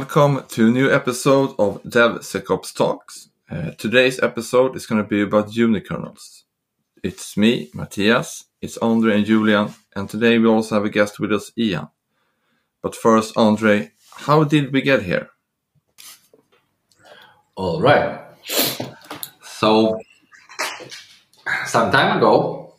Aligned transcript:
Welcome 0.00 0.44
to 0.48 0.68
a 0.68 0.70
new 0.70 0.90
episode 0.90 1.54
of 1.58 1.82
DevSecOps 1.82 2.74
Talks. 2.74 3.28
Uh, 3.50 3.72
today's 3.72 4.18
episode 4.18 4.74
is 4.74 4.86
going 4.86 5.02
to 5.02 5.06
be 5.06 5.20
about 5.20 5.50
unikernels. 5.50 6.44
It's 7.04 7.36
me, 7.36 7.68
Matthias, 7.74 8.46
it's 8.62 8.78
Andre 8.78 9.16
and 9.18 9.26
Julian, 9.26 9.74
and 9.94 10.08
today 10.08 10.38
we 10.38 10.46
also 10.46 10.76
have 10.76 10.86
a 10.86 10.88
guest 10.88 11.20
with 11.20 11.34
us, 11.34 11.52
Ian. 11.58 11.88
But 12.82 12.96
first, 12.96 13.36
Andre, 13.36 13.92
how 14.14 14.42
did 14.44 14.72
we 14.72 14.80
get 14.80 15.02
here? 15.02 15.28
All 17.54 17.82
right. 17.82 18.22
So, 19.42 20.00
some 21.66 21.92
time 21.92 22.16
ago, 22.16 22.74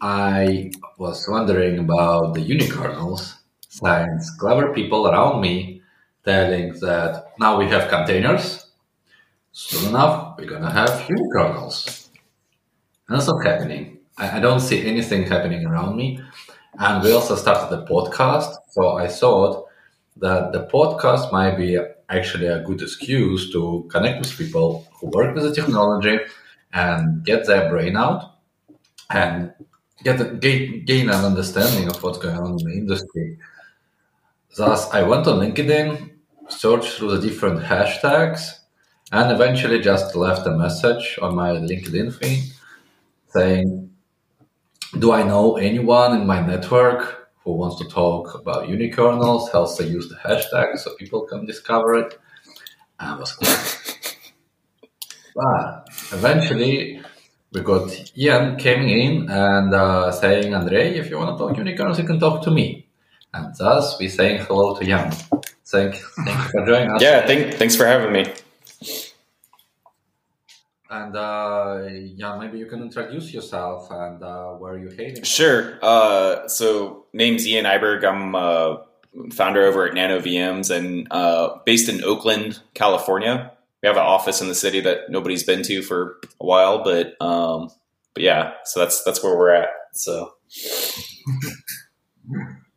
I 0.00 0.72
was 0.98 1.24
wondering 1.28 1.78
about 1.78 2.34
the 2.34 2.40
unikernels 2.40 3.34
since 3.68 4.36
clever 4.40 4.74
people 4.74 5.06
around 5.06 5.40
me 5.40 5.79
telling 6.24 6.72
that 6.80 7.32
now 7.38 7.58
we 7.58 7.66
have 7.68 7.88
containers. 7.88 8.66
Soon 9.52 9.90
enough, 9.90 10.36
we're 10.38 10.46
gonna 10.46 10.70
have 10.70 10.90
unikernels. 11.08 12.08
And 13.08 13.16
that's 13.18 13.28
not 13.28 13.44
happening. 13.44 13.98
I, 14.16 14.38
I 14.38 14.40
don't 14.40 14.60
see 14.60 14.86
anything 14.86 15.24
happening 15.24 15.66
around 15.66 15.96
me. 15.96 16.20
And 16.78 17.02
we 17.02 17.12
also 17.12 17.34
started 17.36 17.74
the 17.76 17.84
podcast. 17.84 18.54
So 18.70 18.96
I 18.96 19.08
thought 19.08 19.66
that 20.16 20.52
the 20.52 20.66
podcast 20.66 21.32
might 21.32 21.56
be 21.56 21.78
actually 22.08 22.46
a 22.46 22.60
good 22.60 22.82
excuse 22.82 23.52
to 23.52 23.86
connect 23.90 24.20
with 24.20 24.36
people 24.36 24.86
who 25.00 25.08
work 25.08 25.34
with 25.34 25.44
the 25.44 25.54
technology 25.54 26.18
and 26.72 27.24
get 27.24 27.46
their 27.46 27.68
brain 27.70 27.96
out 27.96 28.36
and 29.10 29.52
get 30.04 30.20
a, 30.20 30.24
gain, 30.24 30.84
gain 30.84 31.08
an 31.08 31.24
understanding 31.24 31.88
of 31.88 32.02
what's 32.02 32.18
going 32.18 32.36
on 32.38 32.52
in 32.52 32.56
the 32.56 32.72
industry. 32.72 33.38
Thus, 34.56 34.90
I 34.90 35.02
went 35.02 35.26
on 35.26 35.38
LinkedIn, 35.38 36.10
searched 36.48 36.94
through 36.94 37.16
the 37.16 37.20
different 37.20 37.62
hashtags, 37.62 38.58
and 39.12 39.30
eventually 39.32 39.80
just 39.80 40.14
left 40.16 40.46
a 40.46 40.50
message 40.50 41.18
on 41.22 41.34
my 41.34 41.50
LinkedIn 41.50 42.12
feed 42.14 42.52
saying, 43.28 43.90
Do 44.98 45.12
I 45.12 45.22
know 45.22 45.56
anyone 45.56 46.20
in 46.20 46.26
my 46.26 46.44
network 46.44 47.30
who 47.44 47.52
wants 47.52 47.76
to 47.78 47.88
talk 47.88 48.34
about 48.34 48.68
unikernels? 48.68 49.54
Else, 49.54 49.80
I 49.80 49.84
use 49.84 50.08
the 50.08 50.16
hashtag 50.16 50.78
so 50.78 50.94
people 50.96 51.22
can 51.22 51.46
discover 51.46 51.94
it. 51.94 52.18
And 52.98 53.10
I 53.10 53.16
was 53.16 53.32
glad. 53.32 53.60
but 55.34 55.88
eventually, 56.12 57.00
we 57.52 57.60
got 57.60 57.88
Ian 58.16 58.58
coming 58.58 58.90
in 58.90 59.30
and 59.30 59.74
uh, 59.74 60.10
saying, 60.12 60.54
Andre, 60.54 60.96
if 60.98 61.08
you 61.10 61.18
want 61.18 61.36
to 61.36 61.44
talk 61.44 61.56
unicorns, 61.56 61.98
you 61.98 62.04
can 62.04 62.18
talk 62.18 62.42
to 62.42 62.50
me. 62.50 62.89
And 63.32 63.54
thus, 63.56 63.98
we 63.98 64.08
saying 64.08 64.44
hello 64.46 64.76
to 64.76 64.84
Ian. 64.84 65.12
Thank, 65.66 65.94
thank 65.94 66.28
you 66.28 66.50
for 66.50 66.66
joining 66.66 66.90
us. 66.90 67.02
Yeah, 67.02 67.26
thank, 67.26 67.54
thanks 67.54 67.76
for 67.76 67.86
having 67.86 68.12
me. 68.12 68.32
And 70.90 71.14
uh, 71.14 71.84
yeah, 71.88 72.36
maybe 72.36 72.58
you 72.58 72.66
can 72.66 72.82
introduce 72.82 73.32
yourself 73.32 73.88
and 73.92 74.20
uh, 74.20 74.54
where 74.54 74.76
you're 74.76 74.92
hailing. 74.92 75.22
Sure. 75.22 75.78
Uh, 75.80 76.48
so, 76.48 77.06
name's 77.12 77.46
Ian 77.46 77.66
Eyberg. 77.66 78.04
I'm 78.04 78.34
uh, 78.34 78.78
founder 79.32 79.62
over 79.62 79.86
at 79.86 79.94
NanoVMs 79.94 80.76
and 80.76 81.06
uh, 81.12 81.58
based 81.64 81.88
in 81.88 82.02
Oakland, 82.02 82.60
California. 82.74 83.52
We 83.82 83.86
have 83.86 83.96
an 83.96 84.02
office 84.02 84.40
in 84.40 84.48
the 84.48 84.54
city 84.56 84.80
that 84.80 85.08
nobody's 85.08 85.44
been 85.44 85.62
to 85.62 85.82
for 85.82 86.18
a 86.40 86.44
while, 86.44 86.82
but 86.82 87.14
um, 87.20 87.70
but 88.12 88.24
yeah, 88.24 88.54
so 88.64 88.80
that's 88.80 89.04
that's 89.04 89.22
where 89.22 89.36
we're 89.36 89.54
at. 89.54 89.68
So. 89.92 90.34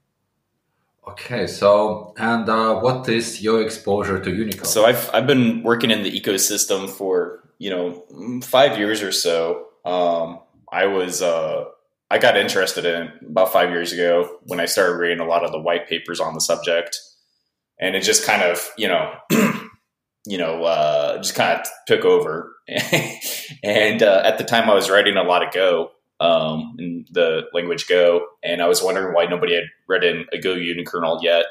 Okay, 1.13 1.45
so 1.45 2.15
and 2.17 2.49
uh, 2.49 2.79
what 2.79 3.07
is 3.07 3.39
your 3.39 3.61
exposure 3.61 4.19
to 4.19 4.31
Unicode? 4.33 4.65
So 4.65 4.85
I've 4.85 5.11
I've 5.13 5.27
been 5.27 5.61
working 5.61 5.91
in 5.91 6.01
the 6.01 6.11
ecosystem 6.11 6.89
for 6.89 7.47
you 7.59 7.69
know 7.69 8.41
five 8.41 8.79
years 8.79 9.03
or 9.03 9.11
so. 9.11 9.67
Um, 9.85 10.39
I 10.71 10.87
was 10.87 11.21
uh, 11.21 11.65
I 12.09 12.17
got 12.17 12.35
interested 12.35 12.85
in 12.85 13.11
about 13.29 13.53
five 13.53 13.69
years 13.69 13.93
ago 13.93 14.39
when 14.45 14.59
I 14.59 14.65
started 14.65 14.95
reading 14.95 15.19
a 15.19 15.27
lot 15.27 15.45
of 15.45 15.51
the 15.51 15.59
white 15.59 15.87
papers 15.87 16.19
on 16.19 16.33
the 16.33 16.41
subject, 16.41 16.99
and 17.79 17.95
it 17.95 18.01
just 18.01 18.25
kind 18.25 18.41
of 18.41 18.67
you 18.75 18.87
know 18.87 19.13
you 20.25 20.39
know 20.39 20.63
uh, 20.63 21.17
just 21.17 21.35
kind 21.35 21.59
of 21.59 21.67
took 21.85 22.05
over. 22.05 22.55
and 23.63 24.01
uh, 24.01 24.23
at 24.25 24.39
the 24.39 24.43
time, 24.43 24.67
I 24.67 24.73
was 24.73 24.89
writing 24.89 25.17
a 25.17 25.23
lot 25.23 25.45
of 25.45 25.53
Go, 25.53 25.91
um, 26.23 26.75
in 26.79 27.05
the 27.11 27.41
language 27.53 27.87
Go, 27.87 28.25
and 28.43 28.61
I 28.61 28.67
was 28.67 28.81
wondering 28.81 29.13
why 29.13 29.25
nobody 29.25 29.55
had 29.55 29.65
written 29.87 30.25
a 30.31 30.39
Go 30.39 30.55
unikernel 30.55 31.21
yet. 31.21 31.45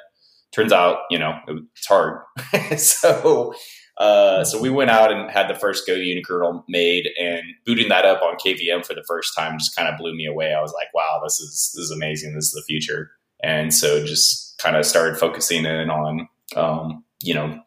Turns 0.50 0.72
out, 0.72 0.99
you 1.10 1.19
know, 1.19 1.34
it's 1.77 1.87
hard. 1.87 2.22
so, 2.78 3.55
uh, 3.99 4.44
so 4.44 4.60
we 4.60 4.71
went 4.71 4.91
out 4.91 5.12
and 5.12 5.31
had 5.31 5.49
the 5.49 5.55
first 5.55 5.87
Go 5.87 5.93
unikernel 5.93 6.65
made, 6.69 7.09
and 7.21 7.43
booting 7.66 7.91
that 7.91 8.06
up 8.06 8.22
on 8.22 8.37
KVM 8.37 8.84
for 8.84 8.94
the 8.94 9.05
first 9.06 9.34
time 9.37 9.59
just 9.59 9.77
kind 9.77 9.88
of 9.88 9.99
blew 9.99 10.15
me 10.15 10.27
away. 10.27 10.55
I 10.55 10.62
was 10.62 10.72
like, 10.72 10.89
"Wow, 10.94 11.21
this 11.22 11.39
is 11.39 11.71
this 11.75 11.84
is 11.84 11.91
amazing. 11.91 12.34
This 12.34 12.47
is 12.47 12.53
the 12.53 12.65
future." 12.66 13.10
And 13.44 13.75
so, 13.75 14.04
just 14.04 14.59
kind 14.59 14.77
of 14.77 14.87
started 14.87 15.19
focusing 15.19 15.66
in 15.66 15.91
on, 15.91 16.28
um, 16.56 17.04
you 17.22 17.34
know, 17.34 17.60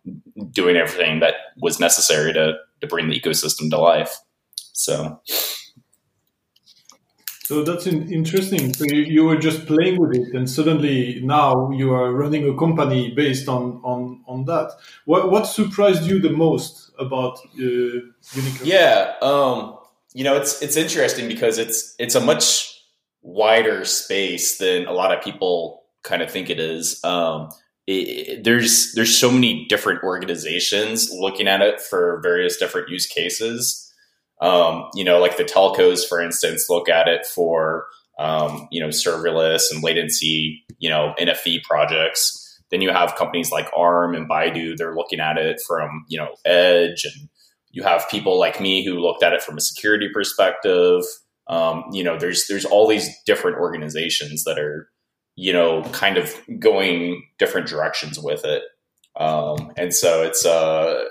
doing 0.51 0.75
everything 0.75 1.19
that 1.19 1.35
was 1.57 1.79
necessary 1.79 2.33
to 2.33 2.53
to 2.81 2.87
bring 2.87 3.09
the 3.09 3.19
ecosystem 3.19 3.69
to 3.69 3.77
life. 3.77 4.17
So. 4.73 5.21
So 7.45 7.63
that's 7.63 7.85
interesting. 7.85 8.73
So 8.73 8.85
you, 8.85 9.01
you, 9.01 9.23
were 9.23 9.37
just 9.37 9.67
playing 9.67 9.99
with 9.99 10.15
it, 10.15 10.33
and 10.33 10.49
suddenly 10.49 11.21
now 11.23 11.69
you 11.69 11.93
are 11.93 12.11
running 12.11 12.49
a 12.49 12.57
company 12.57 13.11
based 13.11 13.47
on 13.47 13.79
on 13.83 14.23
on 14.27 14.45
that. 14.45 14.71
What 15.05 15.29
what 15.29 15.43
surprised 15.43 16.07
you 16.07 16.19
the 16.19 16.31
most 16.31 16.89
about 16.97 17.37
uh? 17.59 18.01
Yeah, 18.63 19.13
um, 19.21 19.77
you 20.15 20.23
know, 20.23 20.35
it's 20.35 20.59
it's 20.63 20.75
interesting 20.75 21.27
because 21.27 21.59
it's 21.59 21.93
it's 21.99 22.15
a 22.15 22.19
much 22.19 22.81
wider 23.21 23.85
space 23.85 24.57
than 24.57 24.87
a 24.87 24.93
lot 24.93 25.15
of 25.15 25.23
people 25.23 25.83
kind 26.01 26.23
of 26.23 26.31
think 26.31 26.49
it 26.49 26.59
is. 26.59 26.99
Um, 27.03 27.49
it, 27.85 28.43
there's 28.43 28.93
there's 28.93 29.15
so 29.15 29.29
many 29.29 29.67
different 29.67 30.01
organizations 30.01 31.11
looking 31.11 31.47
at 31.47 31.61
it 31.61 31.79
for 31.79 32.21
various 32.23 32.57
different 32.57 32.89
use 32.89 33.05
cases 33.05 33.84
um, 34.41 34.89
you 34.93 35.03
know, 35.03 35.19
like 35.19 35.37
the 35.37 35.43
telcos, 35.43 36.07
for 36.07 36.21
instance, 36.21 36.69
look 36.69 36.89
at 36.89 37.07
it 37.07 37.25
for 37.25 37.85
um, 38.19 38.67
you 38.71 38.81
know 38.81 38.89
serverless 38.89 39.71
and 39.71 39.83
latency, 39.83 40.63
you 40.79 40.89
know, 40.89 41.13
NFV 41.19 41.63
projects. 41.63 42.41
Then 42.71 42.81
you 42.81 42.91
have 42.91 43.15
companies 43.15 43.51
like 43.51 43.69
ARM 43.75 44.15
and 44.15 44.29
Baidu. 44.29 44.75
They're 44.77 44.95
looking 44.95 45.19
at 45.19 45.37
it 45.37 45.61
from 45.65 46.05
you 46.09 46.17
know 46.17 46.35
edge, 46.45 47.05
and 47.05 47.29
you 47.71 47.83
have 47.83 48.09
people 48.09 48.37
like 48.39 48.59
me 48.59 48.83
who 48.83 48.99
looked 48.99 49.23
at 49.23 49.33
it 49.33 49.41
from 49.41 49.57
a 49.57 49.61
security 49.61 50.09
perspective. 50.13 51.03
Um, 51.47 51.85
you 51.91 52.03
know, 52.03 52.17
there's 52.17 52.47
there's 52.47 52.65
all 52.65 52.87
these 52.87 53.09
different 53.25 53.57
organizations 53.57 54.43
that 54.43 54.59
are 54.59 54.89
you 55.35 55.53
know 55.53 55.83
kind 55.91 56.17
of 56.17 56.33
going 56.59 57.23
different 57.39 57.67
directions 57.67 58.19
with 58.19 58.43
it, 58.43 58.63
um, 59.17 59.71
and 59.77 59.93
so 59.93 60.23
it's 60.23 60.45
uh, 60.45 61.05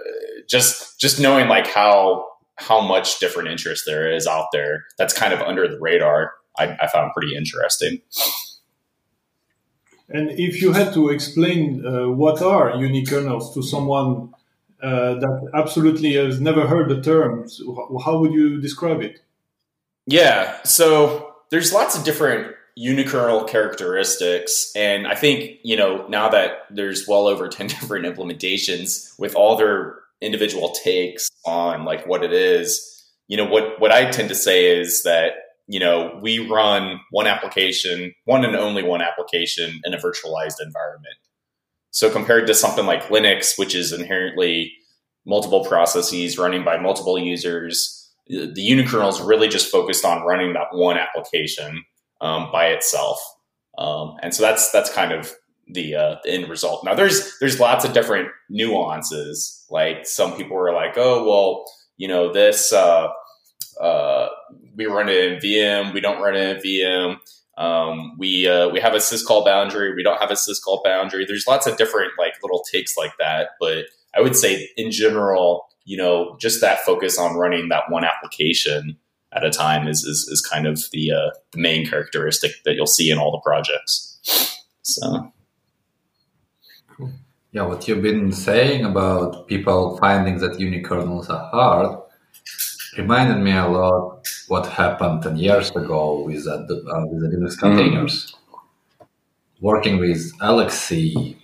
just 0.48 1.00
just 1.00 1.18
knowing 1.18 1.48
like 1.48 1.66
how 1.66 2.26
how 2.56 2.80
much 2.80 3.18
different 3.18 3.48
interest 3.48 3.84
there 3.86 4.10
is 4.12 4.26
out 4.26 4.46
there 4.52 4.84
that's 4.96 5.12
kind 5.12 5.32
of 5.32 5.40
under 5.40 5.66
the 5.66 5.78
radar, 5.80 6.32
I, 6.58 6.76
I 6.80 6.86
found 6.86 7.12
pretty 7.12 7.34
interesting. 7.34 8.00
And 10.08 10.30
if 10.32 10.60
you 10.60 10.72
had 10.72 10.92
to 10.94 11.08
explain 11.10 11.84
uh, 11.84 12.10
what 12.10 12.42
are 12.42 12.72
unikernels 12.72 13.54
to 13.54 13.62
someone 13.62 14.34
uh, 14.82 15.14
that 15.14 15.50
absolutely 15.54 16.14
has 16.14 16.40
never 16.40 16.66
heard 16.66 16.90
the 16.90 17.00
term, 17.00 17.48
how 18.04 18.18
would 18.18 18.32
you 18.32 18.60
describe 18.60 19.00
it? 19.00 19.20
Yeah, 20.06 20.62
so 20.62 21.34
there's 21.50 21.72
lots 21.72 21.96
of 21.96 22.04
different 22.04 22.54
unikernel 22.78 23.48
characteristics, 23.48 24.72
and 24.76 25.06
I 25.06 25.14
think 25.14 25.58
you 25.62 25.76
know 25.76 26.06
now 26.08 26.28
that 26.28 26.66
there's 26.70 27.08
well 27.08 27.26
over 27.26 27.48
ten 27.56 27.68
different 27.68 28.04
implementations 28.04 29.18
with 29.18 29.34
all 29.34 29.56
their 29.56 29.96
individual 30.20 30.70
takes 30.70 31.28
on 31.44 31.84
like 31.84 32.06
what 32.06 32.24
it 32.24 32.32
is, 32.32 32.80
you 33.28 33.36
know, 33.36 33.46
what, 33.46 33.80
what 33.80 33.92
I 33.92 34.10
tend 34.10 34.28
to 34.28 34.34
say 34.34 34.78
is 34.78 35.02
that, 35.02 35.32
you 35.66 35.80
know, 35.80 36.18
we 36.22 36.48
run 36.48 37.00
one 37.10 37.26
application, 37.26 38.14
one 38.24 38.44
and 38.44 38.54
only 38.54 38.82
one 38.82 39.00
application 39.00 39.80
in 39.84 39.94
a 39.94 39.98
virtualized 39.98 40.60
environment. 40.62 41.16
So 41.90 42.10
compared 42.10 42.46
to 42.48 42.54
something 42.54 42.86
like 42.86 43.04
Linux, 43.04 43.58
which 43.58 43.74
is 43.74 43.92
inherently 43.92 44.72
multiple 45.24 45.64
processes 45.64 46.36
running 46.36 46.64
by 46.64 46.78
multiple 46.78 47.18
users, 47.18 48.12
the 48.26 48.54
unikernel 48.56 49.08
is 49.08 49.20
really 49.20 49.48
just 49.48 49.70
focused 49.70 50.04
on 50.04 50.26
running 50.26 50.54
that 50.54 50.68
one 50.72 50.96
application 50.98 51.84
um, 52.20 52.50
by 52.52 52.66
itself. 52.66 53.20
Um, 53.78 54.16
and 54.22 54.34
so 54.34 54.42
that's 54.42 54.70
that's 54.70 54.92
kind 54.92 55.12
of 55.12 55.34
the, 55.68 55.94
uh, 55.94 56.16
the 56.24 56.30
end 56.30 56.48
result. 56.48 56.84
Now 56.84 56.94
there's 56.94 57.38
there's 57.38 57.60
lots 57.60 57.84
of 57.84 57.92
different 57.92 58.28
nuances. 58.48 59.64
Like 59.70 60.06
some 60.06 60.36
people 60.36 60.56
are 60.56 60.72
like, 60.72 60.94
oh 60.96 61.26
well, 61.26 61.64
you 61.96 62.08
know 62.08 62.32
this 62.32 62.72
uh, 62.72 63.08
uh, 63.80 64.28
we 64.76 64.86
run 64.86 65.08
it 65.08 65.32
in 65.32 65.38
VM, 65.38 65.94
we 65.94 66.00
don't 66.00 66.20
run 66.20 66.36
it 66.36 66.56
in 66.56 66.62
VM. 66.62 67.16
Um, 67.56 68.16
we 68.18 68.48
uh, 68.48 68.68
we 68.68 68.80
have 68.80 68.94
a 68.94 68.98
syscall 68.98 69.44
boundary. 69.44 69.94
We 69.94 70.02
don't 70.02 70.20
have 70.20 70.30
a 70.30 70.34
syscall 70.34 70.82
boundary. 70.82 71.24
There's 71.24 71.46
lots 71.46 71.66
of 71.66 71.76
different 71.76 72.12
like 72.18 72.34
little 72.42 72.64
takes 72.72 72.96
like 72.96 73.12
that. 73.18 73.50
But 73.60 73.86
I 74.16 74.20
would 74.20 74.36
say 74.36 74.70
in 74.76 74.90
general, 74.90 75.66
you 75.84 75.96
know, 75.96 76.36
just 76.40 76.60
that 76.60 76.80
focus 76.80 77.18
on 77.18 77.36
running 77.36 77.68
that 77.68 77.84
one 77.90 78.04
application 78.04 78.96
at 79.32 79.44
a 79.44 79.50
time 79.50 79.86
is 79.86 80.02
is, 80.04 80.28
is 80.30 80.40
kind 80.40 80.66
of 80.66 80.82
the 80.92 81.12
uh, 81.12 81.30
the 81.52 81.60
main 81.60 81.86
characteristic 81.86 82.52
that 82.64 82.74
you'll 82.74 82.86
see 82.86 83.10
in 83.10 83.18
all 83.18 83.30
the 83.30 83.40
projects. 83.44 84.18
So. 84.82 85.32
Yeah, 87.54 87.66
what 87.66 87.86
you've 87.86 88.02
been 88.02 88.32
saying 88.32 88.84
about 88.84 89.46
people 89.46 89.96
finding 89.98 90.38
that 90.38 90.58
unikernels 90.58 91.30
are 91.30 91.48
hard 91.50 92.00
reminded 92.98 93.38
me 93.44 93.52
a 93.52 93.68
lot 93.68 94.26
what 94.48 94.66
happened 94.66 95.22
10 95.22 95.36
years 95.36 95.70
ago 95.70 96.24
with, 96.24 96.48
uh, 96.48 96.64
with 96.66 97.20
the 97.20 97.28
Linux 97.32 97.56
containers. 97.56 98.34
Mm. 98.34 99.06
Working 99.60 99.98
with 99.98 100.36
LXC 100.40 101.36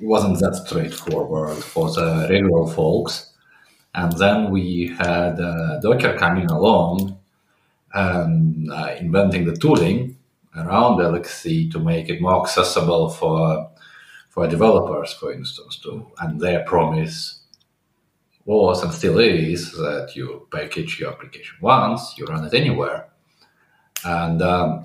wasn't 0.00 0.40
that 0.40 0.54
straightforward 0.54 1.58
for 1.58 1.90
the 1.90 2.28
regular 2.30 2.66
folks. 2.72 3.34
And 3.94 4.12
then 4.12 4.50
we 4.50 4.94
had 4.98 5.38
uh, 5.38 5.80
Docker 5.80 6.16
coming 6.16 6.46
along 6.46 7.18
and 7.92 8.72
uh, 8.72 8.94
inventing 8.98 9.44
the 9.44 9.54
tooling 9.54 10.16
around 10.56 10.96
LXC 10.96 11.70
to 11.72 11.78
make 11.78 12.08
it 12.08 12.22
more 12.22 12.40
accessible 12.40 13.10
for 13.10 13.70
for 14.36 14.46
developers, 14.46 15.14
for 15.14 15.32
instance, 15.32 15.78
too. 15.78 16.06
And 16.20 16.38
their 16.38 16.62
promise 16.64 17.40
was 18.44 18.82
and 18.82 18.92
still 18.92 19.18
is 19.18 19.72
that 19.72 20.12
you 20.14 20.46
package 20.52 21.00
your 21.00 21.10
application 21.12 21.56
once, 21.62 22.16
you 22.18 22.26
run 22.26 22.44
it 22.44 22.52
anywhere. 22.52 23.08
And 24.04 24.42
um, 24.42 24.82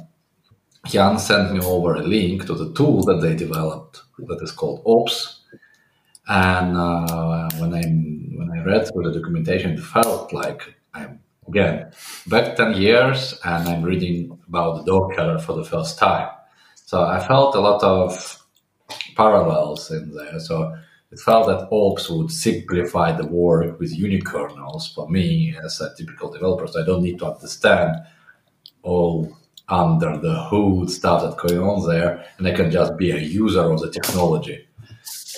Ian 0.92 1.20
sent 1.20 1.54
me 1.54 1.60
over 1.60 1.96
a 1.96 2.02
link 2.02 2.46
to 2.46 2.56
the 2.56 2.74
tool 2.74 3.04
that 3.04 3.20
they 3.22 3.36
developed 3.36 4.02
that 4.20 4.42
is 4.42 4.54
called 4.54 4.84
Ops. 4.86 5.42
And 6.30 6.78
uh, 6.78 7.50
when 7.60 7.74
I 7.74 7.82
when 8.38 8.50
I 8.58 8.64
read 8.64 8.88
through 8.88 9.04
the 9.04 9.20
documentation, 9.20 9.72
it 9.72 9.82
felt 9.82 10.32
like 10.32 10.74
I'm 10.94 11.20
again 11.46 11.92
back 12.28 12.56
ten 12.56 12.74
years, 12.74 13.38
and 13.44 13.68
I'm 13.68 13.84
reading 13.84 14.40
about 14.48 14.78
the 14.78 14.84
Docker 14.84 15.40
for 15.40 15.54
the 15.54 15.66
first 15.66 16.00
time. 16.00 16.30
So 16.86 17.04
I 17.04 17.20
felt 17.20 17.56
a 17.56 17.60
lot 17.60 17.84
of 17.84 18.41
parallels 19.16 19.92
in 19.92 20.14
there. 20.14 20.40
So 20.40 20.76
it 21.12 21.20
felt 21.20 21.48
that 21.48 21.68
ops 21.72 22.10
would 22.10 22.32
simplify 22.32 23.12
the 23.12 23.28
work 23.28 23.80
with 23.80 23.98
unikernels 23.98 24.94
for 24.94 25.10
me 25.10 25.56
as 25.64 25.82
a 25.82 25.94
typical 25.96 26.32
developer. 26.32 26.68
So 26.68 26.82
I 26.82 26.86
don't 26.86 27.04
need 27.04 27.20
to 27.20 27.32
understand 27.34 27.98
all 28.84 29.38
under 29.68 30.18
the 30.18 30.44
hood 30.44 30.90
stuff 30.90 31.24
that's 31.24 31.42
going 31.42 31.62
on 31.62 31.88
there, 31.88 32.26
and 32.38 32.48
I 32.48 32.52
can 32.52 32.70
just 32.70 32.98
be 32.98 33.12
a 33.12 33.18
user 33.18 33.62
of 33.62 33.80
the 33.80 33.90
technology. 33.90 34.68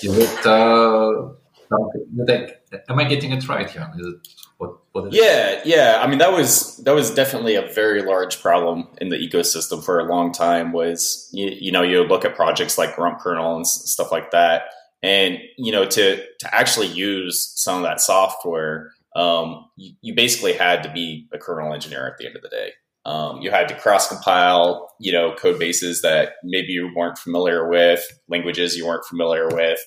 Is 0.02 0.16
it 0.16 0.46
uh, 0.46 1.28
something? 1.68 2.48
Am 2.88 2.98
I 2.98 3.04
getting 3.04 3.32
it 3.32 3.48
right 3.48 3.70
here? 3.70 3.90
Is 3.96 4.06
it 4.06 4.28
what, 4.58 4.78
what 4.92 5.12
yeah, 5.12 5.60
yeah. 5.64 6.00
I 6.02 6.06
mean, 6.06 6.18
that 6.18 6.32
was 6.32 6.76
that 6.78 6.94
was 6.94 7.10
definitely 7.10 7.56
a 7.56 7.72
very 7.72 8.02
large 8.02 8.40
problem 8.40 8.88
in 9.00 9.08
the 9.08 9.16
ecosystem 9.16 9.84
for 9.84 9.98
a 9.98 10.04
long 10.04 10.32
time. 10.32 10.72
Was 10.72 11.28
you, 11.32 11.50
you 11.50 11.72
know 11.72 11.82
you 11.82 12.04
look 12.04 12.24
at 12.24 12.36
projects 12.36 12.78
like 12.78 12.96
Rump 12.96 13.18
kernel 13.18 13.56
and 13.56 13.66
stuff 13.66 14.12
like 14.12 14.30
that, 14.30 14.64
and 15.02 15.38
you 15.58 15.72
know 15.72 15.84
to 15.84 16.16
to 16.16 16.54
actually 16.54 16.86
use 16.86 17.52
some 17.56 17.78
of 17.78 17.82
that 17.82 18.00
software, 18.00 18.92
um, 19.16 19.66
you, 19.76 19.94
you, 20.02 20.14
basically 20.14 20.52
had 20.52 20.82
to 20.84 20.92
be 20.92 21.28
a 21.32 21.38
kernel 21.38 21.72
engineer 21.72 22.06
at 22.06 22.18
the 22.18 22.26
end 22.26 22.36
of 22.36 22.42
the 22.42 22.48
day. 22.48 22.70
Um, 23.06 23.42
you 23.42 23.50
had 23.50 23.68
to 23.68 23.78
cross 23.78 24.08
compile, 24.08 24.94
you 24.98 25.12
know, 25.12 25.34
code 25.34 25.58
bases 25.58 26.00
that 26.02 26.34
maybe 26.42 26.68
you 26.68 26.90
weren't 26.96 27.18
familiar 27.18 27.68
with, 27.68 28.02
languages 28.28 28.76
you 28.76 28.86
weren't 28.86 29.04
familiar 29.04 29.46
with, 29.48 29.78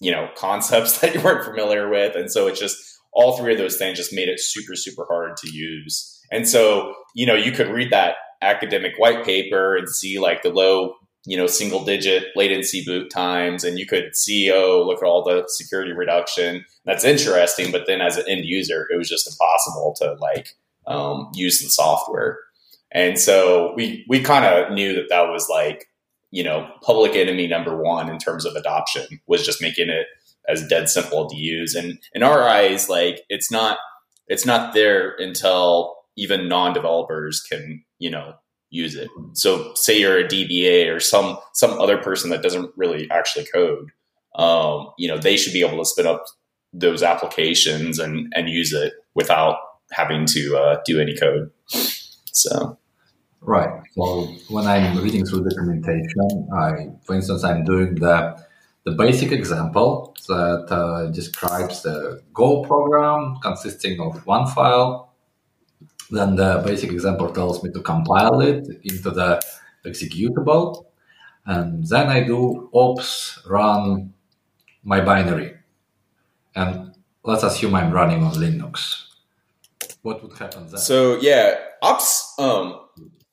you 0.00 0.10
know, 0.10 0.30
concepts 0.34 0.98
that 1.00 1.14
you 1.14 1.20
weren't 1.20 1.44
familiar 1.44 1.88
with, 1.90 2.14
and 2.14 2.30
so 2.30 2.46
it's 2.46 2.60
just 2.60 2.97
all 3.18 3.36
three 3.36 3.50
of 3.50 3.58
those 3.58 3.76
things 3.76 3.98
just 3.98 4.12
made 4.12 4.28
it 4.28 4.38
super, 4.38 4.76
super 4.76 5.04
hard 5.04 5.36
to 5.36 5.50
use. 5.50 6.24
And 6.30 6.48
so, 6.48 6.94
you 7.16 7.26
know, 7.26 7.34
you 7.34 7.50
could 7.50 7.66
read 7.66 7.90
that 7.90 8.14
academic 8.42 8.92
white 8.96 9.24
paper 9.24 9.76
and 9.76 9.88
see 9.88 10.20
like 10.20 10.42
the 10.42 10.50
low, 10.50 10.94
you 11.26 11.36
know, 11.36 11.48
single 11.48 11.84
digit 11.84 12.26
latency 12.36 12.84
boot 12.84 13.10
times. 13.10 13.64
And 13.64 13.76
you 13.76 13.86
could 13.86 14.14
see, 14.14 14.52
oh, 14.54 14.84
look 14.86 15.02
at 15.02 15.04
all 15.04 15.24
the 15.24 15.42
security 15.48 15.90
reduction. 15.90 16.64
That's 16.84 17.02
interesting. 17.02 17.72
But 17.72 17.88
then 17.88 18.00
as 18.00 18.16
an 18.18 18.24
end 18.28 18.44
user, 18.44 18.86
it 18.88 18.96
was 18.96 19.08
just 19.08 19.26
impossible 19.26 19.96
to 19.98 20.14
like 20.20 20.54
um, 20.86 21.28
use 21.34 21.60
the 21.60 21.70
software. 21.70 22.38
And 22.92 23.18
so 23.18 23.74
we, 23.74 24.06
we 24.08 24.22
kind 24.22 24.44
of 24.44 24.72
knew 24.72 24.94
that 24.94 25.08
that 25.10 25.28
was 25.28 25.48
like, 25.48 25.88
you 26.30 26.44
know, 26.44 26.70
public 26.82 27.16
enemy 27.16 27.48
number 27.48 27.82
one 27.82 28.08
in 28.08 28.18
terms 28.18 28.44
of 28.44 28.54
adoption 28.54 29.20
was 29.26 29.44
just 29.44 29.60
making 29.60 29.88
it 29.88 30.06
as 30.48 30.66
dead 30.66 30.88
simple 30.88 31.28
to 31.28 31.36
use. 31.36 31.74
And 31.74 31.98
in 32.14 32.22
our 32.22 32.48
eyes, 32.48 32.88
like 32.88 33.20
it's 33.28 33.50
not 33.50 33.78
it's 34.26 34.46
not 34.46 34.74
there 34.74 35.14
until 35.18 35.96
even 36.16 36.48
non-developers 36.48 37.40
can, 37.40 37.84
you 37.98 38.10
know, 38.10 38.34
use 38.70 38.94
it. 38.94 39.08
So 39.34 39.72
say 39.74 39.98
you're 40.00 40.18
a 40.18 40.28
DBA 40.28 40.94
or 40.94 41.00
some 41.00 41.38
some 41.54 41.78
other 41.80 41.98
person 41.98 42.30
that 42.30 42.42
doesn't 42.42 42.72
really 42.76 43.08
actually 43.10 43.46
code, 43.52 43.90
um, 44.36 44.88
you 44.98 45.08
know, 45.08 45.18
they 45.18 45.36
should 45.36 45.52
be 45.52 45.64
able 45.64 45.78
to 45.78 45.84
spin 45.84 46.06
up 46.06 46.24
those 46.72 47.02
applications 47.02 47.98
and 47.98 48.32
and 48.34 48.48
use 48.48 48.72
it 48.72 48.92
without 49.14 49.56
having 49.92 50.26
to 50.26 50.56
uh, 50.56 50.80
do 50.84 51.00
any 51.00 51.16
code. 51.16 51.50
So. 52.32 52.78
Right. 53.40 53.70
So 53.94 54.24
when 54.48 54.66
I'm 54.66 54.98
reading 55.00 55.24
through 55.24 55.44
the 55.44 55.50
documentation, 55.50 56.48
I, 56.52 56.88
for 57.06 57.14
instance, 57.14 57.44
I'm 57.44 57.64
doing 57.64 57.94
the 57.94 58.36
the 58.88 58.96
basic 58.96 59.32
example 59.32 60.16
that 60.28 60.66
uh, 60.70 61.06
describes 61.10 61.82
the 61.82 62.22
Go 62.32 62.62
program 62.64 63.36
consisting 63.42 64.00
of 64.00 64.26
one 64.26 64.46
file. 64.46 65.12
Then 66.10 66.36
the 66.36 66.62
basic 66.64 66.90
example 66.92 67.30
tells 67.30 67.62
me 67.62 67.70
to 67.72 67.82
compile 67.82 68.40
it 68.40 68.66
into 68.82 69.10
the 69.10 69.42
executable. 69.84 70.86
And 71.44 71.86
then 71.86 72.08
I 72.08 72.22
do 72.24 72.70
ops 72.72 73.40
run 73.46 74.14
my 74.84 75.00
binary. 75.00 75.54
And 76.54 76.94
let's 77.24 77.42
assume 77.42 77.74
I'm 77.74 77.92
running 77.92 78.22
on 78.22 78.34
Linux. 78.34 79.04
What 80.02 80.22
would 80.22 80.38
happen 80.38 80.66
then? 80.68 80.80
So 80.80 81.20
yeah, 81.20 81.56
ops 81.82 82.34
um, 82.38 82.80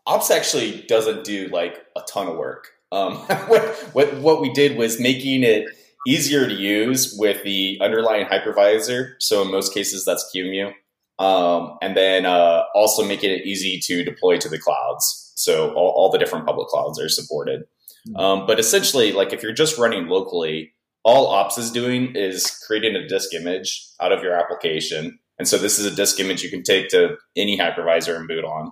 ops 0.06 0.32
actually 0.32 0.84
doesn't 0.88 1.24
do 1.24 1.48
like 1.48 1.86
a 1.96 2.02
ton 2.02 2.28
of 2.28 2.36
work. 2.38 2.75
Um, 2.96 3.16
what, 3.48 3.76
what, 3.94 4.14
what 4.18 4.42
we 4.42 4.52
did 4.54 4.78
was 4.78 5.00
making 5.00 5.44
it 5.44 5.68
easier 6.08 6.48
to 6.48 6.54
use 6.54 7.16
with 7.18 7.44
the 7.44 7.78
underlying 7.82 8.26
hypervisor. 8.26 9.14
So 9.20 9.42
in 9.42 9.52
most 9.52 9.74
cases, 9.74 10.06
that's 10.06 10.30
QEMU. 10.34 10.72
Um, 11.18 11.78
and 11.82 11.96
then 11.96 12.26
uh, 12.26 12.64
also 12.74 13.06
making 13.06 13.32
it 13.32 13.46
easy 13.46 13.80
to 13.86 14.04
deploy 14.04 14.38
to 14.38 14.50
the 14.50 14.60
clouds. 14.60 15.34
So 15.36 15.74
all, 15.74 15.90
all 15.96 16.12
the 16.12 16.18
different 16.18 16.46
public 16.46 16.68
clouds 16.68 17.00
are 17.00 17.10
supported. 17.10 17.64
Hmm. 18.08 18.16
Um, 18.16 18.48
but 18.48 18.60
essentially, 18.60 19.12
like 19.12 19.34
if 19.34 19.42
you're 19.42 19.54
just 19.54 19.78
running 19.78 20.08
locally, 20.08 20.74
all 21.04 21.28
ops 21.28 21.58
is 21.58 21.72
doing 21.72 22.16
is 22.16 22.60
creating 22.66 22.96
a 22.96 23.08
disk 23.08 23.34
image 23.34 23.88
out 24.02 24.12
of 24.12 24.24
your 24.24 24.34
application. 24.34 25.20
And 25.38 25.48
so 25.48 25.58
this 25.58 25.80
is 25.80 25.86
a 25.86 25.96
disk 25.96 26.20
image 26.20 26.44
you 26.44 26.50
can 26.50 26.64
take 26.64 26.90
to 26.90 27.18
any 27.36 27.58
hypervisor 27.58 28.16
and 28.16 28.28
boot 28.28 28.44
on. 28.44 28.72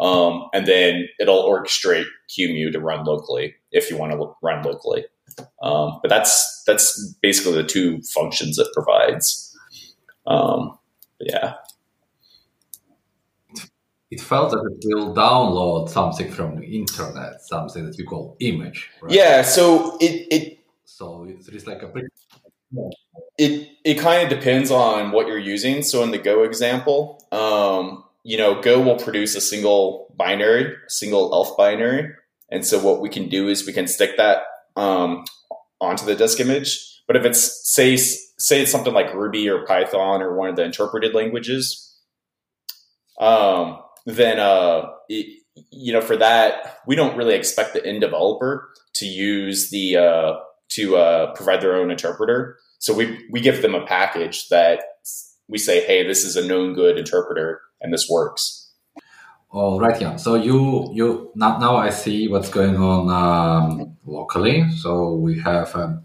Um, 0.00 0.48
and 0.52 0.66
then 0.66 1.08
it'll 1.18 1.42
orchestrate 1.42 2.06
QEMU 2.28 2.72
to 2.72 2.80
run 2.80 3.04
locally 3.04 3.54
if 3.72 3.90
you 3.90 3.96
want 3.96 4.12
to 4.12 4.32
run 4.42 4.62
locally. 4.62 5.04
Um, 5.62 5.98
but 6.02 6.08
that's 6.08 6.62
that's 6.66 7.14
basically 7.20 7.54
the 7.54 7.64
two 7.64 8.00
functions 8.02 8.58
it 8.58 8.68
provides. 8.74 9.56
Um, 10.26 10.78
yeah. 11.20 11.54
It 14.10 14.20
felt 14.20 14.52
that 14.52 14.78
it 14.80 14.94
will 14.94 15.14
download 15.14 15.90
something 15.90 16.30
from 16.30 16.56
the 16.56 16.64
internet, 16.64 17.42
something 17.42 17.84
that 17.84 17.96
we 17.98 18.04
call 18.04 18.36
image. 18.40 18.88
Right? 19.02 19.12
Yeah. 19.12 19.42
So 19.42 19.98
it 20.00 20.26
it 20.30 20.58
so 20.84 21.26
it's 21.28 21.66
like 21.66 21.82
a 21.82 21.92
it 23.36 23.68
it 23.84 23.94
kind 23.94 24.22
of 24.22 24.30
depends 24.30 24.70
on 24.70 25.12
what 25.12 25.26
you're 25.26 25.38
using. 25.38 25.82
So 25.82 26.02
in 26.02 26.10
the 26.10 26.18
Go 26.18 26.42
example, 26.42 27.22
um, 27.32 28.04
you 28.28 28.36
know, 28.36 28.60
Go 28.60 28.78
will 28.82 28.98
produce 28.98 29.34
a 29.36 29.40
single 29.40 30.14
binary, 30.14 30.64
a 30.64 30.90
single 30.90 31.32
ELF 31.32 31.56
binary. 31.56 32.12
And 32.50 32.64
so 32.64 32.78
what 32.78 33.00
we 33.00 33.08
can 33.08 33.30
do 33.30 33.48
is 33.48 33.66
we 33.66 33.72
can 33.72 33.86
stick 33.86 34.18
that 34.18 34.42
um, 34.76 35.24
onto 35.80 36.04
the 36.04 36.14
disk 36.14 36.38
image. 36.38 36.78
But 37.06 37.16
if 37.16 37.24
it's 37.24 37.72
say 37.72 37.96
say 37.96 38.60
it's 38.60 38.70
something 38.70 38.92
like 38.92 39.14
Ruby 39.14 39.48
or 39.48 39.64
Python 39.64 40.20
or 40.20 40.36
one 40.36 40.50
of 40.50 40.56
the 40.56 40.64
interpreted 40.64 41.14
languages, 41.14 41.96
um, 43.18 43.78
then 44.04 44.38
uh, 44.38 44.90
it, 45.08 45.42
you 45.70 45.94
know 45.94 46.02
for 46.02 46.18
that 46.18 46.80
we 46.86 46.96
don't 46.96 47.16
really 47.16 47.34
expect 47.34 47.72
the 47.72 47.86
end 47.86 48.02
developer 48.02 48.68
to 48.96 49.06
use 49.06 49.70
the 49.70 49.96
uh, 49.96 50.32
to 50.72 50.98
uh, 50.98 51.32
provide 51.32 51.62
their 51.62 51.76
own 51.76 51.90
interpreter. 51.90 52.58
So 52.78 52.92
we 52.92 53.26
we 53.30 53.40
give 53.40 53.62
them 53.62 53.74
a 53.74 53.86
package 53.86 54.48
that 54.50 54.82
we 55.48 55.56
say, 55.56 55.80
hey, 55.86 56.06
this 56.06 56.26
is 56.26 56.36
a 56.36 56.46
known 56.46 56.74
good 56.74 56.98
interpreter 56.98 57.62
and 57.80 57.92
this 57.92 58.08
works. 58.08 58.68
All 59.50 59.80
right, 59.80 59.98
yeah. 60.00 60.16
So 60.16 60.34
you 60.34 60.90
you 60.92 61.30
now 61.34 61.58
now 61.58 61.76
I 61.76 61.88
see 61.88 62.28
what's 62.28 62.50
going 62.50 62.76
on 62.76 63.08
um, 63.08 63.96
locally. 64.04 64.70
So 64.72 65.14
we 65.14 65.40
have 65.40 65.74
um, 65.74 66.02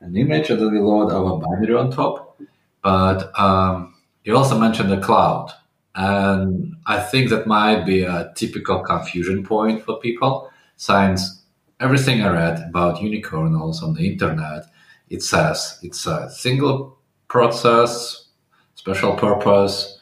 an 0.00 0.14
image 0.14 0.48
that 0.48 0.58
we 0.58 0.78
load 0.78 1.10
our 1.10 1.38
binary 1.38 1.74
on 1.74 1.90
top, 1.90 2.38
but 2.82 3.38
um, 3.38 3.94
you 4.24 4.36
also 4.36 4.58
mentioned 4.58 4.90
the 4.90 5.00
cloud, 5.00 5.52
and 5.94 6.74
I 6.86 7.00
think 7.00 7.30
that 7.30 7.46
might 7.46 7.86
be 7.86 8.02
a 8.02 8.30
typical 8.36 8.80
confusion 8.80 9.42
point 9.42 9.82
for 9.84 9.98
people. 9.98 10.50
Since 10.76 11.44
everything 11.80 12.20
I 12.20 12.30
read 12.30 12.62
about 12.68 12.96
unikernels 12.98 13.82
on 13.82 13.94
the 13.94 14.06
internet, 14.06 14.66
it 15.08 15.22
says 15.22 15.78
it's 15.82 16.04
a 16.06 16.28
single 16.30 16.98
process, 17.28 18.26
special 18.74 19.14
purpose 19.14 19.98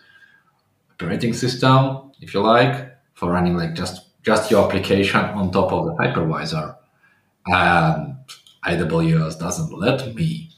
operating 1.01 1.33
system, 1.33 2.13
if 2.21 2.35
you 2.35 2.41
like, 2.41 2.95
for 3.15 3.31
running 3.33 3.57
like 3.57 3.75
just 3.75 4.07
just 4.23 4.51
your 4.51 4.67
application 4.67 5.21
on 5.21 5.51
top 5.51 5.73
of 5.73 5.87
the 5.87 5.93
hypervisor. 5.95 6.77
And 7.47 8.17
AWS 8.67 9.39
doesn't 9.39 9.73
let 9.73 10.15
me 10.15 10.51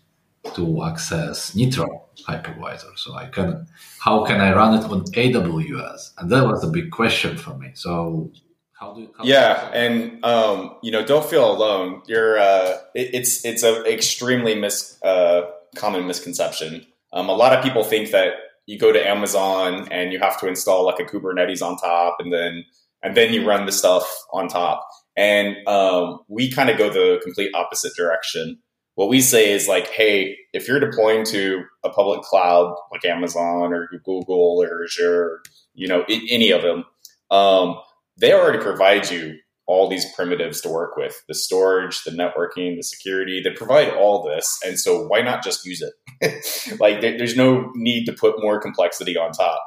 to 0.55 0.83
access 0.83 1.55
Nitro 1.55 2.09
hypervisor. 2.29 2.99
So 2.99 3.15
I 3.15 3.27
can, 3.27 3.69
how 4.01 4.25
can 4.25 4.41
I 4.41 4.53
run 4.53 4.77
it 4.77 4.85
on 4.91 5.05
AWS? 5.05 6.15
And 6.19 6.29
that 6.31 6.45
was 6.45 6.65
a 6.65 6.67
big 6.67 6.91
question 6.91 7.37
for 7.37 7.57
me. 7.57 7.71
So 7.75 8.33
how 8.73 8.95
do, 8.95 9.09
yeah, 9.23 9.71
and 9.73 10.25
um, 10.25 10.75
you 10.83 10.91
know, 10.91 11.07
don't 11.07 11.25
feel 11.25 11.49
alone. 11.49 12.03
You're, 12.09 12.41
uh, 12.41 12.79
it, 12.97 13.15
it's 13.15 13.45
it's 13.45 13.63
an 13.63 13.87
extremely 13.87 14.57
mis, 14.57 14.99
uh, 15.05 15.43
common 15.77 16.09
misconception. 16.09 16.85
Um, 17.13 17.29
a 17.29 17.35
lot 17.35 17.57
of 17.57 17.63
people 17.63 17.85
think 17.85 18.11
that 18.11 18.33
you 18.67 18.79
go 18.79 18.93
to 18.93 19.09
Amazon 19.09 19.89
and 19.91 20.13
you 20.13 20.19
have 20.19 20.39
to 20.41 20.49
install 20.49 20.85
like 20.85 21.01
a 21.01 21.05
Kubernetes 21.05 21.63
on 21.63 21.77
top, 21.77 22.17
and 22.21 22.33
then 22.33 22.65
and 23.03 23.17
then 23.17 23.33
you 23.33 23.47
run 23.47 23.67
the 23.67 23.73
stuff 23.73 24.09
on 24.33 24.49
top. 24.49 24.87
And 25.17 25.57
um, 25.67 26.21
we 26.29 26.51
kind 26.51 26.71
of 26.71 26.79
go 26.79 26.89
the 26.89 27.21
complete 27.23 27.51
opposite 27.55 27.93
direction 27.97 28.59
what 28.95 29.09
we 29.09 29.21
say 29.21 29.53
is 29.53 29.69
like, 29.69 29.89
hey, 29.89 30.37
if 30.53 30.69
you're 30.69 30.81
deploying 30.81 31.25
to 31.27 31.65
a 31.85 31.91
public 31.91 32.23
cloud 32.23 32.75
like 32.91 33.05
Amazon 33.05 33.73
or 33.73 33.89
Google 34.05 34.63
or 34.63 34.85
Azure, 34.85 35.43
you 35.75 35.89
know, 35.89 36.05
any 36.09 36.51
of 36.51 36.63
them, 36.63 36.85
um, 37.31 37.77
they 38.19 38.33
already 38.33 38.59
provide 38.59 39.11
you 39.11 39.39
all 39.67 39.89
these 39.89 40.05
primitives 40.15 40.61
to 40.61 40.69
work 40.69 40.97
with 40.97 41.23
the 41.29 41.35
storage, 41.35 42.03
the 42.05 42.11
networking, 42.11 42.77
the 42.77 42.83
security. 42.83 43.41
They 43.43 43.51
provide 43.51 43.91
all 43.91 44.25
this. 44.25 44.59
And 44.65 44.79
so 44.79 45.07
why 45.07 45.23
not 45.23 45.43
just 45.43 45.65
use 45.65 45.83
it? 45.83 46.77
like 46.81 47.01
there's 47.01 47.37
no 47.37 47.71
need 47.75 48.05
to 48.07 48.13
put 48.13 48.43
more 48.43 48.61
complexity 48.61 49.17
on 49.17 49.33
top. 49.33 49.63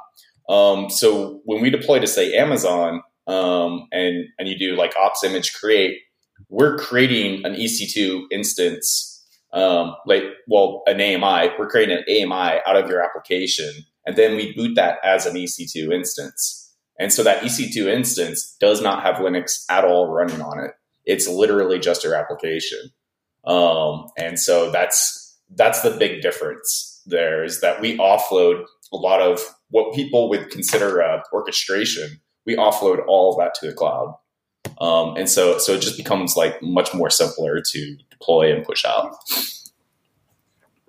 Um, 0.49 0.89
so 0.89 1.41
when 1.45 1.61
we 1.61 1.69
deploy 1.69 1.99
to 1.99 2.07
say 2.07 2.33
Amazon 2.33 3.01
um, 3.27 3.87
and, 3.91 4.25
and 4.37 4.47
you 4.47 4.57
do 4.57 4.75
like 4.75 4.95
ops 4.95 5.23
image 5.23 5.53
create, 5.53 5.97
we're 6.49 6.77
creating 6.77 7.45
an 7.45 7.55
EC2 7.55 8.25
instance 8.31 9.15
um, 9.55 9.95
like 10.05 10.23
well 10.47 10.83
an 10.85 11.01
AMI. 11.01 11.51
We're 11.57 11.69
creating 11.69 11.97
an 11.97 12.03
AMI 12.07 12.59
out 12.67 12.75
of 12.75 12.89
your 12.89 13.01
application, 13.01 13.71
and 14.05 14.15
then 14.15 14.35
we 14.35 14.53
boot 14.53 14.75
that 14.75 14.97
as 15.03 15.25
an 15.25 15.35
EC2 15.35 15.91
instance. 15.93 16.64
And 16.99 17.11
so 17.11 17.23
that 17.23 17.43
EC2 17.43 17.87
instance 17.87 18.55
does 18.59 18.81
not 18.81 19.03
have 19.03 19.15
Linux 19.15 19.65
at 19.69 19.83
all 19.83 20.07
running 20.07 20.41
on 20.41 20.59
it. 20.59 20.71
It's 21.05 21.27
literally 21.27 21.79
just 21.79 22.03
your 22.03 22.15
application. 22.15 22.79
Um, 23.45 24.07
and 24.17 24.39
so 24.39 24.71
that's 24.71 25.37
that's 25.55 25.81
the 25.81 25.91
big 25.91 26.21
difference. 26.21 27.03
There 27.05 27.43
is 27.43 27.61
that 27.61 27.79
we 27.81 27.97
offload 27.97 28.65
a 28.91 28.97
lot 28.97 29.21
of 29.21 29.39
what 29.69 29.93
people 29.93 30.29
would 30.29 30.49
consider 30.49 31.01
uh, 31.01 31.21
orchestration. 31.31 32.21
We 32.45 32.55
offload 32.55 33.05
all 33.07 33.31
of 33.31 33.37
that 33.39 33.53
to 33.55 33.67
the 33.67 33.73
cloud. 33.73 34.15
Um, 34.79 35.15
and 35.15 35.29
so, 35.29 35.57
so 35.57 35.73
it 35.73 35.81
just 35.81 35.97
becomes 35.97 36.35
like 36.35 36.61
much 36.61 36.93
more 36.93 37.09
simpler 37.09 37.61
to 37.61 37.97
deploy 38.09 38.53
and 38.53 38.65
push 38.65 38.83
out. 38.85 39.15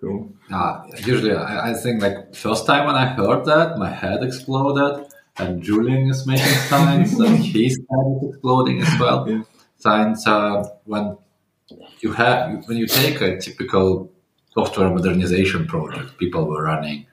Cool. 0.01 0.33
Uh, 0.53 0.83
usually, 1.05 1.33
I, 1.35 1.71
I, 1.71 1.75
think 1.75 2.03
like 2.03 2.35
first 2.35 2.67
time 2.67 2.87
when 2.87 2.97
I 2.97 3.07
heard 3.07 3.45
that, 3.47 3.79
my 3.79 3.91
head 3.91 4.23
exploded, 4.23 5.07
and 5.39 5.63
Julian 5.63 6.09
is 6.09 6.27
making 6.27 6.59
signs 6.69 7.17
that 7.19 7.29
his 7.29 7.79
head 7.91 8.07
is 8.23 8.31
exploding 8.31 8.83
as 8.83 9.01
well. 9.01 9.29
Yeah. 9.29 9.43
Signs 9.79 10.27
uh, 10.27 10.69
when 10.85 11.17
you 12.01 12.13
have 12.13 12.67
when 12.67 12.79
you 12.79 12.87
take 12.87 13.21
a 13.21 13.39
typical 13.39 14.11
software 14.55 14.91
modernization 14.91 15.67
project, 15.67 16.17
people 16.19 16.47
were 16.47 16.63
running 16.63 17.07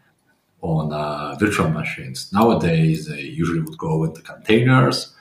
on 0.62 0.94
uh, 0.94 1.36
virtual 1.40 1.70
machines. 1.70 2.32
Nowadays, 2.32 3.08
they 3.08 3.22
usually 3.22 3.60
would 3.60 3.78
go 3.78 4.06
into 4.06 4.22
containers 4.22 5.14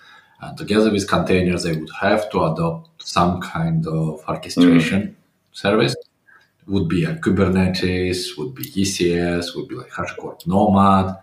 and 0.42 0.58
together 0.58 0.90
with 0.90 1.08
containers, 1.08 1.62
they 1.62 1.76
would 1.76 1.90
have 2.00 2.28
to 2.30 2.44
adopt 2.44 3.02
some 3.02 3.40
kind 3.40 3.86
of 3.86 4.20
orchestration 4.28 5.02
mm. 5.02 5.14
service. 5.52 5.94
Would 6.66 6.88
be 6.88 7.04
a 7.04 7.14
Kubernetes, 7.14 8.36
would 8.36 8.54
be 8.54 8.64
ECS, 8.64 9.56
would 9.56 9.68
be 9.68 9.76
like 9.76 9.90
HashiCorp 9.90 10.46
Nomad. 10.46 11.16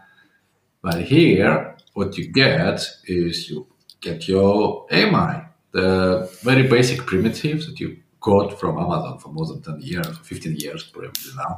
But 0.81 1.01
here, 1.01 1.75
what 1.93 2.17
you 2.17 2.31
get 2.31 2.87
is 3.05 3.49
you 3.49 3.67
get 4.01 4.27
your 4.27 4.87
AMI, 4.91 5.43
the 5.71 6.29
very 6.41 6.67
basic 6.67 7.05
primitives 7.05 7.67
that 7.67 7.79
you 7.79 7.97
got 8.21 8.59
from 8.59 8.77
Amazon 8.77 9.19
for 9.19 9.29
more 9.29 9.45
than 9.45 9.61
10 9.61 9.81
years, 9.81 10.17
15 10.19 10.55
years 10.55 10.83
probably 10.83 11.11
now. 11.35 11.57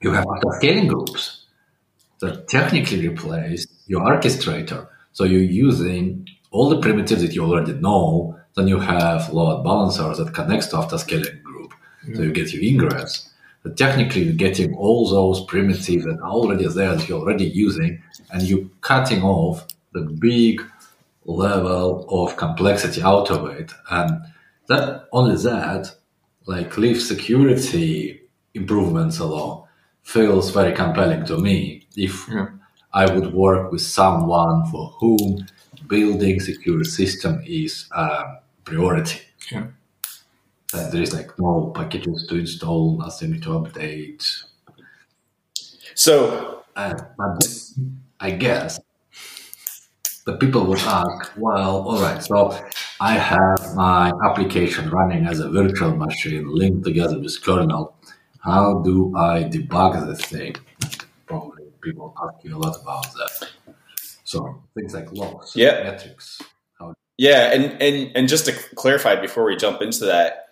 You 0.00 0.12
have 0.12 0.24
autoscaling 0.24 0.88
groups 0.88 1.46
that 2.20 2.48
technically 2.48 3.08
replace 3.08 3.66
your 3.86 4.02
orchestrator. 4.02 4.88
So 5.12 5.24
you're 5.24 5.40
using 5.40 6.28
all 6.50 6.68
the 6.68 6.80
primitives 6.80 7.22
that 7.22 7.34
you 7.34 7.44
already 7.44 7.74
know, 7.74 8.38
then 8.54 8.68
you 8.68 8.78
have 8.78 9.30
load 9.32 9.64
balancers 9.64 10.18
that 10.18 10.32
connects 10.32 10.68
to 10.68 10.76
autoscaling 10.76 11.42
group. 11.42 11.74
So 12.14 12.22
you 12.22 12.32
get 12.32 12.52
your 12.52 12.62
ingress. 12.62 13.32
But 13.66 13.76
technically, 13.76 14.22
you're 14.22 14.34
getting 14.34 14.76
all 14.76 15.10
those 15.10 15.44
primitives 15.46 16.04
that 16.04 16.20
are 16.22 16.30
already 16.30 16.68
there 16.68 16.94
that 16.94 17.08
you're 17.08 17.18
already 17.18 17.46
using, 17.46 18.00
and 18.30 18.40
you're 18.44 18.68
cutting 18.80 19.24
off 19.24 19.66
the 19.92 20.02
big 20.02 20.62
level 21.24 22.06
of 22.08 22.36
complexity 22.36 23.02
out 23.02 23.28
of 23.32 23.50
it. 23.50 23.72
And 23.90 24.22
that 24.68 25.08
only 25.10 25.34
that, 25.42 25.92
like 26.46 26.78
leave 26.78 27.02
security 27.02 28.20
improvements 28.54 29.18
alone, 29.18 29.64
feels 30.04 30.50
very 30.50 30.72
compelling 30.72 31.26
to 31.26 31.36
me. 31.36 31.88
If 31.96 32.28
yeah. 32.30 32.50
I 32.92 33.12
would 33.12 33.34
work 33.34 33.72
with 33.72 33.82
someone 33.82 34.70
for 34.70 34.94
whom 35.00 35.44
building 35.88 36.38
secure 36.38 36.84
system 36.84 37.42
is 37.44 37.88
a 37.90 38.36
priority. 38.62 39.22
Yeah. 39.50 39.66
Uh, 40.76 40.90
there 40.90 41.02
is 41.02 41.14
like 41.14 41.30
no 41.38 41.72
packages 41.74 42.26
to 42.28 42.36
install, 42.36 42.98
nothing 42.98 43.40
to 43.40 43.48
update. 43.50 44.44
So, 45.94 46.64
uh, 46.76 46.94
I 48.20 48.30
guess 48.30 48.78
the 50.26 50.36
people 50.36 50.66
would 50.66 50.80
ask, 50.80 51.32
well, 51.36 51.88
all 51.88 52.00
right, 52.02 52.22
so 52.22 52.58
I 53.00 53.14
have 53.14 53.74
my 53.74 54.12
application 54.24 54.90
running 54.90 55.26
as 55.26 55.40
a 55.40 55.48
virtual 55.48 55.96
machine 55.96 56.46
linked 56.52 56.84
together 56.84 57.18
with 57.18 57.40
kernel. 57.42 57.94
How 58.40 58.80
do 58.80 59.16
I 59.16 59.44
debug 59.44 60.06
this 60.06 60.24
thing? 60.26 60.56
Probably 61.26 61.64
people 61.80 62.14
ask 62.22 62.44
you 62.44 62.56
a 62.56 62.58
lot 62.58 62.76
about 62.82 63.06
that. 63.14 63.48
So 64.24 64.62
things 64.74 64.92
like 64.94 65.12
logs, 65.12 65.54
yeah. 65.56 65.84
metrics. 65.84 66.42
How- 66.78 66.94
yeah, 67.16 67.52
and, 67.54 67.80
and 67.80 68.16
and 68.16 68.28
just 68.28 68.44
to 68.46 68.52
clarify 68.74 69.14
before 69.16 69.44
we 69.46 69.56
jump 69.56 69.80
into 69.80 70.04
that, 70.06 70.45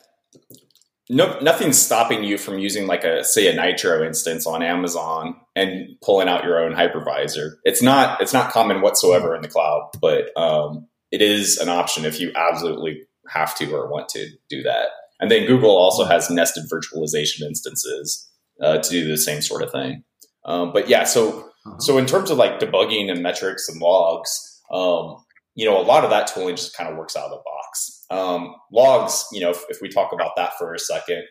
no, 1.10 1.38
nothing's 1.40 1.78
stopping 1.78 2.24
you 2.24 2.38
from 2.38 2.58
using 2.58 2.86
like 2.86 3.04
a 3.04 3.24
say 3.24 3.52
a 3.52 3.54
Nitro 3.54 4.04
instance 4.04 4.46
on 4.46 4.62
Amazon 4.62 5.36
and 5.54 5.96
pulling 6.02 6.28
out 6.28 6.44
your 6.44 6.58
own 6.58 6.72
hypervisor. 6.72 7.56
It's 7.64 7.82
not 7.82 8.20
it's 8.20 8.32
not 8.32 8.50
common 8.50 8.80
whatsoever 8.80 9.34
in 9.34 9.42
the 9.42 9.48
cloud, 9.48 9.90
but 10.00 10.36
um, 10.36 10.86
it 11.10 11.20
is 11.20 11.58
an 11.58 11.68
option 11.68 12.04
if 12.04 12.20
you 12.20 12.32
absolutely 12.34 13.02
have 13.28 13.54
to 13.56 13.74
or 13.74 13.90
want 13.90 14.08
to 14.10 14.28
do 14.48 14.62
that. 14.62 14.88
And 15.20 15.30
then 15.30 15.46
Google 15.46 15.76
also 15.76 16.04
has 16.04 16.30
nested 16.30 16.64
virtualization 16.72 17.42
instances 17.42 18.28
uh, 18.60 18.78
to 18.78 18.90
do 18.90 19.08
the 19.08 19.16
same 19.16 19.42
sort 19.42 19.62
of 19.62 19.70
thing. 19.70 20.04
Um, 20.44 20.72
but 20.72 20.88
yeah, 20.88 21.04
so 21.04 21.50
uh-huh. 21.66 21.78
So 21.80 21.98
in 21.98 22.06
terms 22.06 22.30
of 22.30 22.38
like 22.38 22.60
debugging 22.60 23.10
and 23.10 23.22
metrics 23.22 23.68
and 23.68 23.80
logs, 23.80 24.62
um, 24.70 25.24
you 25.54 25.64
know, 25.64 25.80
a 25.80 25.82
lot 25.82 26.04
of 26.04 26.10
that 26.10 26.26
tooling 26.26 26.56
just 26.56 26.76
kind 26.76 26.90
of 26.90 26.96
works 26.96 27.16
out 27.16 27.24
of 27.24 27.30
the 27.30 27.36
box. 27.36 27.63
Um, 28.10 28.54
logs, 28.72 29.24
you 29.32 29.40
know, 29.40 29.50
if, 29.50 29.62
if, 29.68 29.80
we 29.80 29.88
talk 29.88 30.12
about 30.12 30.32
that 30.36 30.52
for 30.58 30.74
a 30.74 30.78
second, 30.78 31.24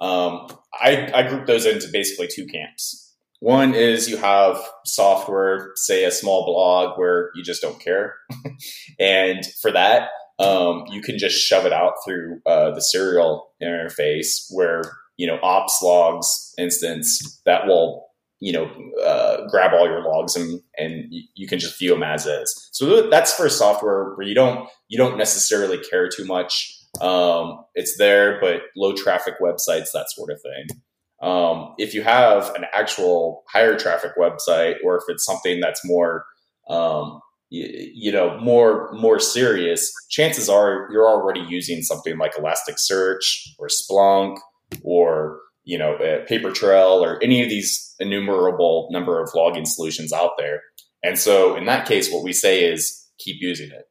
um, 0.00 0.46
I, 0.72 1.10
I 1.14 1.28
group 1.28 1.46
those 1.46 1.66
into 1.66 1.88
basically 1.92 2.28
two 2.28 2.46
camps. 2.46 3.04
One 3.40 3.74
is 3.74 4.08
you 4.08 4.16
have 4.16 4.58
software, 4.86 5.72
say 5.74 6.04
a 6.04 6.10
small 6.10 6.46
blog 6.46 6.98
where 6.98 7.30
you 7.34 7.42
just 7.42 7.60
don't 7.60 7.80
care. 7.80 8.14
and 8.98 9.44
for 9.60 9.70
that, 9.72 10.08
um, 10.38 10.84
you 10.88 11.02
can 11.02 11.18
just 11.18 11.36
shove 11.36 11.66
it 11.66 11.72
out 11.72 11.94
through 12.04 12.40
uh, 12.46 12.70
the 12.70 12.80
serial 12.80 13.52
interface 13.62 14.46
where, 14.50 14.82
you 15.16 15.26
know, 15.26 15.38
ops 15.42 15.80
logs 15.82 16.54
instance 16.58 17.40
that 17.44 17.66
will 17.66 18.06
you 18.44 18.52
know, 18.52 18.70
uh, 19.02 19.48
grab 19.48 19.72
all 19.72 19.86
your 19.86 20.02
logs 20.02 20.36
and 20.36 20.60
and 20.76 21.10
you 21.34 21.48
can 21.48 21.58
just 21.58 21.78
view 21.78 21.88
them 21.88 22.02
as 22.02 22.26
is. 22.26 22.68
So 22.72 23.08
that's 23.08 23.32
for 23.32 23.48
software 23.48 24.12
where 24.14 24.26
you 24.26 24.34
don't 24.34 24.68
you 24.88 24.98
don't 24.98 25.16
necessarily 25.16 25.78
care 25.78 26.10
too 26.10 26.26
much. 26.26 26.78
Um, 27.00 27.64
it's 27.74 27.96
there, 27.96 28.38
but 28.42 28.60
low 28.76 28.92
traffic 28.92 29.36
websites, 29.40 29.92
that 29.94 30.10
sort 30.10 30.30
of 30.30 30.42
thing. 30.42 30.82
Um, 31.22 31.74
if 31.78 31.94
you 31.94 32.02
have 32.02 32.54
an 32.54 32.66
actual 32.74 33.44
higher 33.48 33.78
traffic 33.78 34.12
website, 34.20 34.74
or 34.84 34.98
if 34.98 35.04
it's 35.08 35.24
something 35.24 35.60
that's 35.60 35.80
more 35.82 36.26
um, 36.68 37.20
you, 37.48 37.66
you 37.94 38.12
know 38.12 38.38
more 38.40 38.92
more 38.92 39.20
serious, 39.20 39.90
chances 40.10 40.50
are 40.50 40.86
you're 40.92 41.08
already 41.08 41.40
using 41.48 41.80
something 41.80 42.18
like 42.18 42.34
Elasticsearch 42.34 43.54
or 43.58 43.68
Splunk 43.68 44.36
or 44.82 45.40
you 45.64 45.78
know, 45.78 45.96
Papertrail 46.28 47.00
or 47.00 47.22
any 47.22 47.42
of 47.42 47.48
these 47.48 47.94
innumerable 47.98 48.88
number 48.90 49.22
of 49.22 49.30
logging 49.34 49.66
solutions 49.66 50.12
out 50.12 50.32
there. 50.38 50.60
And 51.02 51.18
so 51.18 51.56
in 51.56 51.66
that 51.66 51.86
case, 51.86 52.10
what 52.10 52.24
we 52.24 52.32
say 52.32 52.64
is 52.64 53.06
keep 53.18 53.36
using 53.40 53.70
it. 53.70 53.88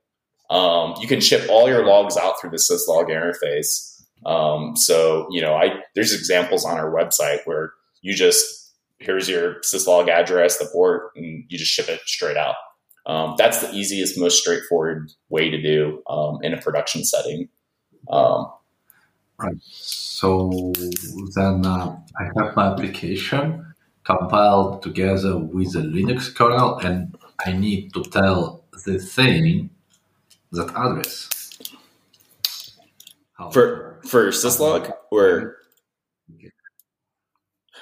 Um, 0.53 0.95
you 0.99 1.07
can 1.07 1.19
ship 1.19 1.49
all 1.49 1.67
your 1.67 1.85
logs 1.85 2.17
out 2.17 2.35
through 2.39 2.51
the 2.51 2.57
syslog 2.57 3.09
interface. 3.09 4.01
Um, 4.25 4.75
so, 4.75 5.27
you 5.31 5.41
know, 5.41 5.55
I, 5.55 5.79
there's 5.95 6.13
examples 6.13 6.65
on 6.65 6.77
our 6.77 6.91
website 6.91 7.39
where 7.45 7.73
you 8.01 8.13
just, 8.13 8.45
here's 8.99 9.27
your 9.27 9.55
syslog 9.61 10.09
address, 10.09 10.57
the 10.57 10.69
port, 10.71 11.11
and 11.15 11.43
you 11.49 11.57
just 11.57 11.71
ship 11.71 11.89
it 11.89 12.01
straight 12.05 12.37
out. 12.37 12.55
Um, 13.05 13.35
that's 13.37 13.59
the 13.59 13.71
easiest, 13.73 14.17
most 14.17 14.39
straightforward 14.39 15.11
way 15.29 15.49
to 15.49 15.61
do 15.61 16.01
um, 16.07 16.39
in 16.41 16.53
a 16.53 16.61
production 16.61 17.03
setting. 17.03 17.49
Um, 18.09 18.47
right. 19.43 19.57
So 19.61 20.73
then 21.35 21.65
uh, 21.65 21.97
I 22.19 22.23
have 22.37 22.55
my 22.55 22.67
application 22.67 23.73
compiled 24.03 24.81
together 24.81 25.37
with 25.37 25.73
the 25.73 25.79
Linux 25.79 26.33
kernel, 26.33 26.77
and 26.79 27.15
I 27.45 27.53
need 27.53 27.93
to 27.93 28.03
tell 28.03 28.63
the 28.85 28.99
thing 28.99 29.69
that 30.51 30.69
address. 30.75 31.29
How 33.33 33.49
for 33.49 34.01
for 34.05 34.27
syslog 34.29 34.93
or 35.11 35.57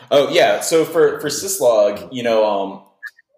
oh 0.10 0.30
yeah 0.30 0.62
so 0.62 0.86
for 0.86 1.20
for 1.20 1.28
syslog 1.28 2.08
you 2.12 2.24
know 2.24 2.46
um, 2.46 2.84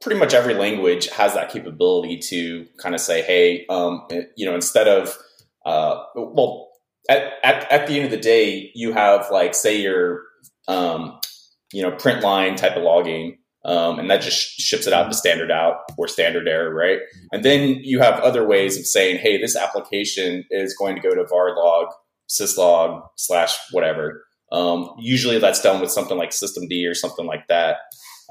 pretty 0.02 0.20
much 0.20 0.34
every 0.34 0.54
language 0.54 1.10
has 1.10 1.34
that 1.34 1.50
capability 1.50 2.20
to 2.20 2.68
kind 2.78 2.94
of 2.94 3.02
say 3.02 3.24
hey 3.24 3.66
um, 3.68 4.06
you 4.36 4.46
know 4.46 4.54
instead 4.54 4.88
of 4.88 5.18
uh, 5.66 6.04
well 6.16 6.73
at, 7.10 7.34
at, 7.44 7.72
at 7.72 7.88
the 7.88 7.96
end 7.96 8.06
of 8.06 8.12
the 8.12 8.18
day, 8.18 8.72
you 8.76 8.94
have 8.94 9.30
like, 9.32 9.54
say 9.54 9.80
your, 9.82 10.24
um, 10.68 11.20
you 11.72 11.82
know, 11.82 11.92
print 11.92 12.22
line 12.24 12.56
type 12.56 12.78
of 12.78 12.84
logging, 12.84 13.38
um, 13.66 14.00
and 14.00 14.10
that 14.10 14.22
just 14.22 14.38
ships 14.38 14.88
it 14.88 14.94
out 14.94 15.10
to 15.10 15.14
standard 15.14 15.52
out 15.52 15.78
or 15.98 16.08
standard 16.08 16.48
error, 16.48 16.74
right? 16.74 17.00
And 17.32 17.44
then 17.44 17.80
you 17.82 18.00
have 18.00 18.20
other 18.20 18.46
ways 18.46 18.78
of 18.78 18.86
saying, 18.86 19.18
hey, 19.18 19.40
this 19.40 19.56
application 19.56 20.44
is 20.50 20.76
going 20.76 20.96
to 20.96 21.02
go 21.02 21.16
to 21.16 21.26
var 21.30 21.56
log, 21.56 21.88
syslog 22.30 23.08
slash 23.16 23.56
whatever. 23.72 24.26
Um, 24.52 24.90
usually 25.00 25.40
that's 25.40 25.62
done 25.62 25.82
with 25.82 25.92
something 25.92 26.18
like 26.18 26.30
systemd 26.30 26.90
or 26.90 26.94
something 26.94 27.26
like 27.26 27.48
that. 27.48 27.78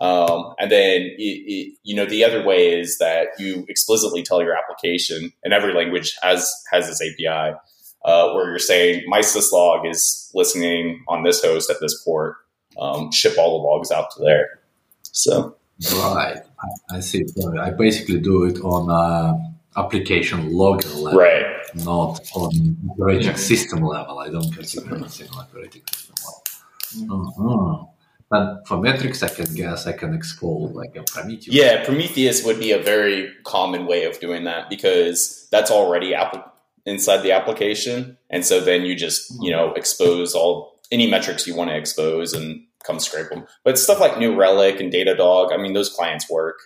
Um, 0.01 0.55
and 0.59 0.71
then, 0.71 1.03
it, 1.03 1.19
it, 1.19 1.79
you 1.83 1.95
know, 1.95 2.07
the 2.07 2.25
other 2.25 2.45
way 2.45 2.79
is 2.79 2.99
that 2.99 3.29
you 3.39 3.65
explicitly 3.69 4.23
tell 4.23 4.43
your 4.43 4.57
application, 4.57 5.33
and 5.45 5.53
every 5.53 5.75
language 5.75 6.17
has 6.23 6.51
has 6.73 6.89
this 6.89 7.01
API 7.01 7.55
uh, 8.05 8.33
where 8.33 8.49
you're 8.51 8.59
saying 8.59 9.05
my 9.07 9.21
syslog 9.21 9.89
is 9.89 10.31
listening 10.35 11.05
on 11.09 11.23
this 11.23 11.43
host 11.43 11.71
at 11.71 11.77
this 11.81 12.03
port, 12.03 12.37
um, 12.79 13.13
ship 13.13 13.35
all 13.39 13.59
the 13.59 13.67
logs 13.67 13.91
out 13.91 14.11
to 14.13 14.23
there. 14.23 14.61
So 15.03 15.57
right, 15.95 16.39
I, 16.39 16.97
I 16.97 17.01
see. 17.01 17.25
I 17.61 17.71
basically 17.71 18.21
do 18.21 18.45
it 18.45 18.61
on 18.61 18.91
uh, 18.91 19.81
application 19.81 20.53
logger 20.53 20.89
level, 20.89 21.21
right? 21.21 21.47
Not 21.75 22.21
on 22.35 22.77
operating 22.91 23.29
yeah. 23.29 23.35
system 23.35 23.83
level. 23.83 24.19
I 24.19 24.31
don't 24.31 24.53
consider 24.53 24.97
anything 24.97 25.29
on 25.31 25.45
operating 25.45 25.83
system 25.93 26.15
level. 26.25 27.33
Mm-hmm. 27.35 27.89
And 28.35 28.67
for 28.67 28.79
metrics, 28.79 29.23
I 29.23 29.29
can 29.29 29.53
guess 29.55 29.87
I 29.87 29.93
can 29.93 30.15
expose 30.15 30.73
like 30.73 30.97
a 30.97 31.03
Prometheus. 31.03 31.55
Yeah, 31.55 31.85
Prometheus 31.85 32.43
would 32.45 32.59
be 32.59 32.73
a 32.73 32.79
very 32.79 33.31
common 33.45 33.87
way 33.87 34.05
of 34.05 34.19
doing 34.21 34.45
that 34.45 34.71
because 34.71 35.49
that's 35.51 35.71
already 35.71 36.15
application 36.15 36.52
inside 36.87 37.19
the 37.19 37.33
application. 37.33 38.17
And 38.31 38.45
so 38.45 38.61
then 38.61 38.83
you 38.83 38.95
just, 38.95 39.33
you 39.41 39.51
know, 39.51 39.73
expose 39.75 40.35
all 40.35 40.81
any 40.91 41.11
metrics 41.11 41.47
you 41.47 41.55
want 41.55 41.71
to 41.71 41.77
expose 41.77 42.33
and 42.33 42.63
come 42.85 42.99
scrape 42.99 43.31
them. 43.31 43.47
But 43.65 43.79
stuff 43.79 44.01
like 44.01 44.19
New 44.19 44.35
Relic 44.35 44.81
and 44.81 44.93
Datadog, 44.93 45.53
I 45.53 45.57
mean, 45.57 45.73
those 45.73 45.89
clients 45.89 46.29
work. 46.29 46.59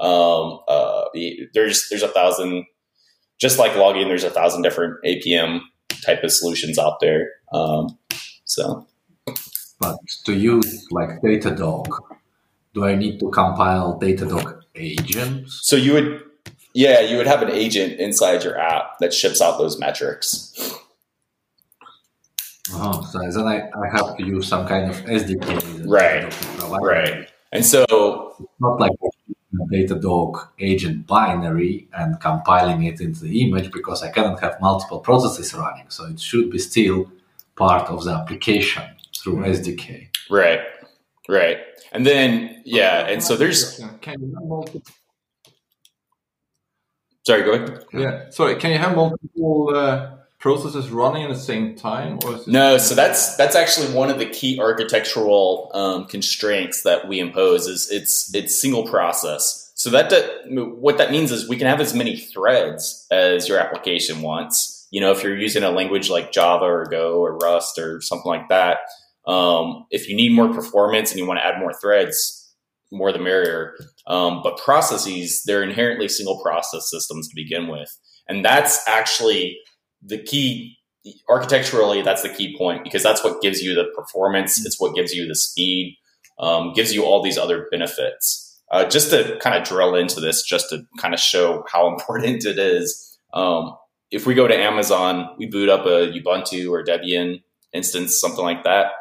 Um, 0.00 0.60
uh, 0.68 1.04
there's 1.52 1.88
there's 1.88 2.02
a 2.02 2.08
thousand, 2.08 2.64
just 3.38 3.58
like 3.58 3.76
logging, 3.76 4.08
there's 4.08 4.24
a 4.24 4.30
thousand 4.30 4.62
different 4.62 5.02
APM 5.04 5.60
type 6.04 6.22
of 6.22 6.32
solutions 6.32 6.78
out 6.78 7.00
there. 7.00 7.30
Um, 7.52 7.98
so, 8.44 8.86
but 9.80 9.98
to 10.26 10.34
use 10.34 10.86
like 10.90 11.20
Datadog, 11.22 11.86
do 12.74 12.84
I 12.84 12.94
need 12.94 13.20
to 13.20 13.30
compile 13.30 13.98
Datadog 14.00 14.60
agents? 14.74 15.60
So 15.62 15.76
you 15.76 15.92
would 15.94 16.22
yeah, 16.74 17.00
you 17.00 17.16
would 17.16 17.26
have 17.26 17.40
an 17.40 17.50
agent 17.50 18.00
inside 18.00 18.42
your 18.42 18.58
app 18.58 18.98
that 18.98 19.14
ships 19.14 19.40
out 19.40 19.58
those 19.58 19.78
metrics. 19.78 20.52
Oh, 22.72 23.02
so 23.12 23.18
then 23.18 23.46
I, 23.46 23.70
I 23.78 23.88
have 23.92 24.16
to 24.16 24.24
use 24.24 24.48
some 24.48 24.66
kind 24.66 24.90
of 24.90 24.96
SDK. 25.04 25.84
Right. 25.86 26.34
Right. 26.82 27.28
And 27.52 27.64
so 27.64 28.34
it's 28.40 28.60
not 28.60 28.80
like 28.80 28.90
a 28.90 29.08
Datadog 29.72 30.48
agent 30.58 31.06
binary 31.06 31.88
and 31.92 32.18
compiling 32.20 32.82
it 32.82 33.00
into 33.00 33.20
the 33.20 33.42
image 33.42 33.70
because 33.70 34.02
I 34.02 34.10
cannot 34.10 34.40
have 34.40 34.60
multiple 34.60 34.98
processes 34.98 35.54
running. 35.54 35.88
So 35.90 36.06
it 36.06 36.18
should 36.18 36.50
be 36.50 36.58
still 36.58 37.10
part 37.54 37.88
of 37.88 38.02
the 38.04 38.12
application 38.12 38.82
through 39.16 39.36
mm-hmm. 39.36 39.52
SDK. 39.52 40.08
Right. 40.28 40.60
Right. 41.28 41.58
And 41.92 42.04
then 42.04 42.62
yeah, 42.64 43.06
and 43.06 43.22
so 43.22 43.36
there's 43.36 43.78
can 44.00 44.20
you 44.20 44.34
have 44.34 44.44
multiple 44.44 44.82
Sorry, 47.26 47.42
go 47.42 47.52
ahead. 47.52 47.84
Yeah, 47.92 48.30
sorry. 48.30 48.56
Can 48.56 48.70
you 48.70 48.78
have 48.78 48.94
multiple 48.94 49.74
uh, 49.74 50.10
processes 50.38 50.90
running 50.90 51.22
at 51.24 51.30
the 51.30 51.38
same 51.38 51.74
time, 51.74 52.18
or 52.24 52.38
no? 52.46 52.76
So 52.76 52.94
that's 52.94 53.36
that's 53.36 53.56
actually 53.56 53.94
one 53.94 54.10
of 54.10 54.18
the 54.18 54.26
key 54.26 54.60
architectural 54.60 55.70
um, 55.72 56.06
constraints 56.06 56.82
that 56.82 57.08
we 57.08 57.20
impose. 57.20 57.66
Is 57.66 57.90
it's 57.90 58.34
it's 58.34 58.60
single 58.60 58.86
process. 58.86 59.72
So 59.74 59.90
that, 59.90 60.10
that 60.10 60.44
what 60.78 60.98
that 60.98 61.10
means 61.10 61.32
is 61.32 61.48
we 61.48 61.56
can 61.56 61.66
have 61.66 61.80
as 61.80 61.94
many 61.94 62.16
threads 62.16 63.06
as 63.10 63.48
your 63.48 63.58
application 63.58 64.22
wants. 64.22 64.86
You 64.90 65.00
know, 65.00 65.10
if 65.10 65.22
you're 65.22 65.36
using 65.36 65.64
a 65.64 65.70
language 65.70 66.10
like 66.10 66.30
Java 66.30 66.64
or 66.64 66.84
Go 66.84 67.20
or 67.20 67.36
Rust 67.38 67.78
or 67.78 68.00
something 68.00 68.28
like 68.28 68.48
that, 68.50 68.78
um, 69.26 69.86
if 69.90 70.08
you 70.08 70.14
need 70.14 70.32
more 70.32 70.52
performance 70.52 71.10
and 71.10 71.18
you 71.18 71.26
want 71.26 71.38
to 71.38 71.44
add 71.44 71.58
more 71.58 71.72
threads, 71.72 72.43
more 72.94 73.12
the 73.12 73.18
merrier. 73.18 73.76
Um, 74.06 74.40
but 74.42 74.58
processes, 74.58 75.42
they're 75.44 75.62
inherently 75.62 76.08
single 76.08 76.40
process 76.42 76.90
systems 76.90 77.28
to 77.28 77.34
begin 77.34 77.68
with. 77.68 77.90
And 78.28 78.44
that's 78.44 78.86
actually 78.88 79.58
the 80.02 80.22
key 80.22 80.78
architecturally, 81.28 82.00
that's 82.00 82.22
the 82.22 82.30
key 82.30 82.56
point 82.56 82.82
because 82.82 83.02
that's 83.02 83.22
what 83.22 83.42
gives 83.42 83.62
you 83.62 83.74
the 83.74 83.84
performance. 83.94 84.64
It's 84.64 84.80
what 84.80 84.94
gives 84.94 85.12
you 85.12 85.26
the 85.26 85.34
speed, 85.34 85.98
um, 86.38 86.72
gives 86.72 86.94
you 86.94 87.04
all 87.04 87.22
these 87.22 87.36
other 87.36 87.66
benefits. 87.70 88.40
Uh, 88.70 88.88
just 88.88 89.10
to 89.10 89.38
kind 89.40 89.56
of 89.56 89.68
drill 89.68 89.94
into 89.94 90.20
this, 90.20 90.42
just 90.42 90.70
to 90.70 90.82
kind 90.98 91.12
of 91.12 91.20
show 91.20 91.64
how 91.70 91.88
important 91.92 92.44
it 92.44 92.58
is. 92.58 93.18
Um, 93.34 93.76
if 94.10 94.26
we 94.26 94.34
go 94.34 94.48
to 94.48 94.56
Amazon, 94.56 95.28
we 95.38 95.46
boot 95.46 95.68
up 95.68 95.84
a 95.86 96.10
Ubuntu 96.10 96.70
or 96.70 96.84
Debian 96.84 97.42
instance, 97.72 98.18
something 98.18 98.44
like 98.44 98.64
that 98.64 98.92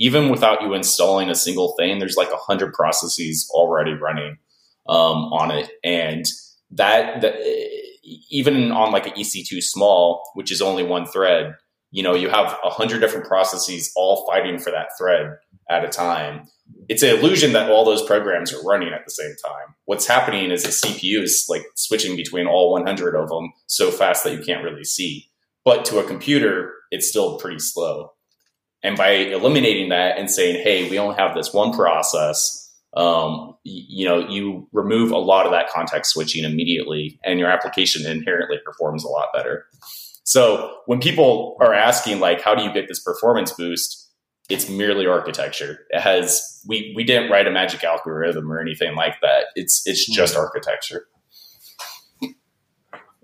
even 0.00 0.30
without 0.30 0.62
you 0.62 0.72
installing 0.74 1.28
a 1.28 1.34
single 1.34 1.74
thing, 1.78 1.98
there's 1.98 2.16
like 2.16 2.32
a 2.32 2.36
hundred 2.36 2.72
processes 2.72 3.48
already 3.52 3.92
running 3.92 4.38
um, 4.88 5.30
on 5.32 5.50
it, 5.50 5.70
and 5.84 6.24
that, 6.72 7.20
that 7.20 7.34
even 8.30 8.72
on 8.72 8.92
like 8.92 9.06
an 9.06 9.12
EC2 9.12 9.62
small, 9.62 10.22
which 10.34 10.50
is 10.50 10.62
only 10.62 10.82
one 10.82 11.06
thread, 11.06 11.54
you 11.90 12.02
know, 12.02 12.14
you 12.14 12.30
have 12.30 12.58
a 12.64 12.70
hundred 12.70 13.00
different 13.00 13.26
processes 13.26 13.92
all 13.94 14.26
fighting 14.26 14.58
for 14.58 14.70
that 14.70 14.88
thread 14.98 15.36
at 15.68 15.84
a 15.84 15.88
time. 15.88 16.46
It's 16.88 17.02
an 17.02 17.10
illusion 17.10 17.52
that 17.52 17.70
all 17.70 17.84
those 17.84 18.02
programs 18.02 18.54
are 18.54 18.62
running 18.62 18.92
at 18.92 19.04
the 19.04 19.10
same 19.10 19.34
time. 19.44 19.74
What's 19.84 20.06
happening 20.06 20.50
is 20.50 20.62
the 20.62 20.68
CPU 20.70 21.22
is 21.22 21.46
like 21.48 21.64
switching 21.74 22.16
between 22.16 22.46
all 22.46 22.72
100 22.72 23.14
of 23.14 23.28
them 23.28 23.52
so 23.66 23.90
fast 23.90 24.24
that 24.24 24.32
you 24.32 24.42
can't 24.42 24.64
really 24.64 24.84
see. 24.84 25.28
But 25.64 25.84
to 25.86 25.98
a 25.98 26.04
computer, 26.04 26.72
it's 26.90 27.08
still 27.08 27.38
pretty 27.38 27.58
slow. 27.58 28.12
And 28.82 28.96
by 28.96 29.10
eliminating 29.10 29.90
that 29.90 30.18
and 30.18 30.30
saying, 30.30 30.62
hey, 30.62 30.88
we 30.88 30.98
only 30.98 31.16
have 31.16 31.34
this 31.34 31.52
one 31.52 31.72
process, 31.72 32.56
um, 32.96 33.54
you, 33.62 33.84
you 33.88 34.08
know, 34.08 34.26
you 34.28 34.68
remove 34.72 35.10
a 35.10 35.18
lot 35.18 35.46
of 35.46 35.52
that 35.52 35.70
context 35.70 36.12
switching 36.12 36.44
immediately 36.44 37.20
and 37.24 37.38
your 37.38 37.50
application 37.50 38.10
inherently 38.10 38.58
performs 38.64 39.04
a 39.04 39.08
lot 39.08 39.28
better. 39.34 39.66
So 40.24 40.76
when 40.86 41.00
people 41.00 41.56
are 41.60 41.74
asking, 41.74 42.20
like, 42.20 42.40
how 42.40 42.54
do 42.54 42.62
you 42.62 42.72
get 42.72 42.88
this 42.88 43.00
performance 43.00 43.52
boost? 43.52 44.10
it's 44.50 44.68
merely 44.68 45.06
architecture. 45.06 45.86
It 45.90 46.00
has 46.00 46.60
we 46.66 46.92
we 46.96 47.04
didn't 47.04 47.30
write 47.30 47.46
a 47.46 47.50
magic 47.50 47.84
algorithm 47.84 48.52
or 48.52 48.60
anything 48.60 48.96
like 48.96 49.14
that. 49.22 49.46
It's 49.54 49.82
it's 49.86 50.04
just 50.10 50.36
architecture. 50.36 51.06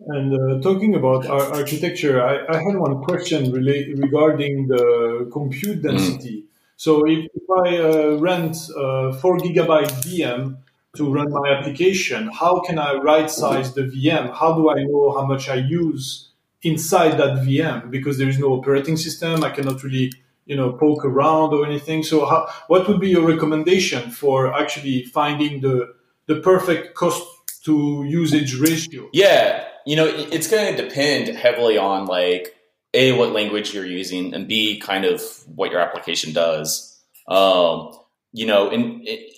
And 0.09 0.33
uh, 0.33 0.61
talking 0.63 0.95
about 0.95 1.27
our 1.27 1.53
architecture, 1.55 2.23
I, 2.23 2.35
I 2.49 2.63
had 2.63 2.77
one 2.77 3.03
question 3.03 3.51
relate, 3.51 3.99
regarding 3.99 4.69
the 4.69 5.29
compute 5.33 5.83
density. 5.83 6.45
So 6.77 7.07
if, 7.09 7.27
if 7.35 7.43
I 7.51 7.79
uh, 7.79 8.17
rent 8.19 8.57
uh, 8.77 9.13
four 9.15 9.39
gigabyte 9.39 9.91
VM 10.05 10.59
to 10.97 11.13
run 11.13 11.31
my 11.31 11.49
application, 11.51 12.31
how 12.33 12.61
can 12.61 12.79
I 12.79 12.95
right 12.95 13.29
size 13.29 13.75
the 13.75 13.83
VM? 13.83 14.33
How 14.33 14.55
do 14.55 14.71
I 14.71 14.85
know 14.85 15.13
how 15.17 15.27
much 15.27 15.49
I 15.49 15.57
use 15.57 16.31
inside 16.63 17.19
that 17.19 17.39
VM? 17.45 17.91
Because 17.91 18.19
there 18.19 18.29
is 18.29 18.39
no 18.39 18.53
operating 18.53 18.97
system, 18.97 19.43
I 19.43 19.51
cannot 19.51 19.83
really 19.83 20.13
you 20.47 20.57
know 20.57 20.73
poke 20.73 21.05
around 21.05 21.53
or 21.53 21.67
anything. 21.67 22.03
So 22.03 22.25
how, 22.25 22.49
what 22.69 22.89
would 22.89 23.01
be 23.01 23.11
your 23.11 23.27
recommendation 23.27 24.11
for 24.11 24.55
actually 24.55 25.05
finding 25.05 25.61
the 25.61 25.95
the 26.27 26.37
perfect 26.37 26.95
cost 26.95 27.23
to 27.65 28.05
usage 28.09 28.55
ratio? 28.59 29.09
Yeah, 29.13 29.66
you 29.87 29.95
know, 29.97 30.07
it's 30.07 30.49
going 30.49 30.75
to 30.75 30.83
depend 30.83 31.29
heavily 31.29 31.79
on 31.79 32.07
like 32.07 32.55
a 32.93 33.13
what 33.13 33.33
language 33.33 33.73
you're 33.73 33.87
using 33.87 34.35
and 34.35 34.49
b 34.49 34.79
kind 34.81 35.05
of 35.05 35.23
what 35.47 35.71
your 35.71 35.81
application 35.81 36.33
does. 36.33 37.01
Um, 37.29 37.93
you 38.33 38.47
know, 38.47 38.69
and 38.69 39.07
it, 39.07 39.33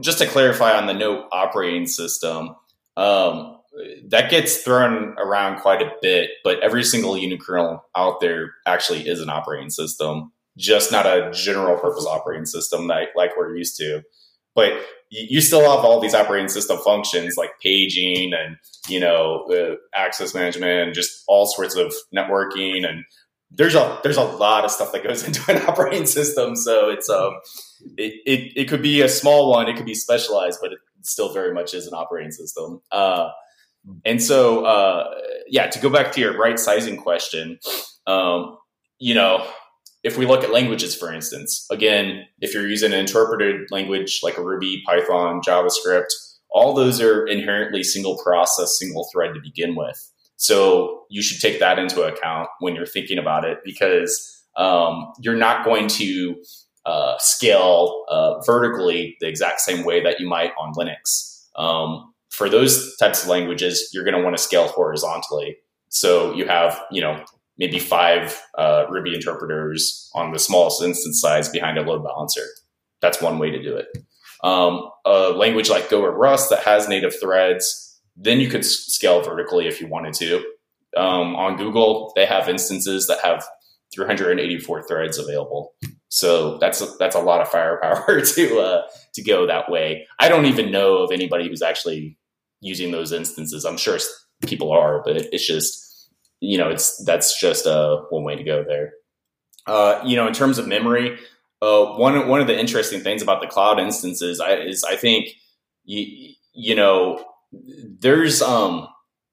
just 0.00 0.18
to 0.18 0.26
clarify 0.26 0.76
on 0.76 0.86
the 0.86 0.92
no 0.92 1.26
operating 1.32 1.86
system, 1.86 2.54
um, 2.96 3.58
that 4.08 4.30
gets 4.30 4.58
thrown 4.58 5.14
around 5.18 5.60
quite 5.60 5.80
a 5.80 5.90
bit, 6.02 6.30
but 6.44 6.60
every 6.60 6.84
single 6.84 7.14
unikernel 7.14 7.80
out 7.96 8.20
there 8.20 8.52
actually 8.66 9.08
is 9.08 9.20
an 9.20 9.30
operating 9.30 9.70
system, 9.70 10.32
just 10.58 10.92
not 10.92 11.06
a 11.06 11.30
general 11.32 11.78
purpose 11.78 12.04
operating 12.06 12.44
system 12.44 12.86
like, 12.86 13.08
like 13.16 13.30
we're 13.36 13.56
used 13.56 13.78
to. 13.78 14.02
But 14.54 14.72
you 15.12 15.42
still 15.42 15.60
have 15.60 15.84
all 15.84 16.00
these 16.00 16.14
operating 16.14 16.48
system 16.48 16.78
functions 16.78 17.36
like 17.36 17.50
paging 17.62 18.32
and 18.32 18.56
you 18.88 18.98
know 18.98 19.46
uh, 19.50 19.76
access 19.94 20.34
management 20.34 20.88
and 20.88 20.94
just 20.94 21.22
all 21.28 21.46
sorts 21.46 21.76
of 21.76 21.92
networking 22.14 22.86
and 22.88 23.04
there's 23.50 23.74
a 23.74 24.00
there's 24.02 24.16
a 24.16 24.22
lot 24.22 24.64
of 24.64 24.70
stuff 24.70 24.92
that 24.92 25.04
goes 25.04 25.22
into 25.26 25.42
an 25.50 25.62
operating 25.68 26.06
system. 26.06 26.56
So 26.56 26.90
it's 26.90 27.10
um 27.10 27.34
it, 27.98 28.14
it, 28.24 28.52
it 28.56 28.68
could 28.68 28.82
be 28.82 29.02
a 29.02 29.08
small 29.08 29.50
one 29.50 29.68
it 29.68 29.76
could 29.76 29.86
be 29.86 29.94
specialized 29.94 30.60
but 30.62 30.72
it 30.72 30.78
still 31.02 31.32
very 31.32 31.52
much 31.52 31.74
is 31.74 31.86
an 31.86 31.94
operating 31.94 32.32
system. 32.32 32.80
Uh, 32.90 33.30
and 34.04 34.22
so 34.22 34.64
uh, 34.64 35.10
yeah 35.48 35.66
to 35.66 35.78
go 35.80 35.90
back 35.90 36.12
to 36.12 36.20
your 36.20 36.38
right 36.38 36.58
sizing 36.58 36.96
question 36.96 37.58
um, 38.06 38.56
you 38.98 39.14
know 39.14 39.46
if 40.02 40.18
we 40.18 40.26
look 40.26 40.42
at 40.42 40.52
languages, 40.52 40.94
for 40.94 41.12
instance, 41.12 41.66
again, 41.70 42.26
if 42.40 42.54
you're 42.54 42.66
using 42.66 42.92
an 42.92 42.98
interpreted 42.98 43.70
language 43.70 44.20
like 44.22 44.36
Ruby, 44.36 44.82
Python, 44.84 45.40
JavaScript, 45.46 46.08
all 46.50 46.74
those 46.74 47.00
are 47.00 47.26
inherently 47.26 47.82
single 47.82 48.18
process, 48.18 48.78
single 48.78 49.08
thread 49.12 49.34
to 49.34 49.40
begin 49.40 49.74
with. 49.74 50.10
So 50.36 51.04
you 51.08 51.22
should 51.22 51.40
take 51.40 51.60
that 51.60 51.78
into 51.78 52.02
account 52.02 52.48
when 52.58 52.74
you're 52.74 52.86
thinking 52.86 53.18
about 53.18 53.44
it 53.44 53.58
because 53.64 54.44
um, 54.56 55.12
you're 55.20 55.36
not 55.36 55.64
going 55.64 55.86
to 55.88 56.42
uh, 56.84 57.16
scale 57.18 58.04
uh, 58.08 58.40
vertically 58.40 59.16
the 59.20 59.28
exact 59.28 59.60
same 59.60 59.84
way 59.84 60.02
that 60.02 60.18
you 60.18 60.28
might 60.28 60.50
on 60.58 60.74
Linux. 60.74 61.46
Um, 61.56 62.12
for 62.30 62.48
those 62.48 62.96
types 62.96 63.22
of 63.22 63.28
languages, 63.28 63.90
you're 63.92 64.04
going 64.04 64.16
to 64.16 64.22
want 64.22 64.36
to 64.36 64.42
scale 64.42 64.66
horizontally. 64.66 65.58
So 65.90 66.34
you 66.34 66.46
have, 66.46 66.80
you 66.90 67.02
know, 67.02 67.24
maybe 67.62 67.78
five 67.78 68.42
uh, 68.58 68.86
Ruby 68.90 69.14
interpreters 69.14 70.10
on 70.16 70.32
the 70.32 70.38
smallest 70.40 70.82
instance 70.82 71.20
size 71.20 71.48
behind 71.48 71.78
a 71.78 71.82
load 71.82 72.02
balancer. 72.02 72.42
That's 73.00 73.22
one 73.22 73.38
way 73.38 73.52
to 73.52 73.62
do 73.62 73.76
it. 73.76 73.86
Um, 74.42 74.90
a 75.04 75.30
language 75.30 75.70
like 75.70 75.88
Go 75.88 76.02
or 76.02 76.10
Rust 76.10 76.50
that 76.50 76.64
has 76.64 76.88
native 76.88 77.14
threads, 77.20 78.00
then 78.16 78.40
you 78.40 78.48
could 78.48 78.64
scale 78.64 79.22
vertically 79.22 79.68
if 79.68 79.80
you 79.80 79.86
wanted 79.86 80.14
to. 80.14 80.44
Um, 80.96 81.36
on 81.36 81.56
Google, 81.56 82.12
they 82.16 82.26
have 82.26 82.48
instances 82.48 83.06
that 83.06 83.20
have 83.20 83.44
384 83.94 84.82
threads 84.88 85.16
available. 85.16 85.72
So 86.08 86.58
that's 86.58 86.80
a, 86.80 86.86
that's 86.98 87.14
a 87.14 87.20
lot 87.20 87.42
of 87.42 87.48
firepower 87.48 88.20
to 88.34 88.58
uh, 88.58 88.82
to 89.14 89.22
go 89.22 89.46
that 89.46 89.70
way. 89.70 90.08
I 90.18 90.28
don't 90.28 90.46
even 90.46 90.72
know 90.72 90.96
of 90.96 91.12
anybody 91.12 91.48
who's 91.48 91.62
actually 91.62 92.18
using 92.60 92.90
those 92.90 93.12
instances. 93.12 93.64
I'm 93.64 93.76
sure 93.76 93.98
people 94.44 94.72
are, 94.72 95.00
but 95.04 95.16
it's 95.16 95.46
just 95.46 95.91
you 96.42 96.58
know, 96.58 96.68
it's 96.68 97.02
that's 97.04 97.40
just 97.40 97.66
uh, 97.66 98.02
one 98.10 98.24
way 98.24 98.34
to 98.34 98.42
go 98.42 98.64
there. 98.66 98.94
Uh, 99.66 100.02
you 100.04 100.16
know, 100.16 100.26
in 100.26 100.34
terms 100.34 100.58
of 100.58 100.66
memory, 100.66 101.16
uh, 101.62 101.84
one 101.94 102.26
one 102.26 102.40
of 102.40 102.48
the 102.48 102.58
interesting 102.58 103.00
things 103.00 103.22
about 103.22 103.40
the 103.40 103.46
cloud 103.46 103.78
instances 103.78 104.40
I, 104.40 104.54
is 104.56 104.82
I 104.82 104.96
think 104.96 105.28
you 105.84 106.34
you 106.52 106.74
know 106.74 107.24
there's 108.00 108.42
um, 108.42 108.88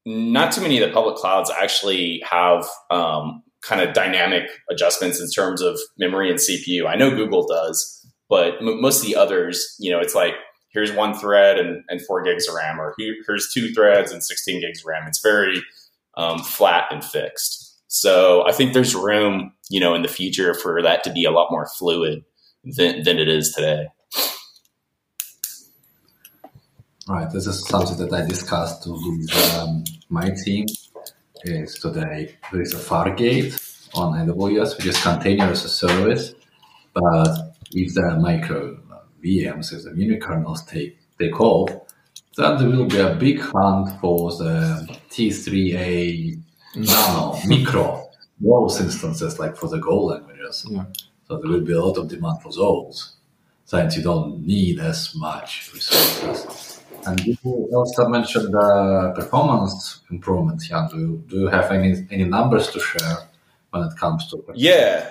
not 0.06 0.52
too 0.52 0.62
many 0.62 0.80
of 0.80 0.88
the 0.88 0.94
public 0.94 1.16
clouds 1.16 1.50
actually 1.50 2.22
have 2.30 2.68
um, 2.92 3.42
kind 3.64 3.82
of 3.82 3.96
dynamic 3.96 4.44
adjustments 4.70 5.20
in 5.20 5.30
terms 5.32 5.64
of 5.64 5.80
memory 5.98 6.30
and 6.30 6.38
CPU. 6.38 6.86
I 6.88 6.96
know 6.96 7.10
Google 7.10 7.48
does, 7.48 8.08
but 8.30 8.58
m- 8.62 8.80
most 8.82 9.02
of 9.02 9.08
the 9.08 9.16
others, 9.16 9.76
you 9.80 9.92
know, 9.92 10.00
it's 10.00 10.14
like 10.14 10.36
here's 10.72 10.92
one 10.92 11.16
thread 11.16 11.58
and, 11.58 11.84
and 11.90 12.06
four 12.06 12.22
gigs 12.22 12.48
of 12.48 12.54
RAM, 12.54 12.80
or 12.80 12.94
here, 13.00 13.16
here's 13.26 13.52
two 13.52 13.74
threads 13.74 14.12
and 14.12 14.24
16 14.24 14.62
gigs 14.62 14.82
of 14.82 14.86
RAM. 14.86 15.08
It's 15.08 15.24
very 15.24 15.60
um, 16.16 16.40
flat 16.40 16.86
and 16.92 17.04
fixed. 17.04 17.78
So 17.88 18.46
I 18.48 18.52
think 18.52 18.74
there's 18.74 18.94
room, 18.94 19.54
you 19.70 19.80
know, 19.80 19.96
in 19.96 20.02
the 20.02 20.08
future 20.08 20.54
for 20.54 20.82
that 20.82 21.04
to 21.04 21.12
be 21.12 21.26
a 21.26 21.32
lot 21.32 21.50
more 21.50 21.68
fluid 21.78 22.24
than, 22.64 23.04
than 23.04 23.18
it 23.18 23.28
is 23.28 23.52
today. 23.52 23.88
Right. 27.08 27.32
This 27.32 27.48
is 27.48 27.68
something 27.68 27.98
that 27.98 28.14
I 28.14 28.28
discussed 28.28 28.84
with 28.86 29.56
um, 29.56 29.84
my 30.10 30.30
team. 30.46 30.68
Is 31.46 31.76
today 31.76 32.36
there 32.52 32.62
is 32.62 32.74
a 32.74 32.78
Fargate 32.78 33.58
on 33.96 34.28
AWS, 34.28 34.78
which 34.78 34.88
is 34.88 35.02
container 35.02 35.46
as 35.46 35.64
a 35.64 35.70
service, 35.70 36.36
but 36.94 37.56
if 37.72 37.94
the 37.94 38.20
micro 38.20 38.78
VMs, 39.24 39.74
if 39.74 39.84
the 39.86 39.92
mini 39.92 40.18
kernels 40.18 40.66
take 40.66 40.98
take 41.18 41.40
off, 41.40 41.72
then 42.40 42.58
there 42.58 42.70
will 42.70 42.86
be 42.86 43.00
a 43.00 43.14
big 43.16 43.40
hunt 43.40 44.00
for 44.00 44.32
the 44.32 44.88
T3A 45.10 46.42
nano 46.76 47.38
micro 47.46 48.10
those 48.40 48.80
instances 48.80 49.38
like 49.40 49.58
for 49.58 49.68
the 49.68 49.78
Go 49.78 50.06
languages. 50.06 50.66
Yeah. 50.70 50.86
So 51.28 51.38
there 51.38 51.52
will 51.52 51.62
be 51.62 51.74
a 51.74 51.82
lot 51.82 51.98
of 51.98 52.08
demand 52.08 52.42
for 52.42 52.52
those 52.52 53.16
since 53.66 53.98
you 53.98 54.04
don't 54.04 54.46
need 54.48 54.80
as 54.80 55.14
much 55.16 55.72
resources. 55.74 56.82
And 57.06 57.20
you 57.26 57.38
also 57.74 58.08
mentioned 58.08 58.54
the 58.54 59.14
performance 59.16 60.02
improvements. 60.10 60.70
Ian. 60.72 60.88
do 60.88 60.98
you, 60.98 61.24
do 61.28 61.36
you 61.42 61.48
have 61.48 61.72
any 61.72 62.08
any 62.10 62.24
numbers 62.24 62.72
to 62.72 62.80
share 62.80 63.18
when 63.72 63.84
it 63.84 63.96
comes 63.98 64.30
to 64.30 64.44
yeah 64.56 65.10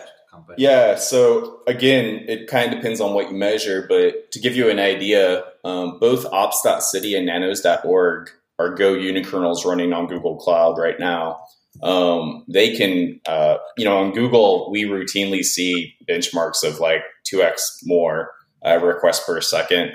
yeah. 0.56 0.96
So 0.96 1.60
again, 1.66 2.24
it 2.28 2.48
kind 2.48 2.72
of 2.72 2.78
depends 2.78 3.00
on 3.00 3.14
what 3.14 3.30
you 3.30 3.36
measure, 3.36 3.86
but 3.88 4.30
to 4.32 4.40
give 4.40 4.56
you 4.56 4.70
an 4.70 4.78
idea, 4.78 5.44
um, 5.64 5.98
both 5.98 6.24
ops.city 6.26 7.14
and 7.14 7.26
nanos.org 7.26 8.30
are 8.58 8.74
Go 8.74 8.94
unikernels 8.94 9.64
running 9.64 9.92
on 9.92 10.06
Google 10.06 10.36
Cloud 10.36 10.78
right 10.78 10.98
now. 10.98 11.40
Um, 11.82 12.44
they 12.48 12.76
can, 12.76 13.20
uh, 13.26 13.58
you 13.76 13.84
know, 13.84 13.98
on 13.98 14.12
Google, 14.12 14.70
we 14.70 14.84
routinely 14.84 15.44
see 15.44 15.94
benchmarks 16.08 16.64
of 16.64 16.80
like 16.80 17.02
2x 17.32 17.60
more 17.84 18.32
uh, 18.66 18.78
requests 18.82 19.24
per 19.24 19.40
second. 19.40 19.92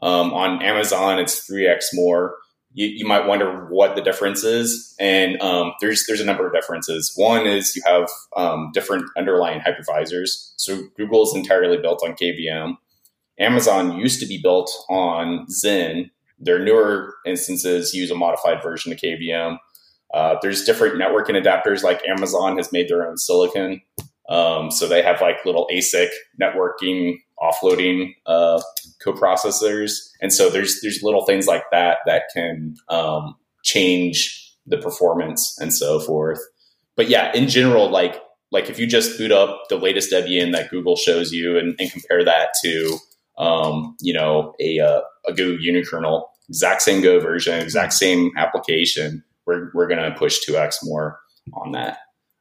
Um, 0.00 0.32
on 0.32 0.62
Amazon, 0.62 1.18
it's 1.18 1.48
3x 1.48 1.86
more 1.92 2.36
you, 2.72 2.86
you 2.86 3.06
might 3.06 3.26
wonder 3.26 3.66
what 3.70 3.96
the 3.96 4.02
difference 4.02 4.44
is. 4.44 4.94
And 4.98 5.40
um, 5.42 5.72
there's 5.80 6.04
there's 6.06 6.20
a 6.20 6.24
number 6.24 6.46
of 6.46 6.52
differences. 6.52 7.12
One 7.16 7.46
is 7.46 7.74
you 7.74 7.82
have 7.86 8.08
um, 8.36 8.70
different 8.72 9.04
underlying 9.16 9.60
hypervisors. 9.60 10.52
So 10.56 10.82
Google 10.96 11.22
is 11.24 11.34
entirely 11.34 11.78
built 11.78 12.02
on 12.04 12.14
KVM. 12.14 12.76
Amazon 13.38 13.96
used 13.98 14.20
to 14.20 14.26
be 14.26 14.40
built 14.42 14.70
on 14.88 15.46
Xen. 15.46 16.10
Their 16.38 16.58
newer 16.58 17.14
instances 17.26 17.94
use 17.94 18.10
a 18.10 18.14
modified 18.14 18.62
version 18.62 18.92
of 18.92 18.98
KVM. 18.98 19.58
Uh, 20.12 20.36
there's 20.40 20.64
different 20.64 20.94
networking 20.94 21.40
adapters, 21.40 21.82
like 21.82 22.00
Amazon 22.08 22.56
has 22.56 22.72
made 22.72 22.88
their 22.88 23.06
own 23.06 23.18
silicon. 23.18 23.80
Um, 24.28 24.70
so 24.70 24.86
they 24.86 25.02
have 25.02 25.20
like 25.20 25.44
little 25.44 25.68
ASIC 25.72 26.08
networking 26.40 27.18
offloading 27.48 28.14
uh, 28.26 28.60
coprocessors, 29.04 29.92
and 30.20 30.32
so 30.32 30.50
there's 30.50 30.80
there's 30.82 31.02
little 31.02 31.24
things 31.24 31.46
like 31.46 31.64
that 31.72 31.98
that 32.06 32.24
can 32.34 32.74
um, 32.88 33.34
change 33.64 34.54
the 34.66 34.78
performance 34.78 35.56
and 35.60 35.72
so 35.72 36.00
forth. 36.00 36.40
But 36.96 37.08
yeah, 37.08 37.32
in 37.34 37.48
general, 37.48 37.90
like 37.90 38.20
like 38.50 38.70
if 38.70 38.78
you 38.78 38.86
just 38.86 39.18
boot 39.18 39.32
up 39.32 39.62
the 39.68 39.76
latest 39.76 40.12
Debian 40.12 40.52
that 40.52 40.70
Google 40.70 40.96
shows 40.96 41.32
you 41.32 41.58
and, 41.58 41.74
and 41.78 41.90
compare 41.90 42.24
that 42.24 42.50
to 42.64 42.98
um, 43.38 43.96
you 44.00 44.12
know 44.12 44.54
a 44.60 44.80
uh, 44.80 45.00
a 45.26 45.32
Go 45.32 45.56
unikernel, 45.56 46.24
exact 46.48 46.82
same 46.82 47.02
Go 47.02 47.20
version, 47.20 47.60
exact 47.60 47.92
same 47.92 48.30
application, 48.36 49.22
we're 49.46 49.70
we're 49.74 49.88
gonna 49.88 50.14
push 50.16 50.40
two 50.40 50.56
x 50.56 50.80
more 50.82 51.18
on 51.54 51.72
that. 51.72 51.98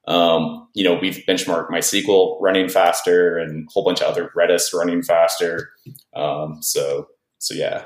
Um, 0.08 0.70
you 0.74 0.84
know, 0.84 0.98
we've 1.00 1.24
benchmarked 1.28 1.70
MySQL 1.70 2.38
running 2.39 2.70
faster 2.70 3.38
and 3.38 3.67
a 3.67 3.72
whole 3.72 3.84
bunch 3.84 4.02
of 4.02 4.08
other 4.08 4.32
Redis 4.36 4.74
running 4.74 5.04
faster. 5.04 5.72
Um, 6.15 6.60
so, 6.62 7.10
so 7.39 7.54
yeah, 7.54 7.86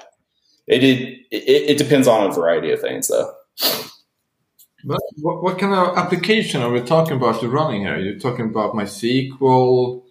it, 0.68 0.84
it, 0.84 1.20
it, 1.32 1.70
it 1.72 1.78
depends 1.78 2.08
on 2.08 2.30
a 2.30 2.32
variety 2.32 2.72
of 2.72 2.80
things 2.80 3.08
though. 3.08 3.34
But 4.84 5.00
what, 5.18 5.44
what 5.44 5.60
kind 5.60 5.74
of 5.74 5.98
application 5.98 6.62
are 6.62 6.72
we 6.72 6.82
talking 6.82 7.18
about 7.18 7.42
you're 7.42 7.52
running 7.52 7.82
here? 7.82 8.00
You're 8.00 8.20
talking 8.20 8.46
about 8.46 8.74
MySQL, 8.74 10.04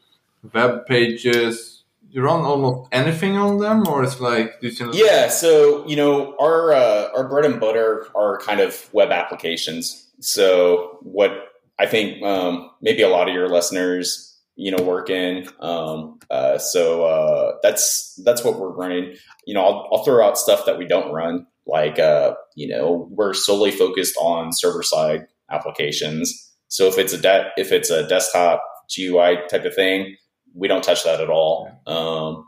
web 0.52 0.86
pages. 0.86 1.84
You 2.10 2.22
run 2.22 2.40
almost 2.40 2.88
anything 2.90 3.36
on 3.36 3.58
them, 3.58 3.86
or 3.86 4.02
it's 4.02 4.20
like 4.20 4.56
yeah. 4.92 5.28
So 5.28 5.86
you 5.86 5.94
know, 5.94 6.36
our 6.40 6.72
uh, 6.72 7.08
our 7.16 7.28
bread 7.28 7.44
and 7.44 7.60
butter 7.60 8.08
are 8.16 8.38
kind 8.38 8.58
of 8.58 8.92
web 8.92 9.10
applications. 9.10 10.08
So 10.18 10.98
what 11.02 11.49
I 11.80 11.86
think 11.86 12.22
um, 12.22 12.70
maybe 12.82 13.02
a 13.02 13.08
lot 13.08 13.28
of 13.28 13.34
your 13.34 13.48
listeners, 13.48 14.38
you 14.56 14.70
know, 14.70 14.82
work 14.82 15.08
in. 15.08 15.48
Um, 15.60 16.18
uh, 16.30 16.58
so 16.58 17.04
uh, 17.04 17.52
that's 17.62 18.20
that's 18.24 18.44
what 18.44 18.58
we're 18.58 18.74
running. 18.74 19.16
You 19.46 19.54
know, 19.54 19.62
I'll, 19.62 19.88
I'll 19.92 20.04
throw 20.04 20.24
out 20.24 20.36
stuff 20.36 20.66
that 20.66 20.78
we 20.78 20.86
don't 20.86 21.12
run 21.12 21.46
like 21.70 21.98
uh, 21.98 22.34
you 22.56 22.68
know 22.68 23.08
we're 23.10 23.32
solely 23.32 23.70
focused 23.70 24.16
on 24.16 24.52
server 24.52 24.82
side 24.82 25.26
applications 25.50 26.54
so 26.68 26.86
if 26.86 26.98
it's 26.98 27.12
a 27.12 27.18
de- 27.18 27.50
if 27.56 27.72
it's 27.72 27.90
a 27.90 28.06
desktop 28.06 28.62
GUI 28.94 29.38
type 29.48 29.64
of 29.64 29.74
thing 29.74 30.16
we 30.54 30.68
don't 30.68 30.84
touch 30.84 31.04
that 31.04 31.20
at 31.20 31.30
all 31.30 31.70
um, 31.86 32.46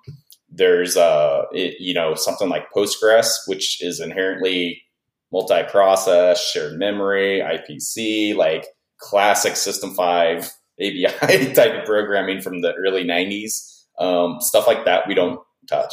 there's 0.51 0.97
uh 0.97 1.43
it, 1.53 1.77
you 1.81 1.95
know 1.95 2.15
something 2.15 2.49
like 2.49 2.71
postgres 2.75 3.29
which 3.47 3.83
is 3.83 4.01
inherently 4.01 4.83
multi-process 5.33 6.51
shared 6.51 6.79
memory 6.79 7.41
ipc 7.41 8.37
like 8.37 8.67
classic 9.03 9.57
system 9.57 9.95
5 9.95 10.51
ABI 10.81 11.53
type 11.55 11.75
of 11.75 11.85
programming 11.85 12.41
from 12.41 12.61
the 12.61 12.73
early 12.75 13.05
90s 13.05 13.85
um, 13.99 14.41
stuff 14.41 14.67
like 14.67 14.85
that 14.85 15.07
we 15.07 15.15
don't 15.15 15.41
touch 15.69 15.93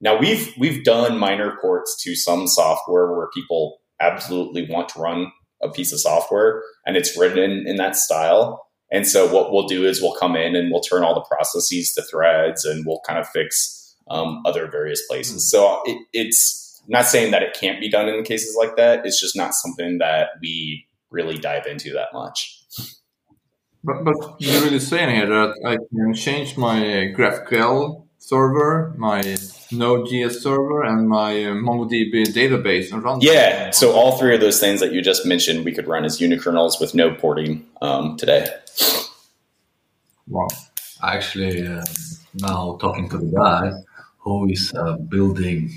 now 0.00 0.18
we've 0.18 0.52
we've 0.58 0.84
done 0.84 1.18
minor 1.18 1.56
ports 1.60 2.02
to 2.04 2.14
some 2.14 2.46
software 2.46 3.12
where 3.12 3.28
people 3.34 3.80
absolutely 4.00 4.66
want 4.68 4.88
to 4.90 5.00
run 5.00 5.32
a 5.62 5.68
piece 5.70 5.92
of 5.92 6.00
software 6.00 6.62
and 6.86 6.96
it's 6.96 7.18
written 7.18 7.38
in, 7.38 7.66
in 7.66 7.76
that 7.76 7.96
style. 7.96 8.66
And 8.92 9.06
so 9.06 9.32
what 9.32 9.52
we'll 9.52 9.66
do 9.66 9.86
is 9.86 10.00
we'll 10.00 10.14
come 10.14 10.36
in 10.36 10.54
and 10.54 10.70
we'll 10.70 10.82
turn 10.82 11.02
all 11.02 11.14
the 11.14 11.22
processes 11.22 11.92
to 11.94 12.02
threads 12.02 12.64
and 12.64 12.84
we'll 12.86 13.00
kind 13.06 13.18
of 13.18 13.28
fix 13.28 13.96
um, 14.10 14.42
other 14.44 14.70
various 14.70 15.04
places. 15.08 15.50
So 15.50 15.80
it, 15.86 15.98
it's 16.12 16.82
I'm 16.84 16.92
not 16.92 17.06
saying 17.06 17.30
that 17.30 17.42
it 17.42 17.56
can't 17.58 17.80
be 17.80 17.88
done 17.88 18.08
in 18.08 18.22
cases 18.24 18.54
like 18.58 18.76
that. 18.76 19.06
It's 19.06 19.20
just 19.20 19.34
not 19.34 19.54
something 19.54 19.98
that 19.98 20.28
we 20.40 20.86
really 21.14 21.38
dive 21.38 21.66
into 21.66 21.92
that 21.94 22.08
much. 22.12 22.60
But, 23.84 24.04
but 24.04 24.16
you're 24.38 24.62
really 24.62 24.80
saying 24.80 25.14
here 25.14 25.26
that 25.26 25.54
I 25.64 25.76
can 25.76 26.14
change 26.14 26.56
my 26.56 27.12
GraphQL 27.16 28.04
server, 28.18 28.94
my 28.96 29.20
Node.js 29.70 30.40
server 30.40 30.82
and 30.82 31.08
my 31.08 31.32
uh, 31.44 31.54
MongoDB 31.54 32.32
database 32.32 32.90
and 32.92 33.02
run. 33.04 33.20
Yeah, 33.20 33.70
so 33.70 33.92
all 33.92 34.16
three 34.18 34.34
of 34.34 34.40
those 34.40 34.58
things 34.58 34.80
that 34.80 34.92
you 34.92 35.02
just 35.02 35.26
mentioned, 35.26 35.66
we 35.66 35.72
could 35.72 35.86
run 35.86 36.06
as 36.06 36.18
unikernels 36.18 36.80
with 36.80 36.94
no 36.94 37.14
porting 37.14 37.66
um, 37.82 38.16
today. 38.16 38.48
Wow. 40.26 40.48
Actually, 41.02 41.66
uh, 41.66 41.84
now 42.36 42.78
talking 42.80 43.10
to 43.10 43.18
the 43.18 43.26
guy 43.26 43.70
who 44.18 44.48
is 44.48 44.72
uh, 44.74 44.96
building, 44.96 45.70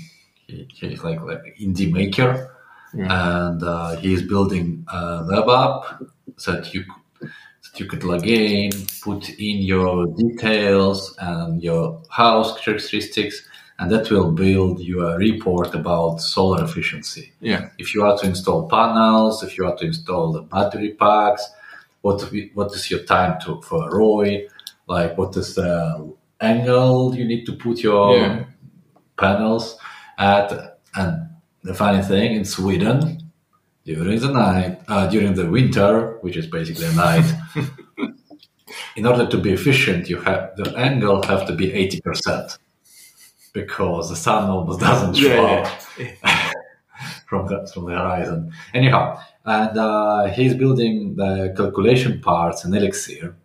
he, 0.46 0.66
he's 0.72 1.04
like 1.04 1.20
like 1.20 1.42
indie 1.60 1.92
maker, 1.92 2.56
yeah. 2.94 3.46
and 3.46 3.62
uh, 3.62 3.96
he's 3.96 4.22
building 4.22 4.84
a 4.92 5.26
web 5.28 5.48
app 5.48 6.02
that 6.46 6.72
you 6.72 6.84
that 7.20 7.80
you 7.80 7.86
could 7.86 8.04
log 8.04 8.26
in, 8.26 8.70
put 9.02 9.28
in 9.30 9.62
your 9.62 10.06
details 10.06 11.16
and 11.18 11.62
your 11.62 12.00
house 12.10 12.58
characteristics 12.60 13.48
and 13.78 13.90
that 13.90 14.10
will 14.10 14.32
build 14.32 14.80
you 14.80 15.06
a 15.06 15.16
report 15.16 15.74
about 15.74 16.20
solar 16.20 16.64
efficiency. 16.64 17.32
Yeah. 17.40 17.70
If 17.78 17.94
you 17.94 18.02
are 18.04 18.18
to 18.18 18.26
install 18.26 18.68
panels, 18.68 19.42
if 19.42 19.56
you 19.56 19.66
are 19.66 19.76
to 19.76 19.86
install 19.86 20.32
the 20.32 20.42
battery 20.42 20.94
packs, 20.94 21.48
what 22.02 22.22
what 22.54 22.72
is 22.72 22.90
your 22.90 23.04
time 23.04 23.40
to 23.42 23.60
for 23.62 23.88
ROI? 23.90 24.48
Like 24.86 25.16
what 25.16 25.36
is 25.36 25.54
the 25.54 26.12
angle 26.40 27.14
you 27.14 27.24
need 27.24 27.44
to 27.46 27.52
put 27.52 27.78
your 27.78 28.16
yeah. 28.16 28.44
panels 29.16 29.78
at? 30.18 30.78
And 30.94 31.27
the 31.68 31.74
funny 31.74 32.02
thing 32.02 32.34
in 32.34 32.44
Sweden, 32.46 33.18
during 33.84 34.18
the 34.20 34.32
night, 34.32 34.80
uh, 34.88 35.06
during 35.06 35.34
the 35.34 35.48
winter, 35.50 36.16
which 36.22 36.36
is 36.36 36.46
basically 36.46 36.86
a 36.86 36.92
night, 36.92 37.28
in 38.96 39.04
order 39.04 39.26
to 39.26 39.36
be 39.36 39.52
efficient, 39.52 40.08
you 40.08 40.18
have 40.22 40.56
the 40.56 40.74
angle 40.76 41.22
have 41.24 41.46
to 41.46 41.54
be 41.54 41.66
eighty 41.80 42.00
percent 42.00 42.56
because 43.52 44.08
the 44.08 44.16
sun 44.16 44.48
almost 44.48 44.80
doesn't 44.80 45.14
show 45.14 45.42
yeah, 45.44 45.80
yeah. 45.98 46.52
from 47.28 47.46
the 47.48 47.70
from 47.72 47.84
the 47.84 47.92
horizon. 47.92 48.50
Anyhow, 48.72 49.20
and 49.44 49.78
uh, 49.78 50.24
he's 50.36 50.54
building 50.54 51.16
the 51.16 51.52
calculation 51.54 52.20
parts 52.22 52.64
in 52.64 52.72
Elixir, 52.72 53.36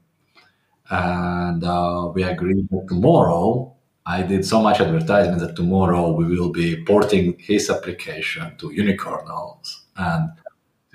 and 0.90 1.62
uh, 1.62 2.10
we 2.16 2.24
agreed 2.24 2.70
that 2.70 2.86
tomorrow. 2.88 3.76
I 4.06 4.24
did 4.24 4.46
so 4.46 4.62
much 4.62 4.82
advertisement 4.82 5.40
that 5.40 5.56
tomorrow 5.56 6.12
we 6.12 6.26
will 6.26 6.50
be 6.50 6.84
porting 6.84 7.38
his 7.40 7.70
application 7.70 8.58
to 8.58 8.70
unikernels 8.70 9.82
and 9.96 10.32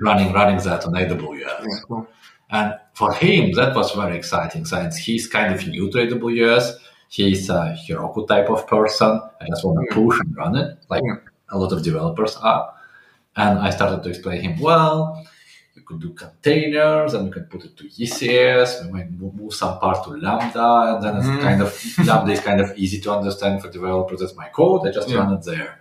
running 0.00 0.32
running 0.32 0.58
that 0.64 0.84
on 0.84 0.92
AWS. 0.92 1.40
Yeah, 1.40 1.66
cool. 1.86 2.06
And 2.50 2.74
for 2.94 3.12
him, 3.12 3.52
that 3.52 3.74
was 3.74 3.92
very 3.92 4.16
exciting 4.16 4.64
since 4.64 4.96
he's 4.96 5.26
kind 5.26 5.54
of 5.54 5.66
new 5.66 5.90
to 5.90 5.98
AWS 5.98 6.74
he's 7.08 7.48
a 7.48 7.76
Heroku 7.86 8.28
type 8.28 8.48
of 8.50 8.66
person. 8.66 9.20
I 9.40 9.46
just 9.48 9.64
want 9.64 9.88
to 9.88 9.94
push 9.94 10.20
and 10.20 10.36
run 10.36 10.56
it, 10.56 10.78
like 10.88 11.02
a 11.50 11.58
lot 11.58 11.72
of 11.72 11.82
developers 11.82 12.36
are. 12.36 12.72
And 13.36 13.58
I 13.58 13.70
started 13.70 14.02
to 14.02 14.08
explain 14.08 14.42
him, 14.42 14.60
well, 14.60 15.26
you 15.78 15.84
could 15.86 16.00
do 16.00 16.10
containers 16.10 17.14
and 17.14 17.26
we 17.26 17.30
can 17.30 17.44
put 17.44 17.64
it 17.64 17.76
to 17.76 17.84
ECS. 17.84 18.84
We 18.84 18.92
might 18.92 19.10
move 19.10 19.54
some 19.54 19.78
part 19.78 20.04
to 20.04 20.10
Lambda, 20.10 20.70
and 20.90 21.02
then 21.02 21.16
it's 21.16 21.26
mm. 21.26 21.40
kind 21.40 21.62
of 21.62 21.70
Lambda 22.06 22.32
is 22.32 22.40
kind 22.40 22.60
of 22.60 22.76
easy 22.76 23.00
to 23.00 23.12
understand 23.12 23.62
for 23.62 23.70
developers. 23.70 24.20
That's 24.20 24.34
my 24.34 24.48
code. 24.48 24.86
I 24.86 24.90
just 24.90 25.08
yeah. 25.08 25.18
run 25.18 25.32
it 25.34 25.44
there. 25.44 25.80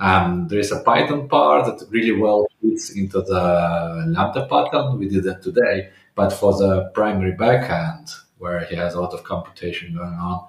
Um, 0.00 0.46
there 0.48 0.60
is 0.60 0.72
a 0.72 0.80
Python 0.80 1.28
part 1.28 1.66
that 1.66 1.86
really 1.90 2.12
well 2.12 2.46
fits 2.60 2.90
into 2.90 3.20
the 3.22 4.04
Lambda 4.08 4.46
pattern. 4.46 4.98
We 4.98 5.08
did 5.08 5.24
that 5.24 5.42
today, 5.42 5.90
but 6.14 6.30
for 6.30 6.52
the 6.56 6.90
primary 6.94 7.32
backend, 7.32 8.14
where 8.38 8.60
he 8.66 8.76
has 8.76 8.94
a 8.94 9.00
lot 9.00 9.12
of 9.12 9.24
computation 9.24 9.94
going 9.94 10.14
on. 10.14 10.46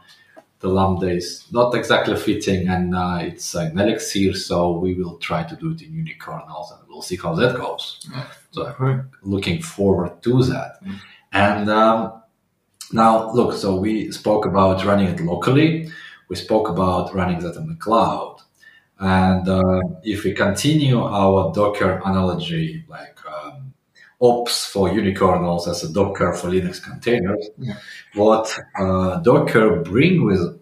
The 0.59 0.67
Lambda 0.67 1.09
is 1.09 1.45
not 1.51 1.73
exactly 1.73 2.17
fitting, 2.17 2.67
and 2.67 2.93
uh, 2.93 3.19
it's 3.21 3.55
an 3.55 3.79
Elixir, 3.79 4.33
so 4.33 4.77
we 4.77 4.93
will 4.93 5.17
try 5.17 5.41
to 5.43 5.55
do 5.55 5.71
it 5.71 5.81
in 5.81 5.91
unikernels, 5.93 6.67
and 6.73 6.81
we'll 6.89 7.01
see 7.01 7.15
how 7.15 7.33
that 7.35 7.55
goes. 7.55 8.05
Yeah. 8.11 8.25
So, 8.51 8.73
I'm 8.79 9.11
looking 9.23 9.61
forward 9.61 10.21
to 10.23 10.43
that. 10.43 10.83
Mm. 10.83 10.99
And 11.31 11.69
um, 11.69 12.21
now, 12.91 13.31
look, 13.31 13.53
so 13.53 13.75
we 13.75 14.11
spoke 14.11 14.45
about 14.45 14.83
running 14.85 15.07
it 15.07 15.19
locally. 15.19 15.89
We 16.29 16.35
spoke 16.35 16.69
about 16.69 17.13
running 17.13 17.39
that 17.39 17.55
in 17.55 17.67
the 17.67 17.75
cloud. 17.75 18.37
And 18.99 19.47
uh, 19.47 19.81
if 20.03 20.23
we 20.23 20.33
continue 20.33 21.01
our 21.01 21.53
Docker 21.53 22.01
analogy, 22.03 22.83
like 22.89 23.19
ops 24.21 24.65
for 24.65 24.89
unikernels 24.89 25.67
as 25.67 25.83
a 25.83 25.91
Docker 25.91 26.33
for 26.33 26.49
Linux 26.49 26.83
containers. 26.83 27.49
Yeah. 27.57 27.77
What 28.15 28.57
uh, 28.77 29.19
Docker 29.19 29.81
bring 29.81 30.25
with, 30.25 30.59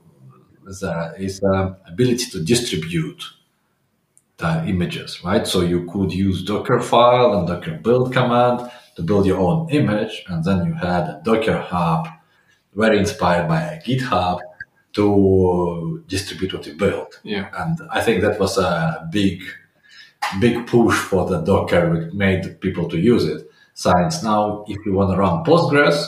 with 0.63 0.84
uh, 0.84 1.13
is 1.17 1.39
the 1.39 1.76
ability 1.88 2.26
to 2.32 2.43
distribute 2.43 3.23
the 4.38 4.63
images, 4.65 5.23
right? 5.23 5.47
So 5.47 5.62
you 5.62 5.86
could 5.86 6.12
use 6.12 6.43
Docker 6.43 6.80
file 6.80 7.38
and 7.38 7.47
Docker 7.47 7.80
build 7.84 8.13
command 8.13 8.69
to 8.95 9.04
build 9.04 9.26
your 9.26 9.39
own 9.39 9.69
image, 9.69 10.23
and 10.28 10.43
then 10.43 10.65
you 10.65 10.73
had 10.73 11.04
a 11.04 11.21
Docker 11.23 11.58
hub, 11.58 12.08
very 12.76 12.97
inspired 12.97 13.47
by 13.47 13.82
GitHub, 13.86 14.39
to 14.93 16.04
distribute 16.08 16.54
what 16.54 16.65
you 16.65 16.73
built. 16.73 17.19
Yeah. 17.23 17.50
And 17.56 17.80
I 17.91 18.02
think 18.02 18.21
that 18.21 18.39
was 18.39 18.58
a 18.58 19.08
big 19.12 19.43
big 20.39 20.67
push 20.67 20.95
for 20.95 21.26
the 21.26 21.41
Docker, 21.41 21.89
which 21.89 22.13
made 22.13 22.60
people 22.62 22.88
to 22.89 22.97
use 22.97 23.26
it. 23.26 23.50
Science 23.73 24.23
now, 24.23 24.65
if 24.67 24.78
you 24.86 24.93
want 24.93 25.12
to 25.12 25.17
run 25.17 25.43
Postgres, 25.43 26.04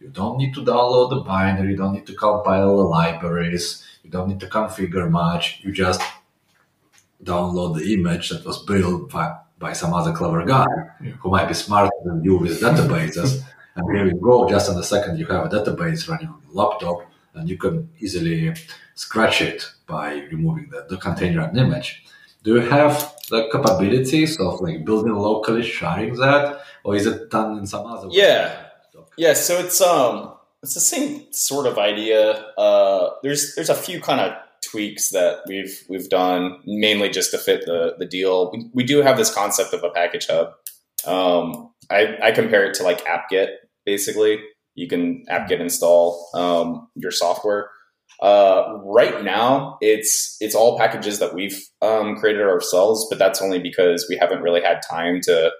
you 0.00 0.08
don't 0.08 0.36
need 0.36 0.54
to 0.54 0.62
download 0.62 1.10
the 1.10 1.20
binary, 1.20 1.70
you 1.70 1.76
don't 1.76 1.94
need 1.94 2.06
to 2.06 2.14
compile 2.14 2.76
the 2.76 2.82
libraries, 2.82 3.84
you 4.02 4.10
don't 4.10 4.28
need 4.28 4.40
to 4.40 4.46
configure 4.46 5.10
much. 5.10 5.60
You 5.62 5.72
just 5.72 6.02
download 7.24 7.76
the 7.78 7.94
image 7.94 8.30
that 8.30 8.44
was 8.44 8.62
built 8.64 9.10
by, 9.10 9.36
by 9.58 9.72
some 9.72 9.94
other 9.94 10.12
clever 10.12 10.44
guy 10.44 10.66
yeah. 11.02 11.12
who 11.12 11.30
might 11.30 11.48
be 11.48 11.54
smarter 11.54 11.90
than 12.04 12.22
you 12.22 12.36
with 12.36 12.60
databases. 12.60 13.42
and 13.76 13.96
here 13.96 14.06
you 14.06 14.14
go, 14.14 14.48
just 14.48 14.70
in 14.70 14.78
a 14.78 14.82
second, 14.82 15.18
you 15.18 15.26
have 15.26 15.46
a 15.46 15.48
database 15.48 16.08
running 16.08 16.28
on 16.28 16.40
your 16.44 16.52
laptop, 16.52 16.98
and 17.34 17.48
you 17.48 17.56
can 17.56 17.90
easily 17.98 18.54
scratch 18.94 19.42
it 19.42 19.66
by 19.86 20.14
removing 20.30 20.68
the, 20.70 20.86
the 20.88 20.96
container 20.96 21.40
and 21.42 21.58
image. 21.58 22.04
Do 22.44 22.54
you 22.54 22.60
have 22.60 23.14
the 23.30 23.48
capabilities 23.50 24.38
of 24.38 24.60
like 24.60 24.84
building 24.84 25.14
locally, 25.14 25.62
sharing 25.62 26.14
that, 26.16 26.60
or 26.84 26.94
is 26.94 27.06
it 27.06 27.30
done 27.30 27.58
in 27.58 27.66
some 27.66 27.86
other 27.86 28.08
way? 28.08 28.16
Yeah. 28.16 28.60
Yeah, 29.16 29.34
so 29.34 29.58
it's 29.58 29.80
um 29.80 30.34
it's 30.62 30.74
the 30.74 30.80
same 30.80 31.26
sort 31.30 31.66
of 31.66 31.78
idea. 31.78 32.32
Uh, 32.56 33.10
there's 33.22 33.54
there's 33.54 33.68
a 33.68 33.74
few 33.74 34.00
kind 34.00 34.20
of 34.20 34.36
tweaks 34.64 35.10
that 35.10 35.40
we've 35.46 35.82
we've 35.88 36.08
done 36.08 36.58
mainly 36.64 37.08
just 37.08 37.30
to 37.32 37.38
fit 37.38 37.64
the 37.66 37.94
the 37.98 38.06
deal. 38.06 38.50
We, 38.52 38.70
we 38.72 38.84
do 38.84 39.02
have 39.02 39.16
this 39.16 39.32
concept 39.32 39.72
of 39.72 39.82
a 39.84 39.90
package 39.90 40.26
hub. 40.28 40.52
Um, 41.06 41.70
I 41.90 42.16
I 42.22 42.32
compare 42.32 42.64
it 42.64 42.74
to 42.74 42.82
like 42.82 43.04
apt-get 43.06 43.50
basically. 43.84 44.40
You 44.74 44.88
can 44.88 45.24
apt-get 45.28 45.60
install 45.60 46.28
um, 46.34 46.88
your 46.94 47.10
software. 47.10 47.70
Uh, 48.20 48.78
right 48.84 49.22
now, 49.22 49.76
it's 49.80 50.36
it's 50.40 50.54
all 50.54 50.78
packages 50.78 51.18
that 51.18 51.34
we've 51.34 51.60
um, 51.82 52.16
created 52.16 52.42
ourselves, 52.42 53.06
but 53.10 53.18
that's 53.18 53.42
only 53.42 53.58
because 53.58 54.06
we 54.08 54.16
haven't 54.16 54.42
really 54.42 54.62
had 54.62 54.80
time 54.88 55.20
to 55.22 55.50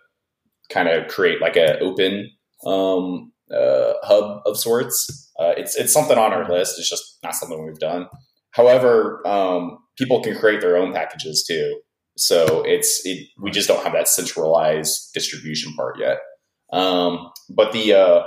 kind 0.71 0.89
of 0.89 1.09
create 1.09 1.41
like 1.41 1.57
an 1.57 1.77
open 1.81 2.31
um, 2.65 3.33
uh, 3.55 3.95
hub 4.03 4.41
of 4.47 4.57
sorts. 4.57 5.31
Uh, 5.39 5.53
it's 5.57 5.77
it's 5.77 5.93
something 5.93 6.17
on 6.17 6.33
our 6.33 6.49
list. 6.49 6.79
It's 6.79 6.89
just 6.89 7.19
not 7.23 7.35
something 7.35 7.65
we've 7.65 7.79
done. 7.79 8.09
However, 8.55 9.27
um, 9.27 9.79
people 9.99 10.23
can 10.23 10.37
create 10.37 10.61
their 10.61 10.77
own 10.77 10.93
packages 10.93 11.45
too. 11.47 11.81
So 12.17 12.63
it's 12.65 13.05
it, 13.05 13.27
we 13.43 13.51
just 13.51 13.69
don't 13.69 13.83
have 13.83 13.93
that 13.93 14.09
centralized 14.09 15.11
distribution 15.13 15.75
part 15.75 15.99
yet. 15.99 16.19
Um, 16.73 17.31
but 17.51 17.73
the 17.73 17.95
uh, 17.95 18.23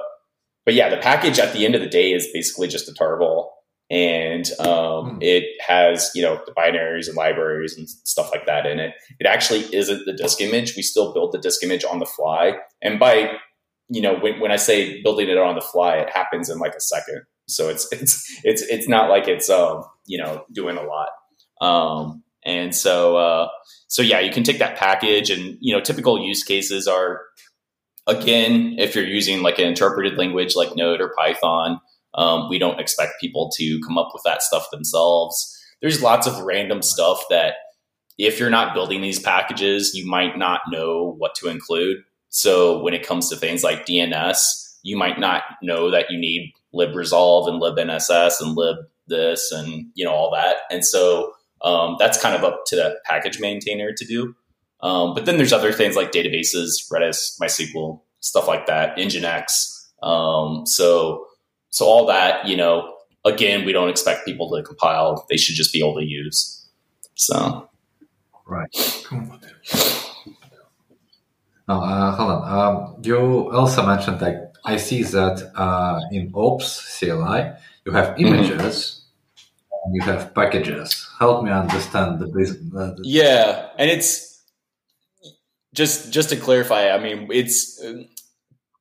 but 0.66 0.74
yeah, 0.74 0.90
the 0.90 0.98
package 0.98 1.40
at 1.40 1.54
the 1.54 1.66
end 1.66 1.76
of 1.76 1.82
the 1.82 1.88
day 1.88 2.12
is 2.12 2.28
basically 2.34 2.68
just 2.68 2.90
a 2.90 2.92
tarball, 2.92 3.48
and 3.90 4.50
um, 4.60 5.12
hmm. 5.12 5.18
it 5.22 5.46
has 5.66 6.12
you 6.14 6.22
know 6.22 6.42
the 6.46 6.52
binaries 6.52 7.08
and 7.08 7.16
libraries 7.16 7.78
and 7.78 7.88
stuff 7.90 8.30
like 8.32 8.46
that 8.46 8.66
in 8.66 8.80
it. 8.80 8.94
It 9.20 9.28
actually 9.28 9.74
isn't 9.74 10.06
the 10.06 10.14
disk 10.14 10.42
image. 10.42 10.76
We 10.76 10.82
still 10.82 11.14
build 11.14 11.32
the 11.32 11.40
disk 11.40 11.64
image 11.64 11.86
on 11.86 12.00
the 12.00 12.06
fly, 12.06 12.58
and 12.82 13.00
by 13.00 13.38
you 13.90 14.02
know, 14.02 14.16
when, 14.16 14.40
when 14.40 14.52
I 14.52 14.58
say 14.58 15.02
building 15.02 15.30
it 15.30 15.38
on 15.38 15.56
the 15.56 15.62
fly, 15.62 15.98
it 15.98 16.10
happens 16.10 16.50
in 16.50 16.60
like 16.60 16.76
a 16.76 16.82
second. 16.82 17.22
So 17.48 17.70
it's 17.70 17.88
it's 17.92 18.42
it's 18.44 18.62
it's 18.64 18.88
not 18.88 19.10
like 19.10 19.28
it's 19.28 19.50
um 19.50 19.84
you 20.08 20.18
know 20.18 20.46
doing 20.52 20.78
a 20.78 20.84
lot. 20.84 21.10
Um, 21.62 22.24
and 22.44 22.74
so 22.74 23.18
uh, 23.18 23.48
so 23.88 24.02
yeah, 24.02 24.20
you 24.20 24.32
can 24.32 24.44
take 24.44 24.60
that 24.60 24.78
package, 24.78 25.30
and 25.30 25.58
you 25.60 25.74
know, 25.76 25.82
typical 25.82 26.24
use 26.24 26.44
cases 26.44 26.88
are 26.88 27.22
again 28.08 28.76
if 28.80 28.96
you're 28.96 29.06
using 29.06 29.42
like 29.42 29.60
an 29.60 29.68
interpreted 29.68 30.18
language 30.18 30.56
like 30.56 30.76
Node 30.76 31.02
or 31.02 31.14
Python. 31.18 31.80
Um, 32.16 32.50
we 32.50 32.58
don't 32.58 32.80
expect 32.80 33.22
people 33.22 33.52
to 33.58 33.80
come 33.86 33.98
up 33.98 34.10
with 34.14 34.24
that 34.26 34.42
stuff 34.42 34.68
themselves. 34.72 35.54
There's 35.82 36.02
lots 36.02 36.26
of 36.26 36.40
random 36.40 36.82
stuff 36.82 37.24
that 37.30 37.56
if 38.18 38.40
you're 38.40 38.50
not 38.50 38.74
building 38.74 39.02
these 39.02 39.20
packages, 39.20 39.94
you 39.94 40.10
might 40.10 40.38
not 40.38 40.62
know 40.72 41.16
what 41.20 41.36
to 41.36 41.50
include. 41.50 41.98
So 42.30 42.82
when 42.82 42.94
it 42.96 43.06
comes 43.06 43.30
to 43.30 43.36
things 43.36 43.64
like 43.64 43.86
DNS, 43.86 44.38
you 44.84 44.98
might 44.98 45.20
not 45.20 45.44
know 45.62 45.92
that 45.92 46.10
you 46.10 46.18
need 46.20 46.54
libresolv 46.74 47.48
and 47.48 47.62
libnss 47.62 48.42
and 48.42 48.56
lib 48.56 48.78
this 49.08 49.52
and 49.52 49.88
you 49.96 50.06
know 50.06 50.12
all 50.12 50.32
that. 50.32 50.58
And 50.70 50.86
so 50.86 51.34
um, 51.62 51.96
that's 52.00 52.22
kind 52.22 52.36
of 52.36 52.44
up 52.44 52.64
to 52.68 52.76
the 52.76 53.00
package 53.06 53.40
maintainer 53.40 53.92
to 53.94 54.06
do. 54.06 54.36
Um, 54.82 55.16
but 55.16 55.26
then 55.26 55.38
there's 55.38 55.54
other 55.54 55.74
things 55.74 55.96
like 55.96 56.12
databases, 56.12 56.90
Redis, 56.92 57.40
MySQL, 57.42 58.00
stuff 58.20 58.48
like 58.48 58.68
that, 58.68 58.96
Nginx. 58.96 59.88
Um, 60.04 60.66
so 60.66 61.26
so 61.70 61.86
all 61.86 62.06
that, 62.08 62.48
you 62.48 62.56
know, 62.56 62.96
again, 63.26 63.66
we 63.66 63.74
don't 63.74 63.90
expect 63.90 64.26
people 64.26 64.50
to 64.56 64.64
compile; 64.64 65.26
they 65.30 65.38
should 65.38 65.56
just 65.56 65.74
be 65.74 65.80
able 65.80 65.96
to 65.96 66.06
use. 66.06 66.68
So, 67.16 67.70
right. 68.46 68.70
No, 71.68 71.82
uh, 71.82 72.12
hold 72.16 72.32
on. 72.32 72.42
Um, 72.48 73.04
you 73.04 73.52
also 73.52 73.86
mentioned 73.86 74.22
that 74.22 74.54
I 74.64 74.78
see 74.78 75.04
that 75.04 75.52
uh, 75.56 76.00
in 76.12 76.32
Ops 76.34 76.98
CLI 77.00 77.52
you 77.86 77.92
have 77.92 78.16
mm-hmm. 78.16 78.26
images 78.26 78.58
mm-hmm. 78.60 78.97
And 79.88 79.96
you 79.96 80.02
have 80.02 80.34
packages. 80.36 81.10
Help 81.18 81.44
me 81.44 81.52
understand 81.52 82.20
the 82.20 82.28
business. 82.28 82.74
Uh, 82.76 82.96
yeah, 83.04 83.70
and 83.78 83.90
it's 83.90 84.44
just 85.74 86.12
just 86.12 86.30
to 86.30 86.36
clarify. 86.36 86.90
I 86.90 87.00
mean, 87.00 87.30
it's 87.32 87.82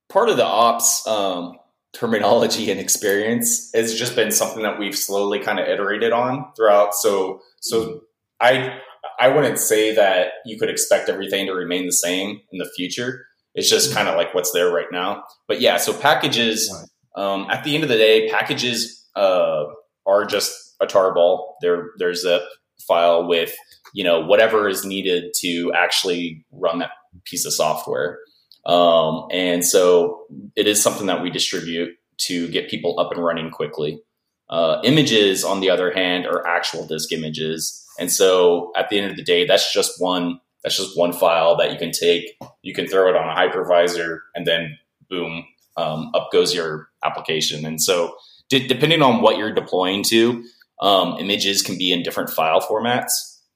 part 0.09 0.29
of 0.29 0.37
the 0.37 0.45
Ops 0.45 1.07
um, 1.07 1.59
terminology 1.93 2.71
and 2.71 2.81
experience 2.81 3.71
has 3.73 3.95
just 3.95 4.17
been 4.17 4.33
something 4.33 4.63
that 4.65 4.79
we've 4.79 4.97
slowly 4.97 5.39
kind 5.39 5.61
of 5.61 5.69
iterated 5.69 6.13
on 6.13 6.53
throughout. 6.57 6.95
So 6.95 7.41
so 7.61 8.03
I 8.41 8.79
I 9.21 9.29
wouldn't 9.29 9.59
say 9.59 9.95
that 9.95 10.33
you 10.45 10.59
could 10.59 10.71
expect 10.71 11.09
everything 11.09 11.47
to 11.47 11.53
remain 11.53 11.87
the 11.87 11.93
same 11.93 12.41
in 12.51 12.59
the 12.59 12.71
future. 12.77 13.27
It's 13.55 13.71
just 13.71 13.95
kind 13.95 14.09
of 14.09 14.17
like 14.17 14.35
what's 14.35 14.53
there 14.53 14.71
right 14.71 14.91
now. 14.91 15.23
But 15.47 15.61
yeah, 15.61 15.77
so 15.77 15.93
packages. 15.99 16.75
Um, 17.15 17.47
at 17.49 17.65
the 17.65 17.75
end 17.75 17.83
of 17.83 17.89
the 17.89 17.97
day, 17.97 18.29
packages 18.29 19.09
uh, 19.15 19.65
are 20.05 20.27
just 20.27 20.66
a 20.81 20.87
tarball. 20.87 21.55
They're 21.61 21.91
they're 21.99 22.15
zip 22.15 22.43
file 22.87 23.27
with 23.27 23.55
you 23.95 24.05
know 24.05 24.21
whatever 24.21 24.69
is 24.69 24.85
needed 24.85 25.33
to 25.41 25.73
actually 25.75 26.45
run 26.53 26.79
that 26.81 26.91
piece 27.25 27.45
of 27.47 27.53
software. 27.53 28.19
Um, 28.65 29.27
and 29.31 29.65
so 29.65 30.27
it 30.57 30.67
is 30.67 30.83
something 30.83 31.07
that 31.07 31.23
we 31.23 31.31
distribute 31.31 31.95
to 32.19 32.49
get 32.49 32.69
people 32.69 32.99
up 32.99 33.13
and 33.13 33.25
running 33.25 33.51
quickly. 33.51 34.01
Uh, 34.49 34.81
images, 34.85 35.45
on 35.45 35.61
the 35.61 35.71
other 35.71 35.93
hand, 35.93 36.27
are 36.27 36.47
actual 36.47 36.87
disk 36.87 37.13
images 37.13 37.87
and 37.99 38.13
so 38.13 38.73
at 38.77 38.89
the 38.89 38.99
end 38.99 39.11
of 39.11 39.17
the 39.17 39.23
day, 39.23 39.47
that's 39.47 39.73
just 39.73 40.01
one 40.01 40.41
that's 40.63 40.77
just 40.77 40.99
one 40.99 41.13
file 41.13 41.57
that 41.57 41.71
you 41.71 41.79
can 41.79 41.93
take. 41.93 42.37
You 42.63 42.75
can 42.75 42.89
throw 42.89 43.09
it 43.09 43.17
on 43.17 43.29
a 43.29 43.35
hypervisor, 43.35 44.19
and 44.35 44.47
then 44.47 44.77
boom, 45.09 45.45
um, 45.77 46.11
up 46.15 46.31
goes 46.33 46.55
your 46.55 46.89
application. 47.05 47.65
And 47.65 47.81
so 47.81 48.17
d- 48.49 48.67
depending 48.67 49.01
on 49.01 49.23
what 49.23 49.39
you're 49.39 49.55
deploying 49.55 50.03
to, 50.05 50.45
um, 50.81 51.17
images 51.19 51.63
can 51.63 51.79
be 51.79 51.93
in 51.93 52.03
different 52.03 52.31
file 52.31 52.61
formats. 52.61 53.11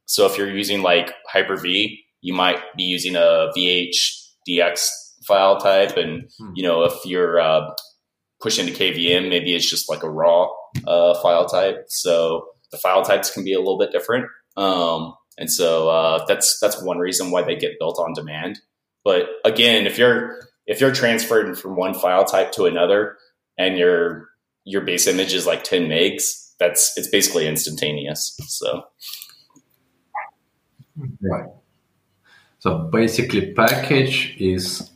So 0.07 0.27
if 0.27 0.37
you're 0.37 0.51
using 0.51 0.83
like 0.83 1.13
Hyper-V, 1.29 2.01
you 2.21 2.35
might 2.35 2.59
be 2.77 2.83
using 2.85 3.17
a 3.17 3.51
VHDX 3.57 4.89
file 5.27 5.59
type, 5.59 5.97
and 5.97 6.29
hmm. 6.39 6.51
you 6.55 6.63
know 6.63 6.85
if 6.85 6.95
you're 7.05 7.41
uh, 7.41 7.71
pushing 8.41 8.67
to 8.67 8.73
KVM, 8.73 9.29
maybe 9.29 9.55
it's 9.55 9.69
just 9.69 9.89
like 9.89 10.03
a 10.03 10.11
raw 10.11 10.49
uh, 10.87 11.15
file 11.21 11.47
type. 11.47 11.85
So 11.89 12.47
the 12.73 12.79
file 12.79 13.03
types 13.03 13.31
can 13.31 13.45
be 13.45 13.53
a 13.53 13.59
little 13.59 13.79
bit 13.79 13.93
different. 13.93 14.27
Um, 14.57 15.15
and 15.39 15.51
so 15.51 15.89
uh, 15.89 16.25
that's 16.27 16.59
that's 16.61 16.83
one 16.83 16.99
reason 16.99 17.31
why 17.31 17.43
they 17.43 17.57
get 17.57 17.79
built 17.79 17.99
on 17.99 18.13
demand. 18.13 18.59
But 19.05 19.29
again, 19.45 19.87
if 19.87 19.99
you're 19.99 20.39
if 20.67 20.81
you're 20.81 20.93
transferring 20.93 21.55
from 21.55 21.77
one 21.77 21.95
file 21.95 22.25
type 22.25 22.53
to 22.53 22.67
another, 22.67 23.17
and 23.59 23.79
your 23.79 24.29
your 24.65 24.83
base 24.83 25.07
image 25.07 25.33
is 25.33 25.47
like 25.47 25.65
10 25.65 25.87
megs, 25.89 26.50
that's 26.61 26.97
it's 26.97 27.09
basically 27.09 27.49
instantaneous. 27.49 28.39
So 28.47 28.85
right. 31.23 31.49
So 32.61 32.91
basically, 32.93 33.53
package 33.53 34.37
is 34.39 34.91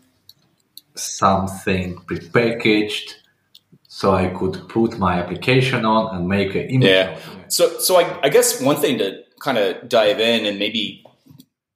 something 0.94 1.96
prepackaged 1.96 3.14
so 3.94 4.12
I 4.12 4.26
could 4.26 4.68
put 4.68 4.98
my 4.98 5.20
application 5.20 5.84
on 5.84 6.16
and 6.16 6.26
make 6.26 6.56
an 6.56 6.68
image. 6.68 6.88
Yeah. 6.88 7.16
So, 7.46 7.78
so 7.78 7.96
I, 7.96 8.18
I 8.24 8.28
guess 8.28 8.60
one 8.60 8.74
thing 8.74 8.98
to 8.98 9.22
kind 9.40 9.56
of 9.56 9.88
dive 9.88 10.18
in 10.18 10.46
and 10.46 10.58
maybe 10.58 11.04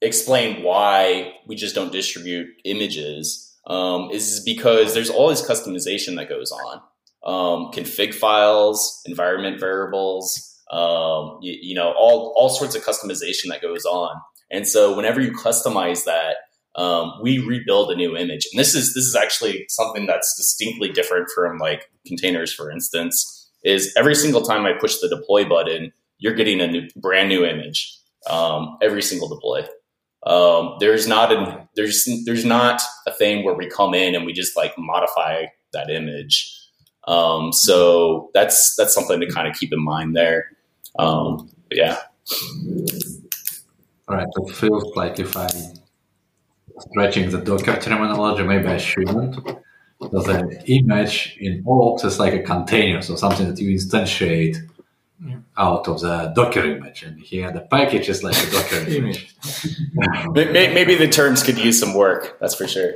explain 0.03 0.65
why 0.65 1.35
we 1.47 1.55
just 1.55 1.77
don't 1.77 1.93
distribute 1.93 2.49
images 2.65 3.57
um, 3.69 4.11
is 4.11 4.43
because 4.45 4.95
there's 4.95 5.11
all 5.11 5.29
this 5.29 5.49
customization 5.49 6.17
that 6.17 6.29
goes 6.29 6.51
on. 6.51 6.81
Um, 7.25 7.71
config 7.73 8.15
files, 8.15 9.03
environment 9.07 9.59
variables, 9.59 10.57
um, 10.71 11.39
you, 11.41 11.57
you 11.61 11.75
know, 11.75 11.93
all 11.99 12.33
all 12.37 12.49
sorts 12.49 12.75
of 12.75 12.85
customization 12.85 13.49
that 13.49 13.63
goes 13.63 13.85
on. 13.85 14.15
And 14.51 14.67
so, 14.67 14.97
whenever 14.97 15.21
you 15.21 15.33
customize 15.33 16.05
that, 16.05 16.37
um, 16.77 17.13
we 17.21 17.39
rebuild 17.39 17.91
a 17.91 17.97
new 17.97 18.17
image. 18.17 18.47
And 18.53 18.59
this 18.59 18.75
is 18.75 18.95
this 18.95 19.05
is 19.05 19.17
actually 19.17 19.67
something 19.69 20.07
that's 20.07 20.37
distinctly 20.37 20.91
different 20.91 21.29
from 21.35 21.59
like 21.59 21.91
containers, 22.07 22.53
for 22.53 22.71
instance. 22.71 23.35
Is 23.65 23.93
every 23.97 24.15
single 24.15 24.43
time 24.43 24.65
I 24.65 24.73
push 24.79 24.99
the 24.99 25.09
deploy 25.09 25.45
button, 25.45 25.93
you're 26.19 26.35
getting 26.35 26.61
a 26.61 26.69
new, 26.69 26.89
brand 26.97 27.29
new 27.29 27.45
image 27.45 27.99
um, 28.31 28.79
every 28.81 29.03
single 29.03 29.29
deploy. 29.29 29.67
Um, 30.25 30.77
there's 30.81 31.07
not 31.07 31.33
a 31.33 31.69
there's 31.77 32.09
there's 32.25 32.45
not 32.45 32.83
a 33.07 33.13
thing 33.13 33.45
where 33.45 33.55
we 33.55 33.69
come 33.69 33.95
in 33.95 34.15
and 34.15 34.27
we 34.27 34.33
just 34.33 34.57
like 34.57 34.75
modify 34.77 35.47
that 35.73 35.91
image. 35.91 36.55
Um, 37.09 37.55
so 37.55 38.31
that's 38.35 38.77
that's 38.77 38.93
something 38.95 39.19
to 39.21 39.27
kind 39.33 39.49
of 39.49 39.57
keep 39.57 39.73
in 39.73 39.83
mind 39.83 40.15
there. 40.15 40.53
Um, 40.99 41.51
yeah. 41.71 41.97
All 44.07 44.17
right. 44.17 44.27
It 44.37 44.55
feels 44.55 44.95
like 44.95 45.19
if 45.19 45.35
I 45.35 45.49
stretching 46.91 47.31
the 47.31 47.39
Docker 47.39 47.81
terminology, 47.81 48.43
maybe 48.43 48.67
I 48.67 48.77
shouldn't. 48.77 49.37
Because 49.99 50.29
an 50.29 50.63
image 50.67 51.39
in 51.41 51.65
Ops 51.67 52.05
is 52.05 52.21
like 52.21 52.35
a 52.35 52.43
container, 52.43 53.03
so 53.03 53.17
something 53.17 53.49
that 53.49 53.59
you 53.59 53.75
instantiate 53.75 54.59
yeah. 55.27 55.39
out 55.57 55.89
of 55.89 56.01
the 56.01 56.33
Docker 56.37 56.61
image. 56.77 57.03
And 57.03 57.19
here 57.19 57.51
the 57.51 57.63
package 57.63 58.09
is 58.11 58.23
like 58.23 58.37
a 58.37 58.51
Docker 58.51 58.77
image. 58.91 59.35
maybe 60.35 60.95
the 60.95 61.09
terms 61.09 61.43
could 61.43 61.59
use 61.59 61.81
some 61.81 61.95
work, 61.95 62.39
that's 62.39 62.55
for 62.55 62.69
sure. 62.69 62.93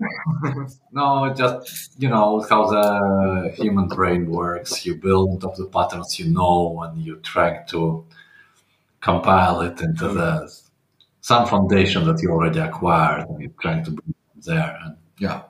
no, 0.92 1.32
just 1.36 1.92
you 2.00 2.08
know 2.08 2.40
how 2.48 2.66
the 2.70 3.52
human 3.56 3.88
brain 3.88 4.30
works. 4.30 4.84
You 4.86 4.94
build 4.96 5.44
up 5.44 5.56
the 5.56 5.66
patterns 5.66 6.18
you 6.18 6.28
know, 6.30 6.80
and 6.82 7.00
you 7.02 7.16
try 7.16 7.62
to 7.68 8.04
compile 9.00 9.60
it 9.62 9.80
into 9.80 10.08
the 10.08 10.52
some 11.20 11.46
foundation 11.46 12.04
that 12.06 12.22
you 12.22 12.30
already 12.30 12.60
acquired, 12.60 13.28
and 13.28 13.40
you're 13.40 13.52
trying 13.60 13.84
to 13.84 13.90
bring 13.90 14.14
it 14.36 14.44
there. 14.44 14.78
And 14.84 14.96
yeah, 15.18 15.42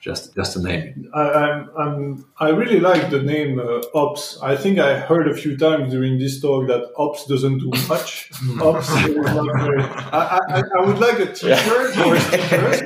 just 0.00 0.34
just 0.34 0.54
to 0.54 0.62
name. 0.62 1.08
I, 1.14 1.20
I'm, 1.22 1.70
I'm, 1.78 2.26
I 2.38 2.48
really 2.50 2.80
like 2.80 3.10
the 3.10 3.22
name 3.22 3.58
uh, 3.60 3.82
Ops. 3.94 4.38
I 4.42 4.56
think 4.56 4.78
I 4.78 4.98
heard 4.98 5.28
a 5.28 5.34
few 5.34 5.56
times 5.56 5.92
during 5.92 6.18
this 6.18 6.40
talk 6.40 6.66
that 6.68 6.90
Ops 6.96 7.26
doesn't 7.26 7.58
do 7.58 7.70
much. 7.88 8.30
Ops, 8.60 8.88
is 8.90 9.14
not 9.16 9.46
very- 9.64 9.82
I, 9.82 10.38
I, 10.48 10.62
I 10.78 10.86
would 10.86 10.98
like 10.98 11.18
a 11.20 11.32
T-shirt 11.32 11.96
or 11.98 12.18
stickers. 12.18 12.82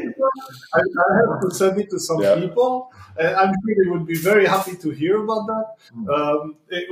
I, 0.74 0.78
I 0.80 1.16
have 1.30 1.41
to 1.43 1.55
send 1.55 1.80
it 1.80 1.91
to 1.91 1.99
some 1.99 2.20
Yeah. 2.20 2.34
people, 2.37 2.91
and 3.18 3.34
I'm 3.37 3.49
sure 3.55 3.74
they 3.84 3.91
would 3.91 4.07
be 4.07 4.16
very 4.16 4.47
happy 4.47 4.76
to 4.76 4.91
hear 4.91 5.22
about 5.22 5.47
that. 5.47 5.66
Um, 6.12 6.57
it- 6.68 6.89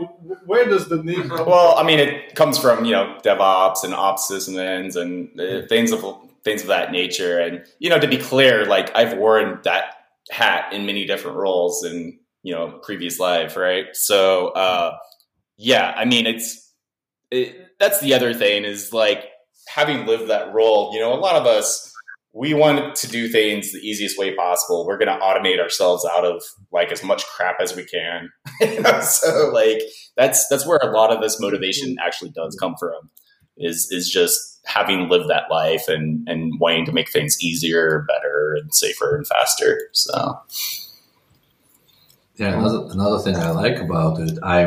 where 0.46 0.64
does 0.64 0.88
the 0.88 1.02
name 1.02 1.28
come 1.28 1.46
Well, 1.46 1.74
I 1.76 1.82
mean, 1.82 1.98
it 1.98 2.34
comes 2.34 2.58
from 2.58 2.84
you 2.84 2.92
know 2.92 3.18
DevOps 3.24 3.84
and 3.84 3.94
ops 3.94 4.28
systems 4.28 4.96
and 4.96 5.28
uh, 5.40 5.66
things 5.68 5.92
of 5.92 6.04
things 6.44 6.62
of 6.62 6.68
that 6.68 6.92
nature. 6.92 7.38
And 7.40 7.64
you 7.78 7.88
know, 7.90 7.98
to 7.98 8.08
be 8.08 8.18
clear, 8.18 8.64
like 8.66 8.94
I've 8.96 9.16
worn 9.16 9.60
that 9.64 9.84
hat 10.30 10.72
in 10.72 10.86
many 10.86 11.04
different 11.06 11.36
roles 11.36 11.84
in 11.84 12.18
you 12.42 12.54
know 12.54 12.78
previous 12.82 13.18
life, 13.20 13.56
right? 13.56 13.86
So 13.94 14.48
uh, 14.48 14.96
yeah, 15.56 15.94
I 15.96 16.04
mean, 16.04 16.26
it's 16.26 16.72
it, 17.30 17.68
that's 17.78 18.00
the 18.00 18.14
other 18.14 18.34
thing 18.34 18.64
is 18.64 18.92
like 18.92 19.30
having 19.68 20.06
lived 20.06 20.28
that 20.28 20.52
role. 20.54 20.92
You 20.94 21.00
know, 21.00 21.12
a 21.12 21.20
lot 21.20 21.36
of 21.36 21.46
us 21.46 21.92
we 22.34 22.52
want 22.52 22.96
to 22.96 23.06
do 23.06 23.28
things 23.28 23.72
the 23.72 23.78
easiest 23.78 24.18
way 24.18 24.34
possible. 24.34 24.84
We're 24.84 24.98
going 24.98 25.08
to 25.08 25.24
automate 25.24 25.60
ourselves 25.60 26.04
out 26.12 26.24
of 26.24 26.42
like 26.72 26.90
as 26.90 27.04
much 27.04 27.24
crap 27.26 27.60
as 27.60 27.76
we 27.76 27.84
can. 27.84 28.28
you 28.60 28.80
know? 28.80 29.00
So 29.00 29.50
like 29.54 29.80
that's 30.16 30.48
that's 30.48 30.66
where 30.66 30.78
a 30.78 30.90
lot 30.90 31.14
of 31.14 31.22
this 31.22 31.40
motivation 31.40 31.96
actually 32.04 32.30
does 32.30 32.56
come 32.60 32.74
from 32.78 33.10
is 33.56 33.88
is 33.92 34.10
just 34.10 34.60
having 34.66 35.08
lived 35.08 35.28
that 35.28 35.44
life 35.50 35.84
and 35.86 36.26
and 36.28 36.58
wanting 36.58 36.84
to 36.86 36.92
make 36.92 37.10
things 37.10 37.36
easier 37.40 38.04
better 38.08 38.56
and 38.60 38.74
safer 38.74 39.14
and 39.14 39.26
faster 39.26 39.88
so 39.92 40.40
Yeah, 42.36 42.58
another, 42.58 42.88
another 42.90 43.22
thing 43.22 43.36
I 43.36 43.50
like 43.50 43.78
about 43.78 44.18
it, 44.18 44.38
I 44.42 44.66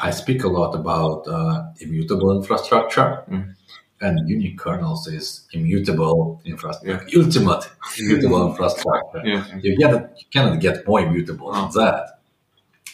I 0.00 0.10
speak 0.10 0.44
a 0.44 0.48
lot 0.48 0.74
about 0.74 1.26
uh, 1.26 1.64
immutable 1.80 2.30
infrastructure, 2.36 3.24
Mm. 3.28 3.54
And 4.00 4.28
unikernels 4.28 5.12
is 5.12 5.46
immutable 5.52 6.40
infrastructure, 6.44 7.06
ultimate 7.16 7.68
immutable 7.98 8.46
infrastructure. 8.50 9.22
Yeah. 9.24 9.44
You 9.60 9.76
get 9.76 9.90
you 9.92 10.26
cannot 10.32 10.60
get 10.60 10.86
more 10.86 11.00
immutable 11.00 11.52
than 11.52 11.70
that. 11.72 12.20